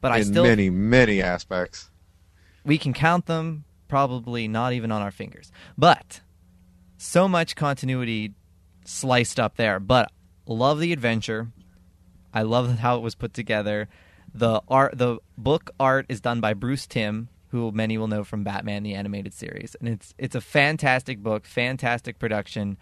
but 0.01 0.13
I 0.13 0.19
in 0.19 0.25
still 0.25 0.45
many 0.45 0.71
many 0.71 1.23
aspects. 1.23 1.91
we 2.65 2.79
can 2.79 2.93
count 2.93 3.27
them 3.27 3.65
probably 3.89 4.49
not 4.49 4.73
even 4.73 4.93
on 4.93 5.03
our 5.03 5.11
fingers. 5.11 5.51
But 5.77 6.21
so 7.01 7.27
much 7.27 7.57
continuity 7.57 8.35
sliced 8.85 9.41
up 9.41 9.57
there. 9.57 9.81
But 9.81 10.13
love 10.47 10.81
the 10.81 10.93
adventure. 10.93 11.49
I 12.33 12.43
love 12.43 12.79
how 12.79 12.97
it 12.97 13.03
was 13.03 13.15
put 13.15 13.33
together. 13.33 13.89
The 14.35 14.63
art, 14.69 14.97
the 14.97 15.19
book 15.37 15.71
art 15.81 16.07
is 16.09 16.21
done 16.21 16.41
by 16.41 16.55
Bruce 16.55 16.87
Timm, 16.87 17.29
who 17.49 17.73
many 17.73 17.99
will 17.99 18.07
know 18.07 18.23
from 18.23 18.45
Batman 18.45 18.83
the 18.83 18.95
animated 18.95 19.35
series, 19.35 19.75
and 19.81 19.89
it's 19.89 20.15
it's 20.19 20.37
a 20.37 20.41
fantastic 20.41 21.19
book, 21.21 21.47
fantastic 21.47 22.19
production. 22.19 22.77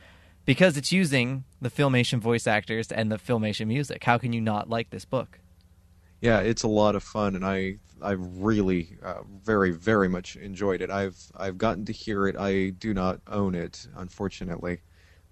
Because 0.44 0.78
it's 0.78 0.92
using 0.92 1.44
the 1.60 1.70
Filmation 1.70 2.20
voice 2.20 2.46
actors 2.46 2.90
and 2.90 3.12
the 3.12 3.18
Filmation 3.18 3.66
music. 3.66 4.04
How 4.04 4.16
can 4.16 4.32
you 4.32 4.40
not 4.40 4.70
like 4.70 4.88
this 4.88 5.04
book? 5.04 5.40
Yeah, 6.20 6.40
it's 6.40 6.62
a 6.64 6.68
lot 6.68 6.96
of 6.96 7.02
fun, 7.02 7.36
and 7.36 7.44
I 7.44 7.78
I 8.02 8.12
really 8.12 8.96
uh, 9.02 9.22
very 9.44 9.70
very 9.70 10.08
much 10.08 10.36
enjoyed 10.36 10.80
it. 10.82 10.90
I've 10.90 11.18
I've 11.36 11.58
gotten 11.58 11.84
to 11.86 11.92
hear 11.92 12.26
it. 12.26 12.36
I 12.36 12.70
do 12.70 12.92
not 12.92 13.20
own 13.28 13.54
it, 13.54 13.86
unfortunately. 13.96 14.80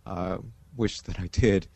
Uh, 0.05 0.39
wish 0.77 1.01
that 1.03 1.19
I 1.19 1.27
did, 1.27 1.67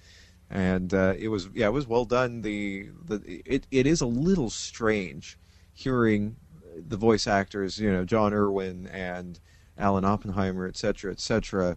and 0.49 0.95
uh, 0.95 1.15
it 1.19 1.29
was 1.29 1.49
yeah 1.55 1.67
it 1.67 1.73
was 1.73 1.89
well 1.89 2.05
done. 2.05 2.43
The 2.43 2.91
the 3.05 3.43
it 3.45 3.67
it 3.73 3.87
is 3.87 4.01
a 4.01 4.07
little 4.07 4.51
strange 4.51 5.39
hearing 5.73 6.37
the 6.77 6.97
voice 6.97 7.27
actors, 7.27 7.79
you 7.79 7.91
know, 7.91 8.05
John 8.05 8.33
Erwin 8.33 8.87
and 8.87 9.41
Alan 9.77 10.05
Oppenheimer, 10.05 10.67
et 10.67 10.77
cetera, 10.77 11.11
et 11.11 11.19
cetera, 11.21 11.77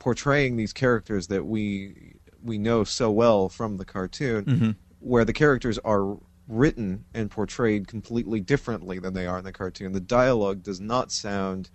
portraying 0.00 0.56
these 0.56 0.72
characters 0.72 1.28
that 1.28 1.46
we 1.46 2.16
we 2.42 2.58
know 2.58 2.82
so 2.82 3.10
well 3.12 3.48
from 3.48 3.76
the 3.76 3.84
cartoon, 3.84 4.44
Mhm. 4.44 4.76
where 4.98 5.24
the 5.24 5.32
characters 5.32 5.78
are 5.84 6.18
written 6.48 7.04
and 7.14 7.30
portrayed 7.30 7.88
completely 7.88 8.40
differently 8.40 8.98
than 8.98 9.14
they 9.14 9.26
are 9.26 9.38
in 9.38 9.44
the 9.44 9.52
cartoon. 9.52 9.92
The 9.92 10.00
dialogue 10.00 10.62
does 10.62 10.80
not 10.80 11.12
sound 11.12 11.70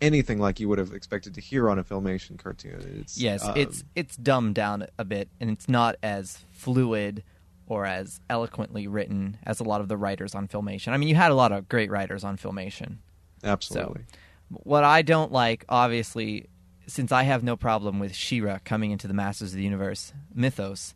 anything 0.00 0.38
like 0.38 0.60
you 0.60 0.68
would 0.68 0.78
have 0.78 0.92
expected 0.92 1.34
to 1.34 1.40
hear 1.40 1.68
on 1.68 1.78
a 1.78 1.84
filmation 1.84 2.38
cartoon. 2.38 3.00
It's, 3.00 3.18
Yes, 3.18 3.44
um, 3.44 3.54
it's 3.56 3.84
it's 3.94 4.16
dumbed 4.16 4.54
down 4.54 4.86
a 4.98 5.04
bit, 5.04 5.28
and 5.40 5.50
it's 5.50 5.68
not 5.68 5.96
as 6.02 6.44
fluid 6.52 7.22
or 7.70 7.86
as 7.86 8.20
eloquently 8.28 8.88
written 8.88 9.38
as 9.44 9.60
a 9.60 9.64
lot 9.64 9.80
of 9.80 9.86
the 9.88 9.96
writers 9.96 10.34
on 10.34 10.48
Filmation. 10.48 10.88
I 10.88 10.96
mean, 10.96 11.08
you 11.08 11.14
had 11.14 11.30
a 11.30 11.36
lot 11.36 11.52
of 11.52 11.68
great 11.68 11.88
writers 11.88 12.24
on 12.24 12.36
Filmation. 12.36 12.96
absolutely. 13.44 14.02
What 14.48 14.82
I 14.82 15.02
don't 15.02 15.30
like, 15.30 15.64
obviously, 15.68 16.48
since 16.88 17.12
I 17.12 17.22
have 17.22 17.44
no 17.44 17.56
problem 17.56 18.00
with 18.00 18.12
She-Ra 18.12 18.58
coming 18.64 18.90
into 18.90 19.06
the 19.06 19.14
Masters 19.14 19.52
of 19.52 19.56
the 19.56 19.62
Universe 19.62 20.12
mythos, 20.34 20.94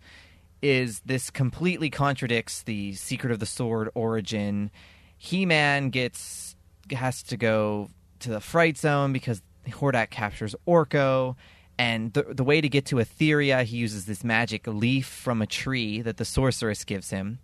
is 0.65 1.01
this 1.01 1.29
completely 1.31 1.91
contradicts 1.91 2.63
the 2.63 2.95
Secret 2.95 3.31
of 3.31 3.39
the 3.39 3.47
Sword 3.47 3.91
origin. 3.95 4.71
He-Man 5.19 5.91
gets 5.91 6.57
has 6.91 7.23
to 7.25 7.37
go 7.37 7.91
to 8.21 8.31
the 8.31 8.41
Fright 8.41 8.79
Zone 8.79 9.13
because 9.13 9.43
Hordak 9.69 10.09
captures 10.09 10.55
Orko, 10.67 11.37
and 11.79 12.15
the 12.15 12.23
the 12.23 12.45
way 12.45 12.63
to 12.63 12.69
get 12.69 12.87
to 12.87 12.97
Etheria, 12.97 13.63
he 13.65 13.77
uses 13.77 14.07
this 14.07 14.25
magic 14.25 14.67
leaf 14.67 15.07
from 15.07 15.43
a 15.43 15.47
tree 15.47 16.01
that 16.01 16.17
the 16.17 16.25
sorceress 16.25 16.85
gives 16.85 17.11
him, 17.11 17.41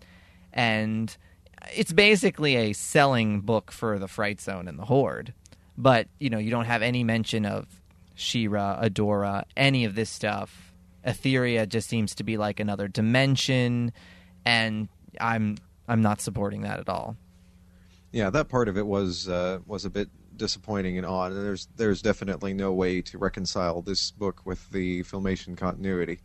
and 0.53 1.15
it's 1.75 1.93
basically 1.93 2.57
a 2.57 2.73
selling 2.73 3.43
book 3.43 3.71
for 3.71 3.99
the 3.99 4.09
Fright 4.09 4.41
Zone 4.41 4.67
and 4.67 4.79
the 4.79 4.87
Horde. 4.87 5.35
But 5.77 6.09
you 6.19 6.31
know, 6.31 6.39
you 6.39 6.51
don't 6.51 6.65
have 6.65 6.81
any 6.81 7.05
mention 7.05 7.45
of 7.45 7.67
She-Ra, 8.15 8.81
Adora, 8.83 9.45
any 9.59 9.85
of 9.85 9.95
this 9.95 10.09
stuff. 10.09 10.70
Etheria 11.07 11.69
just 11.69 11.89
seems 11.89 12.15
to 12.17 12.25
be 12.25 12.37
like 12.37 12.61
another 12.61 12.89
dimension, 12.89 13.93
and 14.45 14.89
I'm 15.21 15.57
I'm 15.89 16.03
not 16.03 16.21
supporting 16.21 16.63
that 16.63 16.79
at 16.79 16.89
all. 16.89 17.17
Yeah, 18.13 18.31
that 18.31 18.49
part 18.49 18.69
of 18.69 18.77
it 18.77 18.87
was 18.87 19.29
uh, 19.29 19.59
was 19.67 19.85
a 19.85 19.91
bit 19.91 20.09
disappointing 20.37 20.97
and 20.97 21.07
odd. 21.07 21.33
And 21.33 21.45
there's 21.45 21.69
there's 21.77 22.03
definitely 22.03 22.53
no 22.55 22.73
way 22.73 23.01
to 23.03 23.19
reconcile 23.19 23.83
this 23.83 24.11
book 24.11 24.43
with 24.45 24.71
the 24.71 25.03
filmation 25.05 25.57
continuity, 25.57 26.21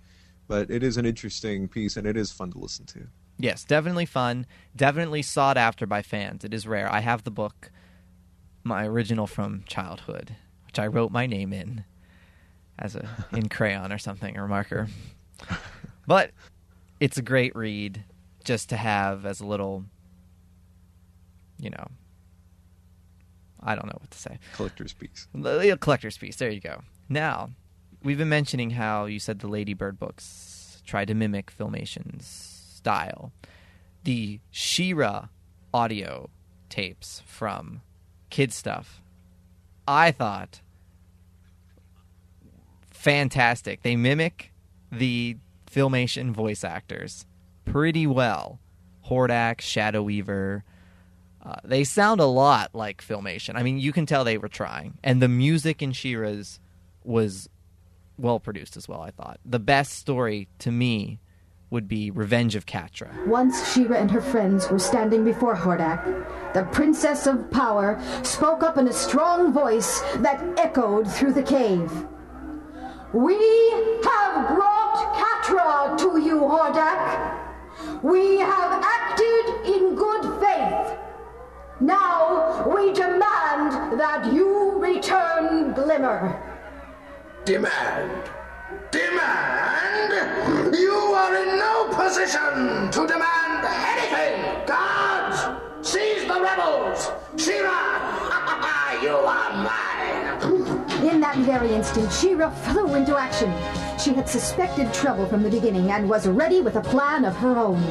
but 0.47 0.71
it 0.71 0.83
is 0.83 0.97
an 0.97 1.05
interesting 1.05 1.67
piece 1.67 1.97
and 1.97 2.07
it 2.07 2.17
is 2.17 2.31
fun 2.31 2.51
to 2.51 2.57
listen 2.57 2.85
to. 2.87 3.07
Yes, 3.37 3.63
definitely 3.65 4.05
fun. 4.05 4.47
Definitely 4.75 5.21
sought 5.21 5.57
after 5.57 5.85
by 5.85 6.01
fans. 6.01 6.45
It 6.45 6.53
is 6.53 6.65
rare. 6.65 6.91
I 6.91 7.01
have 7.01 7.23
the 7.23 7.31
book, 7.31 7.69
my 8.63 8.85
original 8.85 9.27
from 9.27 9.63
childhood, 9.67 10.35
which 10.65 10.79
I 10.79 10.87
wrote 10.87 11.11
my 11.11 11.25
name 11.25 11.51
in 11.51 11.83
as 12.77 12.95
a 12.95 13.07
in 13.31 13.49
crayon 13.49 13.91
or 13.91 13.97
something 13.97 14.37
or 14.37 14.47
marker. 14.47 14.87
But 16.07 16.31
it's 16.99 17.17
a 17.17 17.21
great 17.21 17.55
read 17.55 18.03
just 18.43 18.69
to 18.69 18.77
have 18.77 19.25
as 19.25 19.39
a 19.39 19.45
little, 19.45 19.85
you 21.59 21.69
know, 21.69 21.87
I 23.61 23.75
don't 23.75 23.87
know 23.87 23.97
what 23.99 24.11
to 24.11 24.17
say. 24.17 24.39
Collector's 24.53 24.93
piece. 24.93 25.27
The 25.33 25.77
collector's 25.79 26.17
piece. 26.17 26.35
There 26.35 26.51
you 26.51 26.61
go. 26.61 26.81
Now, 27.09 27.49
we've 28.03 28.17
been 28.17 28.29
mentioning 28.29 28.71
how 28.71 29.05
you 29.05 29.19
said 29.19 29.39
the 29.39 29.47
Ladybird 29.47 29.97
books 29.97 30.83
tried 30.85 31.07
to 31.07 31.15
mimic 31.15 31.49
Filmation's 31.49 32.27
style. 32.75 33.31
The 34.03 34.39
She-Ra 34.51 35.29
audio 35.73 36.29
tapes 36.69 37.23
from 37.25 37.81
Kid 38.29 38.53
Stuff, 38.53 39.01
I 39.87 40.11
thought 40.11 40.61
fantastic. 43.05 43.83
They 43.83 43.95
mimic 43.95 44.51
the 44.91 45.37
Filmation 45.71 46.31
voice 46.31 46.63
actors 46.63 47.25
pretty 47.63 48.07
well. 48.07 48.59
Hordak, 49.07 49.61
Shadow 49.61 50.01
Weaver, 50.01 50.63
Uh, 51.45 51.53
they 51.63 51.83
sound 51.83 52.19
a 52.19 52.25
lot 52.25 52.73
like 52.73 53.03
Filmation. 53.03 53.55
I 53.55 53.61
mean, 53.61 53.77
you 53.77 53.93
can 53.93 54.07
tell 54.07 54.23
they 54.23 54.39
were 54.39 54.47
trying, 54.47 54.97
and 55.03 55.21
the 55.21 55.27
music 55.27 55.83
in 55.83 55.91
She-Ra's 55.91 56.59
was 57.03 57.47
well 58.17 58.39
produced 58.39 58.75
as 58.75 58.89
well. 58.89 59.01
I 59.01 59.11
thought 59.11 59.39
the 59.45 59.59
best 59.59 59.91
story 59.93 60.47
to 60.57 60.71
me 60.71 61.19
would 61.69 61.87
be 61.87 62.09
Revenge 62.09 62.55
of 62.55 62.65
Catra. 62.65 63.11
Once 63.27 63.71
She-Ra 63.71 63.95
and 63.95 64.09
her 64.09 64.21
friends 64.21 64.71
were 64.71 64.79
standing 64.79 65.23
before 65.23 65.55
Hordak, 65.55 66.01
the 66.55 66.63
Princess 66.71 67.27
of 67.27 67.51
Power 67.51 68.01
spoke 68.23 68.63
up 68.63 68.79
in 68.79 68.87
a 68.87 68.93
strong 68.93 69.53
voice 69.53 69.99
that 70.25 70.41
echoed 70.57 71.07
through 71.07 71.33
the 71.33 71.43
cave. 71.43 71.91
We 73.15 73.39
have 74.03 74.53
brought 74.53 75.15
Catra 75.15 75.97
to 75.99 76.19
you, 76.19 76.39
Hordak. 76.39 78.03
We 78.03 78.39
have 78.39 78.83
acted 78.83 79.73
in 79.73 79.95
good 79.95 80.41
faith. 80.41 80.99
Now 81.79 82.67
we 82.75 82.91
demand 82.91 83.97
that 83.97 84.33
you 84.33 84.77
return 84.79 85.71
Glimmer. 85.71 86.43
Demand? 87.45 88.29
Demand? 88.91 90.75
You 90.75 90.91
are 90.91 91.35
in 91.37 91.57
no 91.57 91.87
position 91.93 92.91
to 92.91 93.07
demand 93.07 93.63
anything! 93.63 94.67
Guards! 94.67 95.39
Seize 95.89 96.27
the 96.27 96.41
rebels! 96.41 97.11
She-Ra! 97.37 98.99
you 99.01 99.15
are 99.15 99.63
mine! 99.63 99.94
In 101.15 101.21
that 101.21 101.37
very 101.37 101.73
instant, 101.73 102.11
She-Ra 102.11 102.49
flew 102.49 102.93
into 102.93 103.17
action. 103.17 103.49
She 103.97 104.13
had 104.13 104.27
suspected 104.27 104.93
trouble 104.93 105.25
from 105.27 105.43
the 105.43 105.49
beginning 105.49 105.89
and 105.89 106.09
was 106.09 106.27
ready 106.27 106.59
with 106.59 106.75
a 106.75 106.81
plan 106.81 107.23
of 107.23 107.33
her 107.37 107.57
own. 107.57 107.81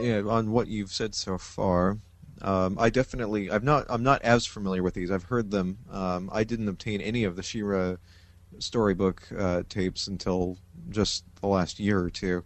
Yeah, 0.00 0.22
on 0.26 0.50
what 0.50 0.68
you've 0.68 0.90
said 0.90 1.14
so 1.14 1.36
far, 1.36 1.98
um, 2.40 2.78
I 2.80 2.88
definitely 2.88 3.50
I've 3.50 3.64
not 3.64 3.84
I'm 3.90 4.02
not 4.02 4.22
as 4.22 4.46
familiar 4.46 4.82
with 4.82 4.94
these. 4.94 5.10
I've 5.10 5.24
heard 5.24 5.50
them. 5.50 5.76
Um, 5.90 6.30
I 6.32 6.42
didn't 6.42 6.68
obtain 6.68 7.02
any 7.02 7.24
of 7.24 7.36
the 7.36 7.42
Shira 7.42 7.98
storybook 8.58 9.22
uh, 9.38 9.64
tapes 9.68 10.06
until 10.06 10.56
just 10.88 11.24
the 11.42 11.48
last 11.48 11.78
year 11.78 12.00
or 12.00 12.08
two. 12.08 12.44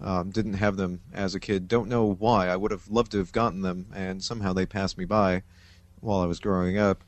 Um, 0.00 0.30
didn't 0.30 0.54
have 0.54 0.76
them 0.76 1.02
as 1.12 1.36
a 1.36 1.40
kid. 1.40 1.68
Don't 1.68 1.88
know 1.88 2.14
why. 2.14 2.48
I 2.48 2.56
would 2.56 2.72
have 2.72 2.88
loved 2.88 3.12
to 3.12 3.18
have 3.18 3.30
gotten 3.30 3.60
them, 3.62 3.92
and 3.94 4.20
somehow 4.24 4.52
they 4.52 4.66
passed 4.66 4.98
me 4.98 5.04
by 5.04 5.44
while 6.00 6.18
I 6.18 6.26
was 6.26 6.40
growing 6.40 6.76
up. 6.76 7.04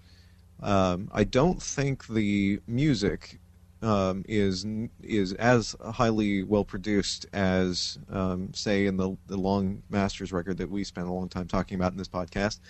Um, 0.62 1.10
I 1.12 1.24
don't 1.24 1.60
think 1.60 2.06
the 2.06 2.60
music 2.66 3.40
um, 3.82 4.24
is 4.28 4.64
is 5.02 5.32
as 5.34 5.74
highly 5.84 6.44
well 6.44 6.64
produced 6.64 7.26
as, 7.32 7.98
um, 8.10 8.54
say, 8.54 8.86
in 8.86 8.96
the 8.96 9.16
the 9.26 9.36
Long 9.36 9.82
Masters 9.90 10.32
record 10.32 10.58
that 10.58 10.70
we 10.70 10.84
spent 10.84 11.08
a 11.08 11.12
long 11.12 11.28
time 11.28 11.48
talking 11.48 11.74
about 11.74 11.92
in 11.92 11.98
this 11.98 12.08
podcast. 12.08 12.60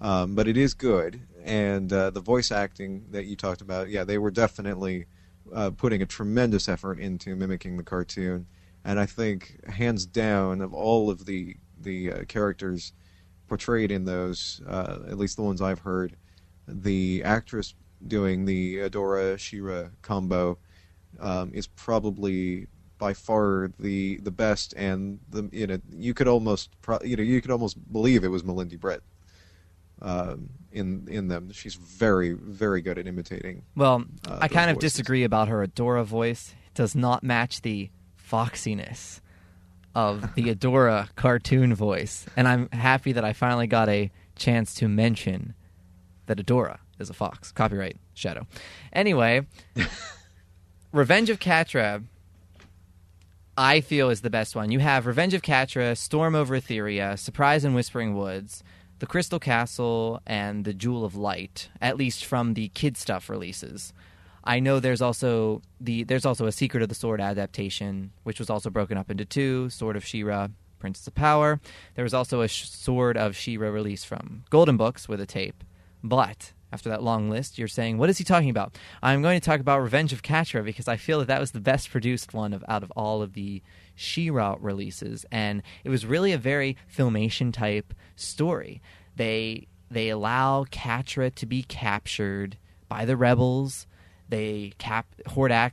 Um, 0.00 0.34
but 0.34 0.48
it 0.48 0.56
is 0.56 0.74
good, 0.74 1.20
and 1.44 1.92
uh, 1.92 2.10
the 2.10 2.20
voice 2.22 2.50
acting 2.50 3.04
that 3.10 3.26
you 3.26 3.36
talked 3.36 3.60
about, 3.60 3.90
yeah, 3.90 4.02
they 4.02 4.18
were 4.18 4.30
definitely 4.30 5.06
uh, 5.54 5.70
putting 5.70 6.02
a 6.02 6.06
tremendous 6.06 6.68
effort 6.68 6.98
into 6.98 7.36
mimicking 7.36 7.76
the 7.76 7.82
cartoon. 7.84 8.46
And 8.82 8.98
I 8.98 9.04
think, 9.06 9.60
hands 9.68 10.06
down, 10.06 10.62
of 10.62 10.72
all 10.74 11.10
of 11.10 11.26
the 11.26 11.56
the 11.78 12.12
uh, 12.12 12.24
characters 12.24 12.92
portrayed 13.46 13.90
in 13.92 14.04
those, 14.04 14.62
uh, 14.66 15.00
at 15.08 15.18
least 15.18 15.36
the 15.36 15.42
ones 15.42 15.60
I've 15.60 15.80
heard, 15.80 16.16
the 16.72 17.22
actress 17.24 17.74
doing 18.06 18.44
the 18.44 18.78
Adora 18.78 19.38
She-Ra 19.38 19.88
combo 20.02 20.58
um, 21.18 21.50
is 21.52 21.66
probably 21.66 22.66
by 22.98 23.14
far 23.14 23.72
the 23.80 24.18
the 24.18 24.30
best, 24.30 24.74
and 24.76 25.18
the 25.30 25.48
you 25.52 25.66
know 25.66 25.78
you 25.90 26.14
could 26.14 26.28
almost 26.28 26.70
pro- 26.82 27.00
you 27.02 27.16
know 27.16 27.22
you 27.22 27.40
could 27.40 27.50
almost 27.50 27.92
believe 27.92 28.22
it 28.22 28.28
was 28.28 28.42
Melendy 28.42 28.78
Britt 28.78 29.02
um, 30.02 30.50
in 30.70 31.08
in 31.08 31.28
them. 31.28 31.50
She's 31.50 31.74
very 31.74 32.32
very 32.32 32.80
good 32.80 32.98
at 32.98 33.06
imitating. 33.06 33.62
Well, 33.74 34.04
uh, 34.28 34.38
I 34.40 34.48
kind 34.48 34.70
of 34.70 34.76
voices. 34.76 34.92
disagree 34.92 35.24
about 35.24 35.48
her 35.48 35.66
Adora 35.66 36.04
voice. 36.04 36.54
It 36.66 36.74
does 36.74 36.94
not 36.94 37.24
match 37.24 37.62
the 37.62 37.90
foxiness 38.30 39.20
of 39.94 40.34
the 40.34 40.44
Adora 40.54 41.08
cartoon 41.16 41.74
voice, 41.74 42.26
and 42.36 42.46
I'm 42.46 42.68
happy 42.70 43.12
that 43.12 43.24
I 43.24 43.32
finally 43.32 43.66
got 43.66 43.88
a 43.88 44.10
chance 44.36 44.74
to 44.74 44.88
mention 44.88 45.54
that 46.30 46.38
Adora 46.38 46.78
is 47.00 47.10
a 47.10 47.12
fox. 47.12 47.50
Copyright 47.50 47.96
Shadow. 48.14 48.46
Anyway, 48.92 49.46
Revenge 50.92 51.28
of 51.28 51.40
Catra. 51.40 52.04
I 53.58 53.80
feel 53.80 54.10
is 54.10 54.20
the 54.20 54.30
best 54.30 54.54
one. 54.54 54.70
You 54.70 54.78
have 54.78 55.06
Revenge 55.06 55.34
of 55.34 55.42
Catra, 55.42 55.96
Storm 55.96 56.36
over 56.36 56.58
Etheria, 56.58 57.18
Surprise 57.18 57.64
in 57.64 57.74
Whispering 57.74 58.14
Woods, 58.14 58.62
The 59.00 59.06
Crystal 59.06 59.40
Castle, 59.40 60.22
and 60.24 60.64
The 60.64 60.72
Jewel 60.72 61.04
of 61.04 61.16
Light. 61.16 61.68
At 61.80 61.96
least 61.96 62.24
from 62.24 62.54
the 62.54 62.68
kid 62.68 62.96
stuff 62.96 63.28
releases. 63.28 63.92
I 64.44 64.60
know 64.60 64.78
there's 64.78 65.02
also 65.02 65.62
the 65.80 66.04
there's 66.04 66.24
also 66.24 66.46
a 66.46 66.52
Secret 66.52 66.84
of 66.84 66.88
the 66.88 66.94
Sword 66.94 67.20
adaptation, 67.20 68.12
which 68.22 68.38
was 68.38 68.48
also 68.48 68.70
broken 68.70 68.96
up 68.96 69.10
into 69.10 69.24
two: 69.24 69.68
Sword 69.68 69.96
of 69.96 70.04
She-Ra, 70.04 70.46
Princess 70.78 71.08
of 71.08 71.16
Power. 71.16 71.60
There 71.96 72.04
was 72.04 72.14
also 72.14 72.40
a 72.40 72.48
Sword 72.48 73.16
of 73.16 73.34
She-Ra 73.34 73.68
release 73.68 74.04
from 74.04 74.44
Golden 74.48 74.76
Books 74.76 75.08
with 75.08 75.20
a 75.20 75.26
tape. 75.26 75.64
But 76.02 76.52
after 76.72 76.88
that 76.88 77.02
long 77.02 77.30
list, 77.30 77.58
you're 77.58 77.68
saying, 77.68 77.98
what 77.98 78.10
is 78.10 78.18
he 78.18 78.24
talking 78.24 78.50
about? 78.50 78.78
I'm 79.02 79.22
going 79.22 79.38
to 79.38 79.44
talk 79.44 79.60
about 79.60 79.82
Revenge 79.82 80.12
of 80.12 80.22
Catra 80.22 80.64
because 80.64 80.88
I 80.88 80.96
feel 80.96 81.18
that 81.18 81.28
that 81.28 81.40
was 81.40 81.50
the 81.50 81.60
best 81.60 81.90
produced 81.90 82.32
one 82.32 82.52
of 82.52 82.64
out 82.68 82.82
of 82.82 82.92
all 82.92 83.22
of 83.22 83.34
the 83.34 83.62
She-Ra 83.94 84.56
releases, 84.60 85.26
and 85.30 85.62
it 85.84 85.90
was 85.90 86.06
really 86.06 86.32
a 86.32 86.38
very 86.38 86.76
filmation 86.94 87.52
type 87.52 87.92
story. 88.16 88.80
They 89.16 89.66
they 89.90 90.08
allow 90.08 90.64
Catra 90.64 91.34
to 91.34 91.46
be 91.46 91.64
captured 91.64 92.56
by 92.88 93.04
the 93.04 93.16
rebels. 93.16 93.88
They 94.28 94.72
cap 94.78 95.06
Hordak 95.26 95.72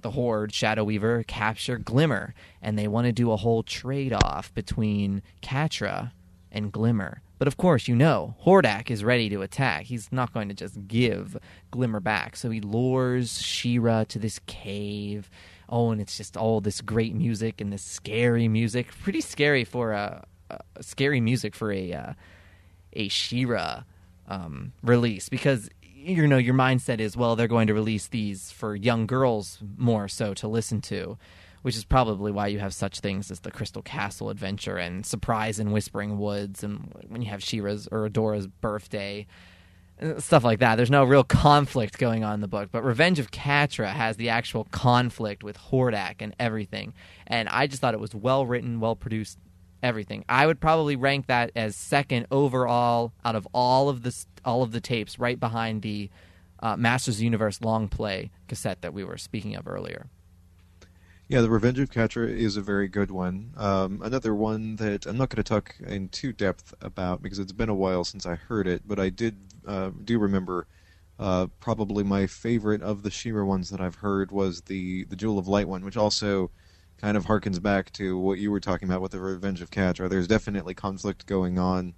the 0.00 0.12
Horde, 0.12 0.52
Shadow 0.52 0.84
Weaver, 0.84 1.24
capture 1.24 1.78
Glimmer, 1.78 2.34
and 2.62 2.78
they 2.78 2.88
want 2.88 3.06
to 3.06 3.12
do 3.12 3.32
a 3.32 3.36
whole 3.36 3.62
trade 3.62 4.14
off 4.14 4.52
between 4.54 5.22
Catra 5.42 6.12
and 6.50 6.72
Glimmer. 6.72 7.22
But 7.40 7.48
of 7.48 7.56
course, 7.56 7.88
you 7.88 7.96
know, 7.96 8.34
Hordak 8.44 8.90
is 8.90 9.02
ready 9.02 9.30
to 9.30 9.40
attack. 9.40 9.86
He's 9.86 10.12
not 10.12 10.34
going 10.34 10.48
to 10.48 10.54
just 10.54 10.86
give 10.86 11.38
Glimmer 11.70 11.98
back. 11.98 12.36
So 12.36 12.50
he 12.50 12.60
lures 12.60 13.40
She-Ra 13.40 14.04
to 14.04 14.18
this 14.18 14.40
cave. 14.46 15.30
Oh, 15.66 15.90
and 15.90 16.02
it's 16.02 16.18
just 16.18 16.36
all 16.36 16.60
this 16.60 16.82
great 16.82 17.14
music 17.14 17.62
and 17.62 17.72
this 17.72 17.82
scary 17.82 18.46
music. 18.46 18.88
Pretty 19.02 19.22
scary 19.22 19.64
for 19.64 19.92
a, 19.92 20.26
a 20.50 20.82
scary 20.82 21.22
music 21.22 21.54
for 21.54 21.72
a 21.72 21.94
uh, 21.94 22.12
a 22.92 23.08
She-Ra 23.08 23.84
um, 24.28 24.74
release 24.82 25.30
because 25.30 25.70
you 25.82 26.28
know 26.28 26.36
your 26.36 26.54
mindset 26.54 27.00
is 27.00 27.16
well 27.16 27.36
they're 27.36 27.48
going 27.48 27.68
to 27.68 27.74
release 27.74 28.08
these 28.08 28.50
for 28.50 28.74
young 28.74 29.06
girls 29.06 29.58
more 29.78 30.08
so 30.08 30.34
to 30.34 30.46
listen 30.46 30.82
to 30.82 31.16
which 31.62 31.76
is 31.76 31.84
probably 31.84 32.32
why 32.32 32.46
you 32.46 32.58
have 32.58 32.74
such 32.74 33.00
things 33.00 33.30
as 33.30 33.40
the 33.40 33.50
Crystal 33.50 33.82
Castle 33.82 34.30
adventure 34.30 34.76
and 34.76 35.04
Surprise 35.04 35.58
in 35.58 35.72
Whispering 35.72 36.18
Woods, 36.18 36.62
and 36.62 36.92
when 37.08 37.22
you 37.22 37.30
have 37.30 37.42
She-Ra's 37.42 37.88
or 37.90 38.06
Adora's 38.06 38.46
birthday, 38.46 39.26
stuff 40.18 40.44
like 40.44 40.60
that. 40.60 40.76
There's 40.76 40.90
no 40.90 41.04
real 41.04 41.24
conflict 41.24 41.98
going 41.98 42.24
on 42.24 42.34
in 42.34 42.40
the 42.40 42.48
book, 42.48 42.70
but 42.72 42.84
Revenge 42.84 43.18
of 43.18 43.30
Catra 43.30 43.92
has 43.92 44.16
the 44.16 44.30
actual 44.30 44.64
conflict 44.70 45.44
with 45.44 45.58
Hordak 45.58 46.16
and 46.20 46.34
everything, 46.38 46.94
and 47.26 47.48
I 47.48 47.66
just 47.66 47.82
thought 47.82 47.94
it 47.94 48.00
was 48.00 48.14
well 48.14 48.46
written, 48.46 48.80
well 48.80 48.96
produced, 48.96 49.38
everything. 49.82 50.24
I 50.28 50.46
would 50.46 50.60
probably 50.60 50.96
rank 50.96 51.26
that 51.26 51.50
as 51.54 51.76
second 51.76 52.26
overall 52.30 53.12
out 53.24 53.36
of 53.36 53.46
all 53.52 53.88
of 53.88 54.02
the 54.02 54.14
all 54.44 54.62
of 54.62 54.72
the 54.72 54.80
tapes, 54.80 55.18
right 55.18 55.38
behind 55.38 55.82
the 55.82 56.10
uh, 56.62 56.76
Masters 56.76 57.22
Universe 57.22 57.60
long 57.60 57.88
play 57.88 58.30
cassette 58.48 58.82
that 58.82 58.94
we 58.94 59.04
were 59.04 59.18
speaking 59.18 59.56
of 59.56 59.66
earlier. 59.66 60.08
Yeah, 61.30 61.42
the 61.42 61.48
Revenge 61.48 61.78
of 61.78 61.90
Catra 61.92 62.28
is 62.28 62.56
a 62.56 62.60
very 62.60 62.88
good 62.88 63.12
one. 63.12 63.54
Um, 63.56 64.02
another 64.02 64.34
one 64.34 64.74
that 64.76 65.06
I'm 65.06 65.16
not 65.16 65.28
going 65.28 65.36
to 65.36 65.48
talk 65.48 65.76
in 65.78 66.08
too 66.08 66.32
depth 66.32 66.74
about 66.80 67.22
because 67.22 67.38
it's 67.38 67.52
been 67.52 67.68
a 67.68 67.74
while 67.74 68.02
since 68.02 68.26
I 68.26 68.34
heard 68.34 68.66
it, 68.66 68.82
but 68.84 68.98
I 68.98 69.10
did 69.10 69.36
uh, 69.64 69.90
do 70.02 70.18
remember. 70.18 70.66
Uh, 71.20 71.46
probably 71.60 72.02
my 72.02 72.26
favorite 72.26 72.82
of 72.82 73.04
the 73.04 73.12
She-Ra 73.12 73.44
ones 73.44 73.70
that 73.70 73.80
I've 73.80 73.96
heard 73.96 74.32
was 74.32 74.62
the 74.62 75.04
the 75.04 75.14
Jewel 75.14 75.38
of 75.38 75.46
Light 75.46 75.68
one, 75.68 75.84
which 75.84 75.96
also 75.96 76.50
kind 77.00 77.16
of 77.16 77.26
harkens 77.26 77.62
back 77.62 77.92
to 77.92 78.18
what 78.18 78.38
you 78.40 78.50
were 78.50 78.58
talking 78.58 78.88
about 78.88 79.00
with 79.00 79.12
the 79.12 79.20
Revenge 79.20 79.60
of 79.62 79.70
Catra. 79.70 80.10
There's 80.10 80.26
definitely 80.26 80.74
conflict 80.74 81.26
going 81.26 81.60
on. 81.60 81.94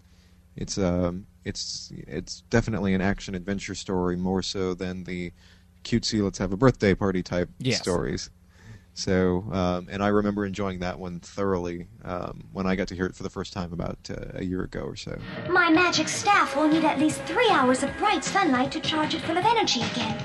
It's 0.55 0.76
um 0.76 1.24
it's 1.43 1.91
it's 2.07 2.43
definitely 2.51 2.93
an 2.93 3.01
action 3.01 3.35
adventure 3.35 3.76
story 3.76 4.16
more 4.16 4.43
so 4.43 4.74
than 4.74 5.05
the 5.05 5.33
cutesy 5.85 6.22
let's 6.22 6.37
have 6.37 6.53
a 6.53 6.57
birthday 6.59 6.95
party 6.95 7.22
type 7.22 7.49
Yes. 7.61 7.80
stories. 7.80 8.28
So, 8.95 9.45
um, 9.53 9.88
and 9.90 10.03
I 10.03 10.09
remember 10.09 10.45
enjoying 10.45 10.80
that 10.80 10.99
one 10.99 11.18
thoroughly 11.20 11.86
um, 12.05 12.45
when 12.53 12.66
I 12.66 12.76
got 12.76 12.88
to 12.88 12.95
hear 12.95 13.07
it 13.07 13.14
for 13.14 13.22
the 13.22 13.30
first 13.30 13.53
time 13.53 13.72
about 13.72 13.99
uh, 14.11 14.32
a 14.34 14.45
year 14.45 14.62
ago 14.62 14.82
or 14.82 14.97
so. 14.97 15.18
My 15.49 15.70
magic 15.70 16.09
staff 16.09 16.55
will 16.55 16.68
need 16.68 16.84
at 16.84 16.99
least 16.99 17.22
three 17.22 17.49
hours 17.51 17.82
of 17.82 17.97
bright 17.97 18.22
sunlight 18.22 18.70
to 18.72 18.80
charge 18.80 19.14
it 19.14 19.22
full 19.22 19.38
of 19.38 19.47
energy 19.47 19.80
again. 19.82 20.18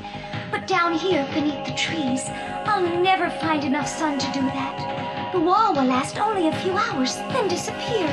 But 0.51 0.68
down 0.68 0.93
here 0.93 1.26
beneath 1.34 1.65
the 1.65 1.76
trees, 1.76 2.24
I'll 2.65 3.01
never 3.01 3.30
find 3.39 3.63
enough 3.63 3.88
sun 3.88 4.20
to 4.20 4.32
do 4.34 4.41
that. 4.41 5.32
The 5.32 5.39
wall 5.39 5.74
will 5.74 5.86
last 5.86 6.20
only 6.20 6.47
a 6.47 6.61
few 6.61 6.72
hours, 6.72 7.15
then 7.15 7.47
disappear. 7.47 8.07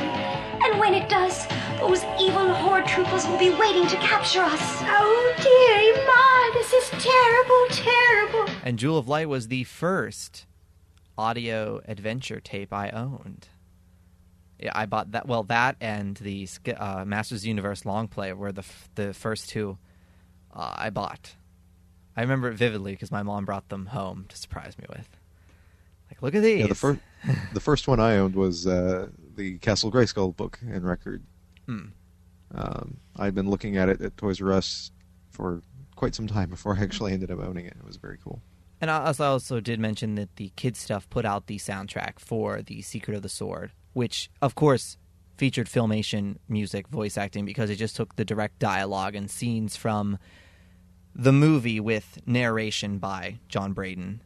And 0.63 0.79
when 0.79 0.93
it 0.93 1.09
does, 1.09 1.45
Those 1.87 2.03
evil 2.19 2.51
horde 2.51 2.87
troopers 2.87 3.27
will 3.27 3.37
be 3.37 3.51
waiting 3.51 3.85
to 3.87 3.95
capture 3.97 4.41
us. 4.41 4.81
Oh, 4.81 5.33
dearie 5.37 5.93
Ma, 6.07 6.59
this 6.59 6.73
is 6.73 6.89
terrible, 7.03 7.67
terrible. 7.69 8.51
And 8.63 8.79
Jewel 8.79 8.97
of 8.97 9.07
Light 9.07 9.29
was 9.29 9.49
the 9.49 9.65
first 9.65 10.47
audio 11.15 11.81
adventure 11.87 12.39
tape 12.39 12.73
I 12.73 12.89
owned. 12.89 13.49
Yeah, 14.59 14.71
I 14.73 14.87
bought 14.87 15.11
that. 15.11 15.27
Well, 15.27 15.43
that 15.43 15.75
and 15.79 16.17
the 16.17 16.49
uh, 16.75 17.05
Masters 17.05 17.39
of 17.39 17.43
the 17.43 17.49
Universe 17.49 17.85
long 17.85 18.07
play 18.07 18.33
were 18.33 18.51
the 18.51 18.61
f- 18.61 18.89
the 18.95 19.13
first 19.13 19.49
two 19.49 19.77
uh, 20.55 20.73
I 20.75 20.89
bought. 20.89 21.35
I 22.17 22.21
remember 22.21 22.49
it 22.49 22.55
vividly 22.55 22.93
because 22.93 23.11
my 23.11 23.21
mom 23.21 23.45
brought 23.45 23.69
them 23.69 23.85
home 23.87 24.25
to 24.29 24.35
surprise 24.35 24.75
me 24.79 24.85
with. 24.89 25.07
Like, 26.09 26.23
look 26.23 26.33
at 26.33 26.41
these. 26.41 26.61
Yeah, 26.61 26.67
the 26.67 26.73
first 26.73 26.99
the 27.53 27.59
first 27.59 27.87
one 27.87 27.99
I 27.99 28.17
owned 28.17 28.33
was 28.33 28.65
uh, 28.65 29.09
the 29.35 29.59
Castle 29.59 29.91
Grayskull 29.91 30.35
book 30.35 30.59
and 30.67 30.83
record. 30.83 31.23
Hmm. 31.65 31.85
Um, 32.53 32.97
I'd 33.17 33.35
been 33.35 33.49
looking 33.49 33.77
at 33.77 33.89
it 33.89 34.01
at 34.01 34.17
Toys 34.17 34.41
R 34.41 34.53
Us 34.53 34.91
for 35.31 35.61
quite 35.95 36.15
some 36.15 36.27
time 36.27 36.49
before 36.49 36.75
I 36.77 36.81
actually 36.83 37.13
ended 37.13 37.31
up 37.31 37.39
owning 37.39 37.65
it. 37.65 37.75
It 37.79 37.85
was 37.85 37.97
very 37.97 38.17
cool. 38.23 38.41
And 38.81 38.91
I 38.91 38.97
also- 39.19 39.59
did 39.61 39.79
mention 39.79 40.15
that 40.15 40.35
the 40.35 40.51
kids 40.55 40.79
Stuff 40.79 41.09
put 41.09 41.25
out 41.25 41.47
the 41.47 41.57
soundtrack 41.57 42.19
for 42.19 42.61
The 42.61 42.81
Secret 42.81 43.15
of 43.15 43.23
the 43.23 43.29
Sword, 43.29 43.71
which, 43.93 44.29
of 44.41 44.53
course, 44.53 44.97
featured 45.37 45.67
filmation, 45.67 46.37
music, 46.47 46.87
voice 46.89 47.17
acting, 47.17 47.45
because 47.45 47.69
it 47.69 47.77
just 47.77 47.95
took 47.95 48.15
the 48.15 48.25
direct 48.25 48.59
dialogue 48.59 49.15
and 49.15 49.29
scenes 49.31 49.75
from 49.75 50.17
the 51.13 51.31
movie 51.33 51.79
with 51.79 52.19
narration 52.25 52.99
by 52.99 53.39
John 53.47 53.73
Braden 53.73 54.21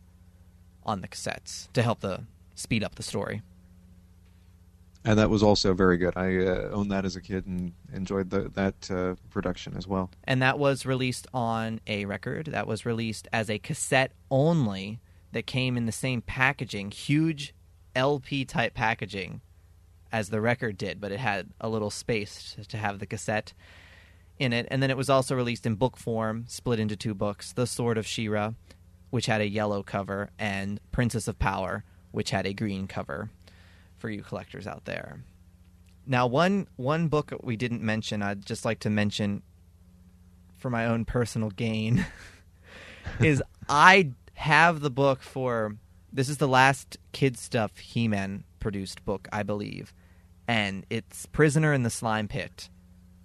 on 0.84 1.02
the 1.02 1.08
cassettes 1.08 1.72
to 1.74 1.84
help 1.84 2.00
the 2.00 2.24
speed 2.56 2.84
up 2.84 2.96
the 2.96 3.04
story. 3.04 3.42
And 5.06 5.18
that 5.18 5.30
was 5.30 5.42
also 5.42 5.74
very 5.74 5.98
good. 5.98 6.16
I 6.18 6.38
uh, 6.46 6.70
owned 6.72 6.92
that 6.92 7.06
as 7.06 7.16
a 7.16 7.22
kid 7.22 7.46
and 7.48 7.74
enjoyed 7.94 8.30
the, 8.30 8.50
that 8.50 8.92
uh, 8.92 9.16
production 9.30 9.76
as 9.78 9.88
well. 9.88 10.10
and 10.26 10.42
that 10.42 10.60
was 10.60 10.86
released 10.86 11.26
on 11.34 11.80
a 11.88 12.06
record 12.06 12.48
that 12.48 12.68
was 12.68 12.86
released 12.86 13.28
as 13.32 13.50
a 13.50 13.60
cassette 13.60 14.12
only 14.30 15.00
that 15.32 15.46
came 15.46 15.78
in 15.78 15.86
the 15.86 15.92
same 15.92 16.22
packaging 16.22 16.92
huge 16.92 17.54
lp 17.96 18.46
type 18.46 18.74
packaging 18.74 19.42
as 20.12 20.30
the 20.30 20.42
record 20.42 20.78
did 20.78 21.00
but 21.02 21.12
it 21.12 21.20
had 21.20 21.50
a 21.62 21.70
little 21.70 21.90
space 21.90 22.56
to 22.68 22.78
have 22.78 23.00
the 23.00 23.06
cassette 23.06 23.54
in 24.38 24.54
it 24.54 24.68
and 24.72 24.82
then 24.82 24.90
it 24.90 24.98
was 24.98 25.10
also 25.10 25.36
released 25.36 25.66
in 25.66 25.76
book 25.76 25.98
form 25.98 26.46
split 26.48 26.80
into 26.80 26.96
two 26.96 27.14
books 27.14 27.54
the 27.54 27.66
sword 27.68 27.98
of 27.98 28.06
she-ra 28.06 28.52
which 29.10 29.26
had 29.26 29.42
a 29.42 29.48
yellow 29.50 29.82
cover 29.84 30.30
and 30.38 30.80
princess 30.92 31.28
of 31.28 31.38
power 31.40 31.84
which 32.12 32.32
had 32.32 32.46
a 32.46 32.54
green 32.54 32.88
cover 32.88 33.30
for 34.00 34.10
you 34.10 34.24
collectors 34.24 34.66
out 34.66 34.86
there 34.86 35.20
now, 36.10 36.26
one 36.26 36.66
one 36.76 37.08
book 37.08 37.32
we 37.44 37.56
didn't 37.56 37.84
mention, 37.84 38.24
I'd 38.24 38.44
just 38.44 38.66
like 38.66 38.80
to 38.80 38.90
mention 38.90 39.44
for 40.58 40.72
my 40.72 40.88
own 40.88 41.06
personal 41.06 41.52
gain, 41.52 42.04
is 43.20 43.44
I 43.70 44.14
have 44.34 44.82
the 44.82 44.90
book 44.90 45.22
for 45.22 45.76
this 46.12 46.28
is 46.28 46.38
the 46.38 46.48
last 46.48 46.98
kid 47.12 47.38
stuff 47.38 47.78
He 47.78 48.08
Man 48.08 48.44
produced 48.60 49.06
book, 49.06 49.28
I 49.32 49.44
believe, 49.44 49.94
and 50.48 50.84
it's 50.90 51.28
Prisoner 51.28 51.74
in 51.74 51.84
the 51.84 51.92
Slime 51.92 52.28
Pit. 52.28 52.70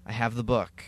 I 0.05 0.13
have 0.13 0.35
the 0.35 0.45
book. 0.45 0.85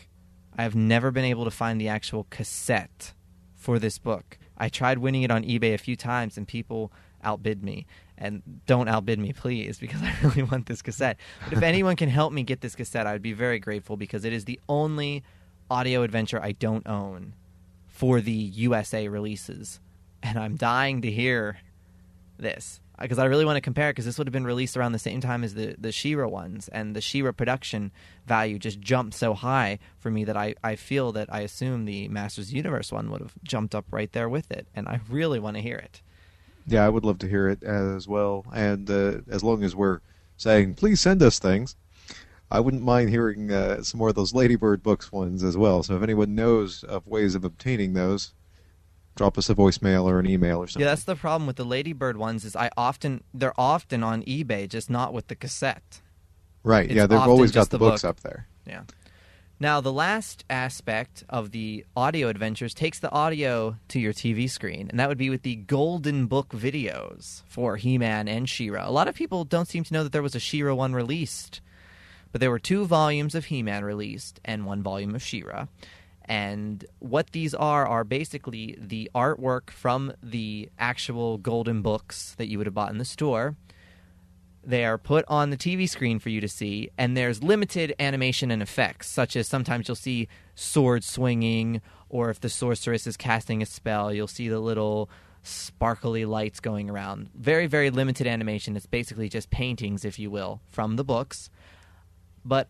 I 0.54 0.64
have 0.64 0.74
never 0.74 1.10
been 1.10 1.24
able 1.24 1.44
to 1.44 1.50
find 1.50 1.80
the 1.80 1.88
actual 1.88 2.26
cassette 2.28 3.14
for 3.54 3.78
this 3.78 3.98
book. 3.98 4.38
I 4.58 4.68
tried 4.68 4.98
winning 4.98 5.22
it 5.22 5.30
on 5.30 5.44
eBay 5.44 5.72
a 5.72 5.78
few 5.78 5.96
times, 5.96 6.36
and 6.36 6.46
people 6.46 6.92
outbid 7.26 7.62
me. 7.62 7.86
And 8.18 8.42
don't 8.66 8.88
outbid 8.88 9.18
me, 9.18 9.32
please, 9.32 9.78
because 9.78 10.02
I 10.02 10.14
really 10.22 10.42
want 10.42 10.66
this 10.66 10.82
cassette. 10.82 11.18
But 11.44 11.54
if 11.54 11.62
anyone 11.62 11.96
can 11.96 12.08
help 12.08 12.32
me 12.32 12.42
get 12.42 12.60
this 12.60 12.74
cassette, 12.74 13.06
I 13.06 13.12
would 13.12 13.22
be 13.22 13.32
very 13.32 13.58
grateful 13.58 13.96
because 13.96 14.24
it 14.24 14.32
is 14.32 14.44
the 14.44 14.60
only 14.68 15.22
audio 15.70 16.02
adventure 16.02 16.40
I 16.42 16.52
don't 16.52 16.86
own 16.86 17.34
for 17.88 18.20
the 18.20 18.32
USA 18.32 19.08
releases. 19.08 19.80
And 20.22 20.38
I'm 20.38 20.56
dying 20.56 21.02
to 21.02 21.10
hear 21.10 21.58
this 22.38 22.80
because 23.00 23.18
I 23.18 23.26
really 23.26 23.44
want 23.44 23.56
to 23.56 23.60
compare 23.60 23.90
because 23.90 24.04
this 24.04 24.18
would 24.18 24.26
have 24.26 24.32
been 24.32 24.46
released 24.46 24.76
around 24.76 24.92
the 24.92 24.98
same 24.98 25.20
time 25.20 25.44
as 25.44 25.54
the 25.54 25.74
the 25.78 25.92
She-Ra 25.92 26.26
ones, 26.26 26.68
and 26.68 26.96
the 26.96 27.00
She-Ra 27.00 27.32
production 27.32 27.92
value 28.26 28.58
just 28.58 28.80
jumped 28.80 29.14
so 29.14 29.34
high 29.34 29.78
for 29.98 30.10
me 30.10 30.24
that 30.24 30.36
I, 30.36 30.54
I 30.64 30.76
feel 30.76 31.12
that 31.12 31.32
I 31.32 31.40
assume 31.40 31.84
the 31.84 32.08
Masters 32.08 32.52
Universe 32.52 32.90
one 32.90 33.10
would 33.10 33.20
have 33.20 33.34
jumped 33.42 33.74
up 33.74 33.86
right 33.90 34.10
there 34.12 34.28
with 34.28 34.50
it, 34.50 34.66
and 34.74 34.88
I 34.88 35.00
really 35.08 35.38
want 35.38 35.56
to 35.56 35.62
hear 35.62 35.76
it. 35.76 36.00
Yeah, 36.66 36.84
I 36.84 36.88
would 36.88 37.04
love 37.04 37.18
to 37.20 37.28
hear 37.28 37.48
it 37.48 37.62
as 37.62 38.08
well. 38.08 38.44
And 38.52 38.90
uh, 38.90 39.18
as 39.30 39.44
long 39.44 39.62
as 39.62 39.76
we're 39.76 40.00
saying, 40.36 40.74
please 40.74 41.00
send 41.00 41.22
us 41.22 41.38
things, 41.38 41.76
I 42.50 42.60
wouldn't 42.60 42.82
mind 42.82 43.10
hearing 43.10 43.52
uh, 43.52 43.82
some 43.82 43.98
more 43.98 44.08
of 44.10 44.14
those 44.14 44.34
Ladybird 44.34 44.82
books 44.82 45.10
ones 45.12 45.42
as 45.42 45.56
well. 45.56 45.82
So 45.82 45.96
if 45.96 46.02
anyone 46.02 46.34
knows 46.34 46.82
of 46.84 47.06
ways 47.06 47.34
of 47.34 47.44
obtaining 47.44 47.94
those, 47.94 48.34
drop 49.16 49.38
us 49.38 49.48
a 49.48 49.54
voicemail 49.54 50.04
or 50.04 50.18
an 50.18 50.26
email 50.28 50.58
or 50.58 50.66
something. 50.66 50.82
Yeah, 50.82 50.92
that's 50.92 51.04
the 51.04 51.16
problem 51.16 51.46
with 51.46 51.56
the 51.56 51.64
Ladybird 51.64 52.16
ones 52.16 52.44
is 52.44 52.54
I 52.54 52.70
often 52.76 53.24
they're 53.32 53.58
often 53.58 54.02
on 54.02 54.22
eBay, 54.24 54.68
just 54.68 54.90
not 54.90 55.12
with 55.12 55.28
the 55.28 55.34
cassette. 55.34 56.00
right. 56.62 56.86
It's 56.86 56.94
Yeah, 56.94 57.06
they've 57.06 57.18
always 57.18 57.52
got 57.52 57.70
the 57.70 57.78
the 57.78 57.84
books 57.84 58.02
book. 58.02 58.10
up 58.10 58.20
there. 58.20 58.46
Yeah. 58.66 58.82
Now, 59.58 59.80
the 59.80 59.92
last 59.92 60.44
aspect 60.50 61.24
of 61.30 61.50
the 61.50 61.86
audio 61.96 62.28
adventures 62.28 62.74
takes 62.74 62.98
the 62.98 63.10
audio 63.10 63.78
to 63.88 63.98
your 63.98 64.12
TV 64.12 64.50
screen, 64.50 64.90
and 64.90 65.00
that 65.00 65.08
would 65.08 65.16
be 65.16 65.30
with 65.30 65.44
the 65.44 65.56
Golden 65.56 66.26
Book 66.26 66.50
videos 66.50 67.42
for 67.46 67.78
He 67.78 67.96
Man 67.96 68.28
and 68.28 68.46
She 68.50 68.68
Ra. 68.68 68.86
A 68.86 68.92
lot 68.92 69.08
of 69.08 69.14
people 69.14 69.44
don't 69.44 69.66
seem 69.66 69.82
to 69.84 69.94
know 69.94 70.02
that 70.02 70.12
there 70.12 70.22
was 70.22 70.34
a 70.34 70.40
She 70.40 70.62
Ra 70.62 70.74
one 70.74 70.92
released, 70.92 71.62
but 72.32 72.42
there 72.42 72.50
were 72.50 72.58
two 72.58 72.84
volumes 72.84 73.34
of 73.34 73.46
He 73.46 73.62
Man 73.62 73.82
released 73.82 74.40
and 74.44 74.66
one 74.66 74.82
volume 74.82 75.14
of 75.14 75.22
She 75.22 75.42
Ra. 75.42 75.68
And 76.26 76.84
what 76.98 77.30
these 77.30 77.54
are 77.54 77.86
are 77.86 78.04
basically 78.04 78.76
the 78.78 79.10
artwork 79.14 79.70
from 79.70 80.12
the 80.22 80.68
actual 80.78 81.38
Golden 81.38 81.80
Books 81.80 82.34
that 82.34 82.48
you 82.48 82.58
would 82.58 82.66
have 82.66 82.74
bought 82.74 82.92
in 82.92 82.98
the 82.98 83.06
store. 83.06 83.56
They 84.66 84.84
are 84.84 84.98
put 84.98 85.24
on 85.28 85.50
the 85.50 85.56
TV 85.56 85.88
screen 85.88 86.18
for 86.18 86.28
you 86.28 86.40
to 86.40 86.48
see, 86.48 86.90
and 86.98 87.16
there's 87.16 87.40
limited 87.40 87.94
animation 88.00 88.50
and 88.50 88.60
effects, 88.60 89.06
such 89.06 89.36
as 89.36 89.46
sometimes 89.46 89.86
you'll 89.86 89.94
see 89.94 90.26
sword 90.56 91.04
swinging, 91.04 91.80
or 92.08 92.30
if 92.30 92.40
the 92.40 92.48
sorceress 92.48 93.06
is 93.06 93.16
casting 93.16 93.62
a 93.62 93.66
spell, 93.66 94.12
you'll 94.12 94.26
see 94.26 94.48
the 94.48 94.58
little 94.58 95.08
sparkly 95.44 96.24
lights 96.24 96.58
going 96.58 96.90
around. 96.90 97.30
Very, 97.36 97.68
very 97.68 97.90
limited 97.90 98.26
animation. 98.26 98.74
It's 98.74 98.86
basically 98.86 99.28
just 99.28 99.50
paintings, 99.50 100.04
if 100.04 100.18
you 100.18 100.32
will, 100.32 100.60
from 100.68 100.96
the 100.96 101.04
books, 101.04 101.48
but 102.44 102.68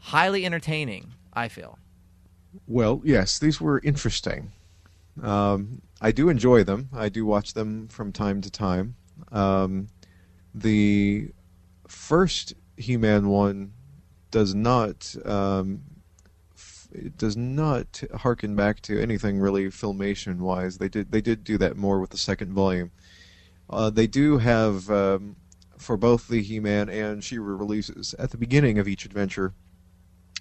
highly 0.00 0.44
entertaining, 0.44 1.12
I 1.32 1.46
feel. 1.46 1.78
Well, 2.66 3.00
yes, 3.04 3.38
these 3.38 3.60
were 3.60 3.78
interesting. 3.84 4.50
Um, 5.22 5.82
I 6.00 6.10
do 6.10 6.28
enjoy 6.28 6.64
them. 6.64 6.88
I 6.92 7.08
do 7.10 7.24
watch 7.24 7.54
them 7.54 7.86
from 7.86 8.10
time 8.10 8.40
to 8.40 8.50
time. 8.50 8.96
Um, 9.30 9.86
the 10.54 11.30
first 11.88 12.54
He-Man 12.76 13.28
one 13.28 13.72
does 14.30 14.54
not 14.54 15.14
um, 15.24 15.82
f- 16.54 16.88
it 16.92 17.16
does 17.16 17.36
not 17.36 18.02
harken 18.18 18.56
back 18.56 18.80
to 18.82 19.00
anything 19.00 19.38
really 19.38 19.66
filmation 19.66 20.38
wise. 20.38 20.78
They 20.78 20.88
did 20.88 21.12
they 21.12 21.20
did 21.20 21.44
do 21.44 21.58
that 21.58 21.76
more 21.76 22.00
with 22.00 22.10
the 22.10 22.18
second 22.18 22.52
volume. 22.52 22.90
Uh, 23.68 23.90
they 23.90 24.06
do 24.06 24.38
have 24.38 24.90
um, 24.90 25.36
for 25.78 25.96
both 25.96 26.28
the 26.28 26.42
He-Man 26.42 26.88
and 26.88 27.24
She-Ra 27.24 27.56
releases 27.56 28.14
at 28.14 28.30
the 28.30 28.36
beginning 28.36 28.78
of 28.78 28.86
each 28.86 29.04
adventure. 29.04 29.54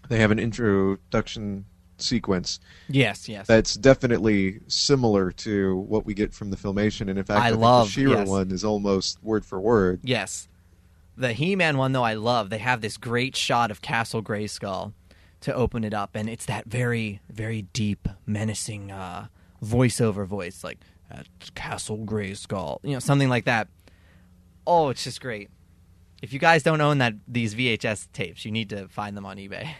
They 0.09 0.19
have 0.19 0.31
an 0.31 0.39
introduction 0.39 1.65
sequence 2.01 2.59
Yes, 2.89 3.29
yes. 3.29 3.47
that's 3.47 3.75
definitely 3.75 4.59
similar 4.67 5.31
to 5.31 5.77
what 5.77 6.05
we 6.05 6.13
get 6.13 6.33
from 6.33 6.49
the 6.51 6.57
filmation, 6.57 7.09
and 7.09 7.17
in 7.17 7.23
fact, 7.23 7.41
I 7.41 7.47
I, 7.47 7.51
love- 7.51 7.87
the 7.87 7.91
She-Ra 7.93 8.19
yes. 8.19 8.27
one 8.27 8.51
is 8.51 8.63
almost 8.63 9.23
word 9.23 9.45
for 9.45 9.59
word. 9.59 10.01
Yes. 10.03 10.47
The 11.17 11.33
He 11.33 11.55
Man 11.55 11.77
one, 11.77 11.91
though, 11.91 12.03
I 12.03 12.13
love. 12.15 12.49
They 12.49 12.57
have 12.59 12.81
this 12.81 12.97
great 12.97 13.35
shot 13.35 13.69
of 13.69 13.81
Castle 13.81 14.23
Grayskull 14.23 14.93
to 15.41 15.53
open 15.53 15.83
it 15.83 15.93
up, 15.93 16.11
and 16.15 16.29
it's 16.29 16.45
that 16.45 16.65
very, 16.67 17.19
very 17.29 17.63
deep, 17.73 18.07
menacing 18.25 18.91
uh, 18.91 19.27
voiceover 19.63 20.25
voice, 20.25 20.63
like 20.63 20.79
at 21.11 21.27
Castle 21.55 21.97
Grayskull, 21.99 22.79
you 22.83 22.91
know, 22.93 22.99
something 22.99 23.29
like 23.29 23.45
that. 23.45 23.67
Oh, 24.65 24.89
it's 24.89 25.03
just 25.03 25.21
great. 25.21 25.49
If 26.21 26.33
you 26.33 26.39
guys 26.39 26.63
don't 26.63 26.81
own 26.81 26.99
that 26.99 27.15
these 27.27 27.55
VHS 27.55 28.07
tapes, 28.13 28.45
you 28.45 28.51
need 28.51 28.69
to 28.69 28.87
find 28.87 29.17
them 29.17 29.25
on 29.25 29.37
eBay. 29.37 29.69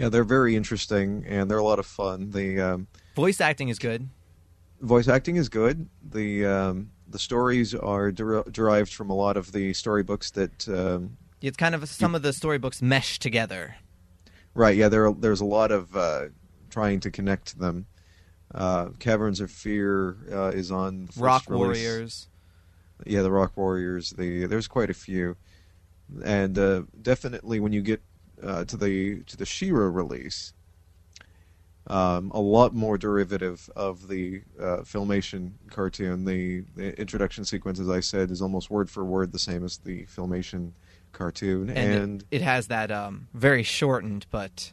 Yeah, 0.00 0.08
they're 0.08 0.24
very 0.24 0.56
interesting 0.56 1.24
and 1.28 1.50
they're 1.50 1.58
a 1.58 1.62
lot 1.64 1.78
of 1.78 1.84
fun. 1.84 2.30
The 2.30 2.58
um, 2.58 2.86
Voice 3.14 3.38
acting 3.40 3.68
is 3.68 3.78
good. 3.78 4.08
voice 4.80 5.08
acting 5.08 5.36
is 5.36 5.50
good. 5.50 5.88
The 6.02 6.46
um, 6.46 6.90
the 7.06 7.18
stories 7.18 7.74
are 7.74 8.10
der- 8.10 8.44
derived 8.44 8.94
from 8.94 9.10
a 9.10 9.14
lot 9.14 9.36
of 9.36 9.52
the 9.52 9.74
storybooks 9.74 10.30
that. 10.32 10.66
Um, 10.68 11.18
It's 11.42 11.56
kind 11.58 11.74
of 11.74 11.86
some 11.88 12.14
of 12.14 12.22
the 12.22 12.32
storybooks 12.32 12.80
mesh 12.80 13.18
together. 13.18 13.76
right. 14.54 14.74
Yeah. 14.76 14.88
There. 14.88 15.12
There's 15.12 15.42
a 15.42 15.44
lot 15.58 15.70
of 15.70 15.94
uh, 15.94 16.28
trying 16.70 17.00
to 17.00 17.10
connect 17.10 17.58
them. 17.58 17.84
Uh, 18.54 18.88
Caverns 18.98 19.40
of 19.40 19.50
Fear 19.50 20.16
uh, 20.32 20.50
is 20.54 20.70
on 20.72 21.08
Rock 21.16 21.44
release. 21.48 21.84
Warriors. 21.84 22.28
Yeah, 23.04 23.20
the 23.22 23.30
Rock 23.30 23.52
Warriors. 23.56 24.10
The 24.10 24.46
there's 24.46 24.66
quite 24.68 24.88
a 24.90 24.94
few, 24.94 25.36
and 26.24 26.58
uh, 26.58 26.82
definitely 27.02 27.60
when 27.60 27.72
you 27.72 27.82
get 27.82 28.00
uh, 28.42 28.64
to 28.64 28.76
the 28.76 29.22
to 29.24 29.36
the 29.36 29.46
She-Ra 29.46 29.86
release, 29.86 30.52
um, 31.86 32.30
a 32.32 32.40
lot 32.40 32.74
more 32.74 32.98
derivative 32.98 33.68
of 33.74 34.08
the 34.08 34.42
uh, 34.58 34.78
Filmation 34.78 35.52
cartoon. 35.70 36.24
The, 36.24 36.60
the 36.76 36.98
introduction 37.00 37.44
sequence, 37.44 37.80
as 37.80 37.88
I 37.88 38.00
said, 38.00 38.30
is 38.30 38.42
almost 38.42 38.70
word 38.70 38.90
for 38.90 39.04
word 39.04 39.32
the 39.32 39.38
same 39.38 39.64
as 39.64 39.78
the 39.78 40.06
Filmation 40.06 40.72
cartoon, 41.12 41.70
and, 41.70 41.94
and, 41.94 42.22
it, 42.30 42.36
it 42.36 42.42
has 42.42 42.68
that 42.68 42.90
um, 42.90 43.28
very 43.34 43.62
shortened 43.62 44.26
but 44.30 44.72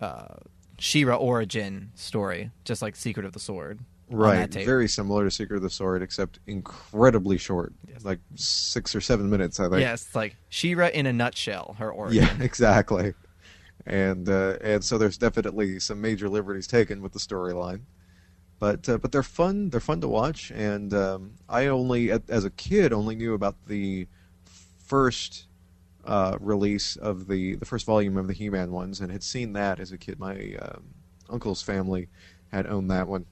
uh, 0.00 0.34
She-Ra 0.78 1.16
origin 1.16 1.92
story, 1.94 2.50
just 2.64 2.82
like 2.82 2.96
Secret 2.96 3.24
of 3.24 3.32
the 3.32 3.40
Sword. 3.40 3.80
Right, 4.12 4.52
very 4.52 4.88
similar 4.88 5.24
to 5.24 5.30
Secret 5.30 5.56
of 5.56 5.62
the 5.62 5.70
Sword, 5.70 6.02
except 6.02 6.38
incredibly 6.46 7.38
short, 7.38 7.72
like 8.02 8.20
six 8.34 8.94
or 8.94 9.00
seven 9.00 9.30
minutes. 9.30 9.58
I 9.58 9.68
think. 9.68 9.80
Yes, 9.80 10.14
like 10.14 10.36
She-Ra 10.48 10.88
in 10.88 11.06
a 11.06 11.12
nutshell, 11.12 11.76
her 11.78 11.90
origin. 11.90 12.24
Yeah, 12.24 12.36
exactly. 12.44 13.14
And 13.86 14.28
uh, 14.28 14.58
and 14.60 14.84
so 14.84 14.98
there's 14.98 15.18
definitely 15.18 15.80
some 15.80 16.00
major 16.00 16.28
liberties 16.28 16.66
taken 16.66 17.02
with 17.02 17.12
the 17.12 17.18
storyline, 17.18 17.80
but 18.58 18.88
uh, 18.88 18.98
but 18.98 19.10
they're 19.10 19.22
fun. 19.22 19.70
They're 19.70 19.80
fun 19.80 20.00
to 20.02 20.08
watch. 20.08 20.52
And 20.52 20.94
um, 20.94 21.32
I 21.48 21.66
only, 21.66 22.12
as 22.12 22.44
a 22.44 22.50
kid, 22.50 22.92
only 22.92 23.16
knew 23.16 23.34
about 23.34 23.56
the 23.66 24.06
first 24.44 25.46
uh, 26.04 26.36
release 26.40 26.96
of 26.96 27.26
the 27.26 27.56
the 27.56 27.64
first 27.64 27.86
volume 27.86 28.16
of 28.16 28.26
the 28.26 28.34
He-Man 28.34 28.70
ones, 28.70 29.00
and 29.00 29.10
had 29.10 29.22
seen 29.22 29.52
that 29.54 29.80
as 29.80 29.90
a 29.90 29.98
kid. 29.98 30.18
My 30.20 30.54
um, 30.60 30.84
uncle's 31.28 31.62
family 31.62 32.08
had 32.52 32.66
owned 32.66 32.90
that 32.90 33.08
one, 33.08 33.26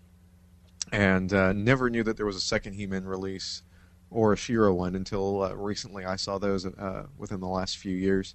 and 0.93 1.33
uh, 1.33 1.53
never 1.53 1.91
knew 1.91 2.03
that 2.03 2.17
there 2.17 2.27
was 2.27 2.37
a 2.37 2.41
second 2.41 2.75
He-Man 2.75 3.07
release 3.07 3.63
or 4.11 4.33
a 4.33 4.37
She-Ra 4.37 4.73
one 4.73 4.95
until 4.95 5.43
uh, 5.43 5.55
recently. 5.55 6.05
I 6.05 6.17
saw 6.17 6.39
those 6.39 6.67
uh, 6.67 7.07
within 7.17 7.41
the 7.41 7.49
last 7.49 7.79
few 7.79 7.95
years 7.95 8.35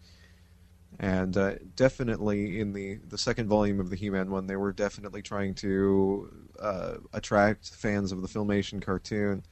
and 0.99 1.35
uh, 1.35 1.55
definitely 1.75 2.59
in 2.59 2.73
the 2.73 2.99
the 3.07 3.17
second 3.17 3.47
volume 3.47 3.79
of 3.79 3.89
the 3.89 3.95
He-Man 3.95 4.31
one, 4.31 4.47
they 4.47 4.55
were 4.55 4.71
definitely 4.71 5.21
trying 5.21 5.53
to 5.55 6.31
uh, 6.59 6.95
attract 7.13 7.69
fans 7.69 8.11
of 8.11 8.21
the 8.21 8.27
Filmation 8.27 8.81
cartoon. 8.81 9.43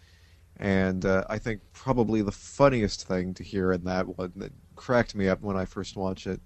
And 0.57 1.03
uh, 1.05 1.25
I 1.29 1.39
think 1.39 1.61
probably 1.73 2.21
the 2.21 2.31
funniest 2.31 3.07
thing 3.07 3.33
to 3.33 3.43
hear 3.43 3.71
in 3.71 3.83
that 3.85 4.17
one 4.17 4.31
that 4.37 4.53
cracked 4.75 5.15
me 5.15 5.27
up 5.27 5.41
when 5.41 5.57
I 5.57 5.65
first 5.65 5.95
watched 5.97 6.27
it 6.27 6.39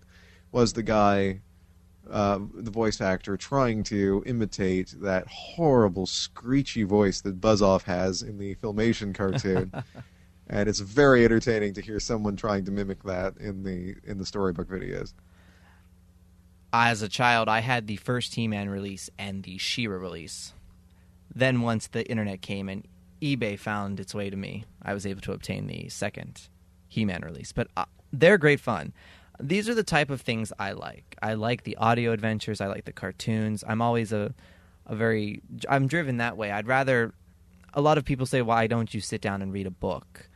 was 0.51 0.73
the 0.73 0.83
guy, 0.83 1.41
uh, 2.11 2.39
the 2.53 2.71
voice 2.71 3.01
actor, 3.01 3.37
trying 3.37 3.83
to 3.83 4.23
imitate 4.25 4.95
that 5.01 5.27
horrible 5.27 6.05
screechy 6.05 6.83
voice 6.83 7.21
that 7.21 7.41
Buzz 7.41 7.61
Off 7.61 7.83
has 7.83 8.21
in 8.21 8.37
the 8.37 8.55
Filmation 8.55 9.13
cartoon 9.13 9.71
and 10.49 10.69
it's 10.69 10.79
very 10.79 11.25
entertaining 11.25 11.73
to 11.73 11.81
hear 11.81 11.99
someone 11.99 12.35
trying 12.35 12.65
to 12.65 12.71
mimic 12.71 13.03
that 13.03 13.37
in 13.37 13.63
the 13.63 13.95
in 14.03 14.17
the 14.17 14.25
storybook 14.25 14.69
videos. 14.69 15.13
As 16.73 17.01
a 17.01 17.09
child, 17.09 17.47
I 17.47 17.59
had 17.59 17.87
the 17.87 17.95
first 17.95 18.35
He-Man 18.35 18.69
release 18.69 19.09
and 19.17 19.43
the 19.43 19.57
She-Ra 19.57 19.97
release. 19.97 20.53
Then, 21.33 21.61
once 21.61 21.87
the 21.87 22.07
internet 22.09 22.41
came 22.41 22.67
and 22.67 22.85
eBay 23.21 23.57
found 23.57 23.99
its 23.99 24.13
way 24.13 24.29
to 24.29 24.35
me, 24.35 24.65
I 24.81 24.93
was 24.93 25.05
able 25.05 25.21
to 25.21 25.31
obtain 25.31 25.67
the 25.67 25.87
second 25.89 26.49
He-Man 26.87 27.21
release. 27.21 27.51
But 27.51 27.69
uh, 27.77 27.85
they're 28.11 28.37
great 28.37 28.59
fun. 28.59 28.93
These 29.39 29.69
are 29.69 29.75
the 29.75 29.83
type 29.83 30.09
of 30.09 30.21
things 30.21 30.51
I 30.57 30.71
like. 30.71 31.15
I 31.21 31.33
like 31.33 31.63
the 31.63 31.77
audio 31.77 32.11
adventures. 32.11 32.59
I 32.61 32.67
like 32.67 32.85
the 32.85 32.93
cartoons. 32.93 33.63
I'm 33.67 33.81
always 33.81 34.11
a 34.11 34.33
a 34.85 34.95
very 34.95 35.41
I'm 35.69 35.87
driven 35.87 36.17
that 36.17 36.37
way. 36.37 36.51
I'd 36.51 36.67
rather 36.67 37.13
a 37.73 37.81
lot 37.81 37.97
of 37.97 38.05
people 38.05 38.25
say, 38.25 38.41
"Why 38.41 38.67
don't 38.67 38.93
you 38.93 39.01
sit 39.01 39.21
down 39.21 39.41
and 39.41 39.53
read 39.53 39.67
a 39.67 39.71
book?" 39.71 40.29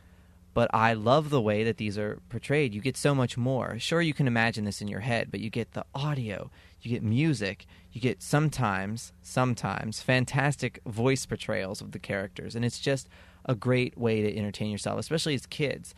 But 0.54 0.68
I 0.74 0.92
love 0.92 1.30
the 1.30 1.40
way 1.40 1.64
that 1.64 1.78
these 1.78 1.96
are 1.96 2.20
portrayed. 2.28 2.74
You 2.74 2.82
get 2.82 2.96
so 2.96 3.14
much 3.14 3.38
more. 3.38 3.78
Sure, 3.78 4.02
you 4.02 4.12
can 4.12 4.26
imagine 4.26 4.66
this 4.66 4.82
in 4.82 4.88
your 4.88 5.00
head, 5.00 5.30
but 5.30 5.40
you 5.40 5.48
get 5.48 5.72
the 5.72 5.86
audio, 5.94 6.50
you 6.82 6.90
get 6.90 7.02
music, 7.02 7.66
you 7.90 8.02
get 8.02 8.22
sometimes, 8.22 9.14
sometimes 9.22 10.02
fantastic 10.02 10.80
voice 10.84 11.24
portrayals 11.24 11.80
of 11.80 11.92
the 11.92 11.98
characters, 11.98 12.54
and 12.54 12.66
it's 12.66 12.78
just 12.78 13.08
a 13.46 13.54
great 13.54 13.96
way 13.96 14.20
to 14.20 14.36
entertain 14.36 14.70
yourself, 14.70 14.98
especially 14.98 15.34
as 15.34 15.46
kids. 15.46 15.94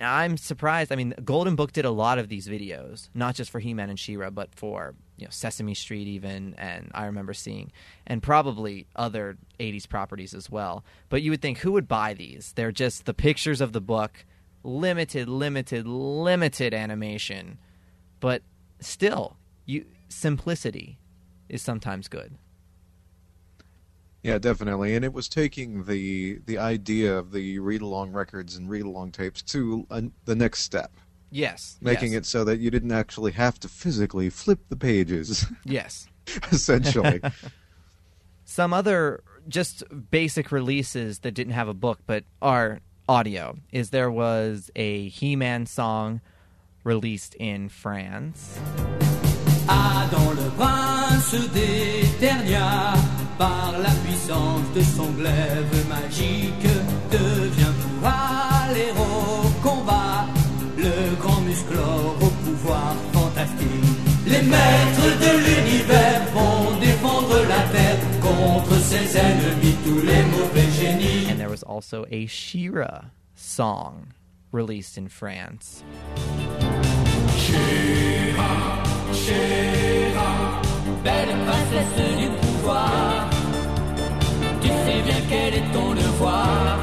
I'm 0.00 0.36
surprised. 0.36 0.90
I 0.90 0.96
mean, 0.96 1.14
Golden 1.24 1.56
Book 1.56 1.72
did 1.72 1.84
a 1.84 1.90
lot 1.90 2.18
of 2.18 2.28
these 2.28 2.48
videos, 2.48 3.08
not 3.14 3.34
just 3.34 3.50
for 3.50 3.60
He-Man 3.60 3.90
and 3.90 3.98
She-Ra, 3.98 4.30
but 4.30 4.54
for 4.54 4.94
you 5.16 5.26
know 5.26 5.30
Sesame 5.30 5.74
Street 5.74 6.08
even, 6.08 6.54
and 6.56 6.90
I 6.94 7.06
remember 7.06 7.34
seeing, 7.34 7.70
and 8.06 8.22
probably 8.22 8.86
other 8.96 9.36
'80s 9.58 9.88
properties 9.88 10.32
as 10.34 10.50
well. 10.50 10.84
But 11.08 11.22
you 11.22 11.30
would 11.30 11.42
think, 11.42 11.58
who 11.58 11.72
would 11.72 11.86
buy 11.88 12.14
these? 12.14 12.52
They're 12.54 12.72
just 12.72 13.04
the 13.04 13.14
pictures 13.14 13.60
of 13.60 13.72
the 13.72 13.80
book, 13.80 14.24
limited, 14.64 15.28
limited, 15.28 15.86
limited 15.86 16.72
animation, 16.72 17.58
but 18.20 18.42
still, 18.80 19.36
you 19.66 19.84
simplicity 20.08 20.98
is 21.48 21.62
sometimes 21.62 22.08
good. 22.08 22.32
Yeah, 24.22 24.38
definitely, 24.38 24.94
and 24.94 25.04
it 25.04 25.12
was 25.12 25.28
taking 25.28 25.84
the 25.84 26.40
the 26.44 26.58
idea 26.58 27.16
of 27.16 27.32
the 27.32 27.58
read 27.58 27.80
along 27.80 28.12
records 28.12 28.56
and 28.56 28.68
read 28.68 28.82
along 28.82 29.12
tapes 29.12 29.40
to 29.42 29.86
uh, 29.90 30.02
the 30.26 30.34
next 30.34 30.60
step. 30.60 30.92
Yes, 31.30 31.78
making 31.80 32.12
yes. 32.12 32.20
it 32.20 32.26
so 32.26 32.44
that 32.44 32.58
you 32.58 32.70
didn't 32.70 32.92
actually 32.92 33.32
have 33.32 33.58
to 33.60 33.68
physically 33.68 34.28
flip 34.28 34.60
the 34.68 34.76
pages. 34.76 35.46
Yes, 35.64 36.06
essentially. 36.52 37.20
Some 38.44 38.72
other 38.72 39.22
just 39.48 39.84
basic 40.10 40.52
releases 40.52 41.20
that 41.20 41.32
didn't 41.32 41.52
have 41.52 41.68
a 41.68 41.74
book 41.74 42.00
but 42.06 42.24
are 42.42 42.80
audio 43.08 43.56
is 43.72 43.90
there 43.90 44.10
was 44.10 44.70
a 44.76 45.08
He-Man 45.08 45.66
song 45.66 46.20
released 46.84 47.34
in 47.36 47.68
France. 47.68 48.58
Adam 49.68 50.36
le 50.36 50.50
prince 50.50 51.48
d'Eternia, 51.52 52.94
par 53.40 53.72
la 53.86 53.94
puissance 54.04 54.66
de 54.74 54.82
son 54.82 55.08
glaive 55.12 55.74
magique, 55.88 56.68
devient 57.10 57.74
pour 57.80 58.10
au 59.00 59.48
combat 59.66 60.26
le 60.76 61.16
grand 61.22 61.40
Musclor 61.40 62.16
au 62.20 62.30
pouvoir 62.44 62.94
fantastique. 63.14 63.86
Les 64.26 64.42
maîtres 64.42 65.10
de 65.24 65.32
l'univers 65.46 66.22
vont 66.34 66.78
défendre 66.80 67.36
la 67.48 67.62
terre 67.74 67.98
contre 68.20 68.74
ses 68.90 69.16
ennemis, 69.16 69.76
tous 69.86 70.02
les 70.10 70.22
mauvais 70.34 70.70
génies. 70.78 71.30
And 71.30 71.38
there 71.38 71.48
was 71.48 71.62
also 71.62 72.04
a 72.10 72.26
She-Ra 72.26 73.06
song 73.34 74.12
released 74.52 74.98
in 74.98 75.08
France. 75.08 75.82
She-Ra, 77.38 78.84
She-Ra, 79.14 80.62
belle 81.02 81.34
princesse 81.46 82.18
du 82.18 82.49
Tu 84.60 84.68
sais 84.68 85.02
bien 85.02 85.20
quel 85.28 85.54
est 85.54 85.72
ton 85.72 85.94
devoir 85.94 86.78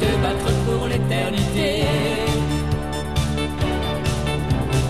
de 0.00 0.10
battre 0.22 0.50
pour 0.66 0.86
l'éternité. 0.88 1.84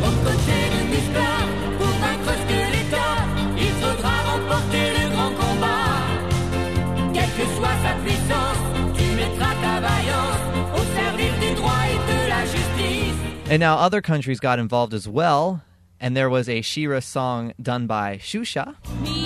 Aux 0.06 0.16
côtés 0.24 0.66
de 0.74 0.80
Musclor, 0.92 1.44
pour 1.78 1.94
vaincre 2.02 2.32
Skeletor, 2.42 3.16
il 3.58 3.72
faudra 3.82 4.14
remporter 4.32 4.86
le 4.98 5.04
grand 5.14 5.32
combat. 5.42 5.96
Quelle 7.12 7.32
que 7.38 7.46
soit 7.56 7.76
sa 7.82 7.94
puissance, 8.04 8.60
tu 8.96 9.04
mettras 9.16 9.54
ta 9.62 9.80
vaillance 9.80 10.42
au 10.74 10.82
service 10.98 11.36
du 11.40 11.54
droit 11.54 11.82
et 11.88 12.00
de 12.12 12.28
la 12.28 12.42
justice. 12.44 13.18
And 13.50 13.58
now 13.58 13.76
other 13.76 14.00
countries 14.00 14.38
got 14.38 14.58
involved 14.60 14.94
as 14.94 15.08
well, 15.08 15.60
and 16.00 16.16
there 16.16 16.30
was 16.30 16.48
a 16.48 16.62
Shira 16.62 17.00
song 17.02 17.52
done 17.60 17.86
by 17.86 18.18
Shusha. 18.18 18.74
Me 19.02 19.19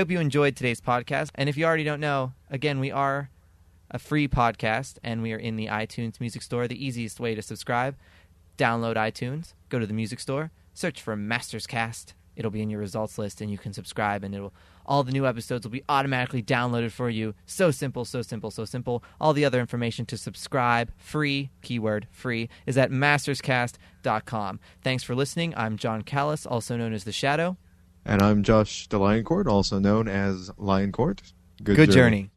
hope 0.00 0.10
you 0.10 0.18
enjoyed 0.18 0.56
today's 0.56 0.80
podcast. 0.80 1.28
And 1.34 1.48
if 1.50 1.58
you 1.58 1.66
already 1.66 1.84
don't 1.84 2.00
know, 2.00 2.32
again, 2.50 2.80
we 2.80 2.90
are 2.90 3.28
a 3.90 3.98
free 3.98 4.28
podcast, 4.28 4.96
and 5.04 5.22
we 5.22 5.34
are 5.34 5.38
in 5.38 5.56
the 5.56 5.66
iTunes 5.66 6.20
Music 6.20 6.40
Store. 6.40 6.66
The 6.66 6.82
easiest 6.82 7.20
way 7.20 7.34
to 7.34 7.42
subscribe: 7.42 7.96
download 8.56 8.96
iTunes, 8.96 9.52
go 9.68 9.78
to 9.78 9.86
the 9.86 9.92
music 9.92 10.18
store, 10.18 10.52
search 10.72 11.02
for 11.02 11.16
Masters 11.16 11.66
Cast. 11.66 12.14
It'll 12.34 12.50
be 12.50 12.62
in 12.62 12.70
your 12.70 12.80
results 12.80 13.18
list, 13.18 13.42
and 13.42 13.50
you 13.50 13.58
can 13.58 13.74
subscribe, 13.74 14.24
and 14.24 14.34
it'll 14.34 14.54
all 14.86 15.02
the 15.02 15.12
new 15.12 15.26
episodes 15.26 15.66
will 15.66 15.70
be 15.70 15.84
automatically 15.86 16.42
downloaded 16.42 16.92
for 16.92 17.10
you. 17.10 17.34
So 17.44 17.70
simple, 17.70 18.06
so 18.06 18.22
simple, 18.22 18.50
so 18.50 18.64
simple. 18.64 19.04
All 19.20 19.34
the 19.34 19.44
other 19.44 19.60
information 19.60 20.06
to 20.06 20.16
subscribe, 20.16 20.92
free, 20.96 21.50
keyword 21.60 22.08
free, 22.10 22.48
is 22.64 22.78
at 22.78 22.90
masterscast.com. 22.90 24.60
Thanks 24.82 25.02
for 25.02 25.14
listening. 25.14 25.52
I'm 25.58 25.76
Jon 25.76 26.02
Kallis, 26.02 26.46
also 26.50 26.78
known 26.78 26.94
as 26.94 27.04
The 27.04 27.12
Shadow. 27.12 27.58
And 28.10 28.22
I'm 28.22 28.42
Josh 28.42 28.88
de 28.88 28.98
Lioncourt, 28.98 29.46
also 29.46 29.78
known 29.78 30.08
as 30.08 30.50
Lioncourt. 30.58 31.32
Good 31.62 31.92
journey. 31.92 32.32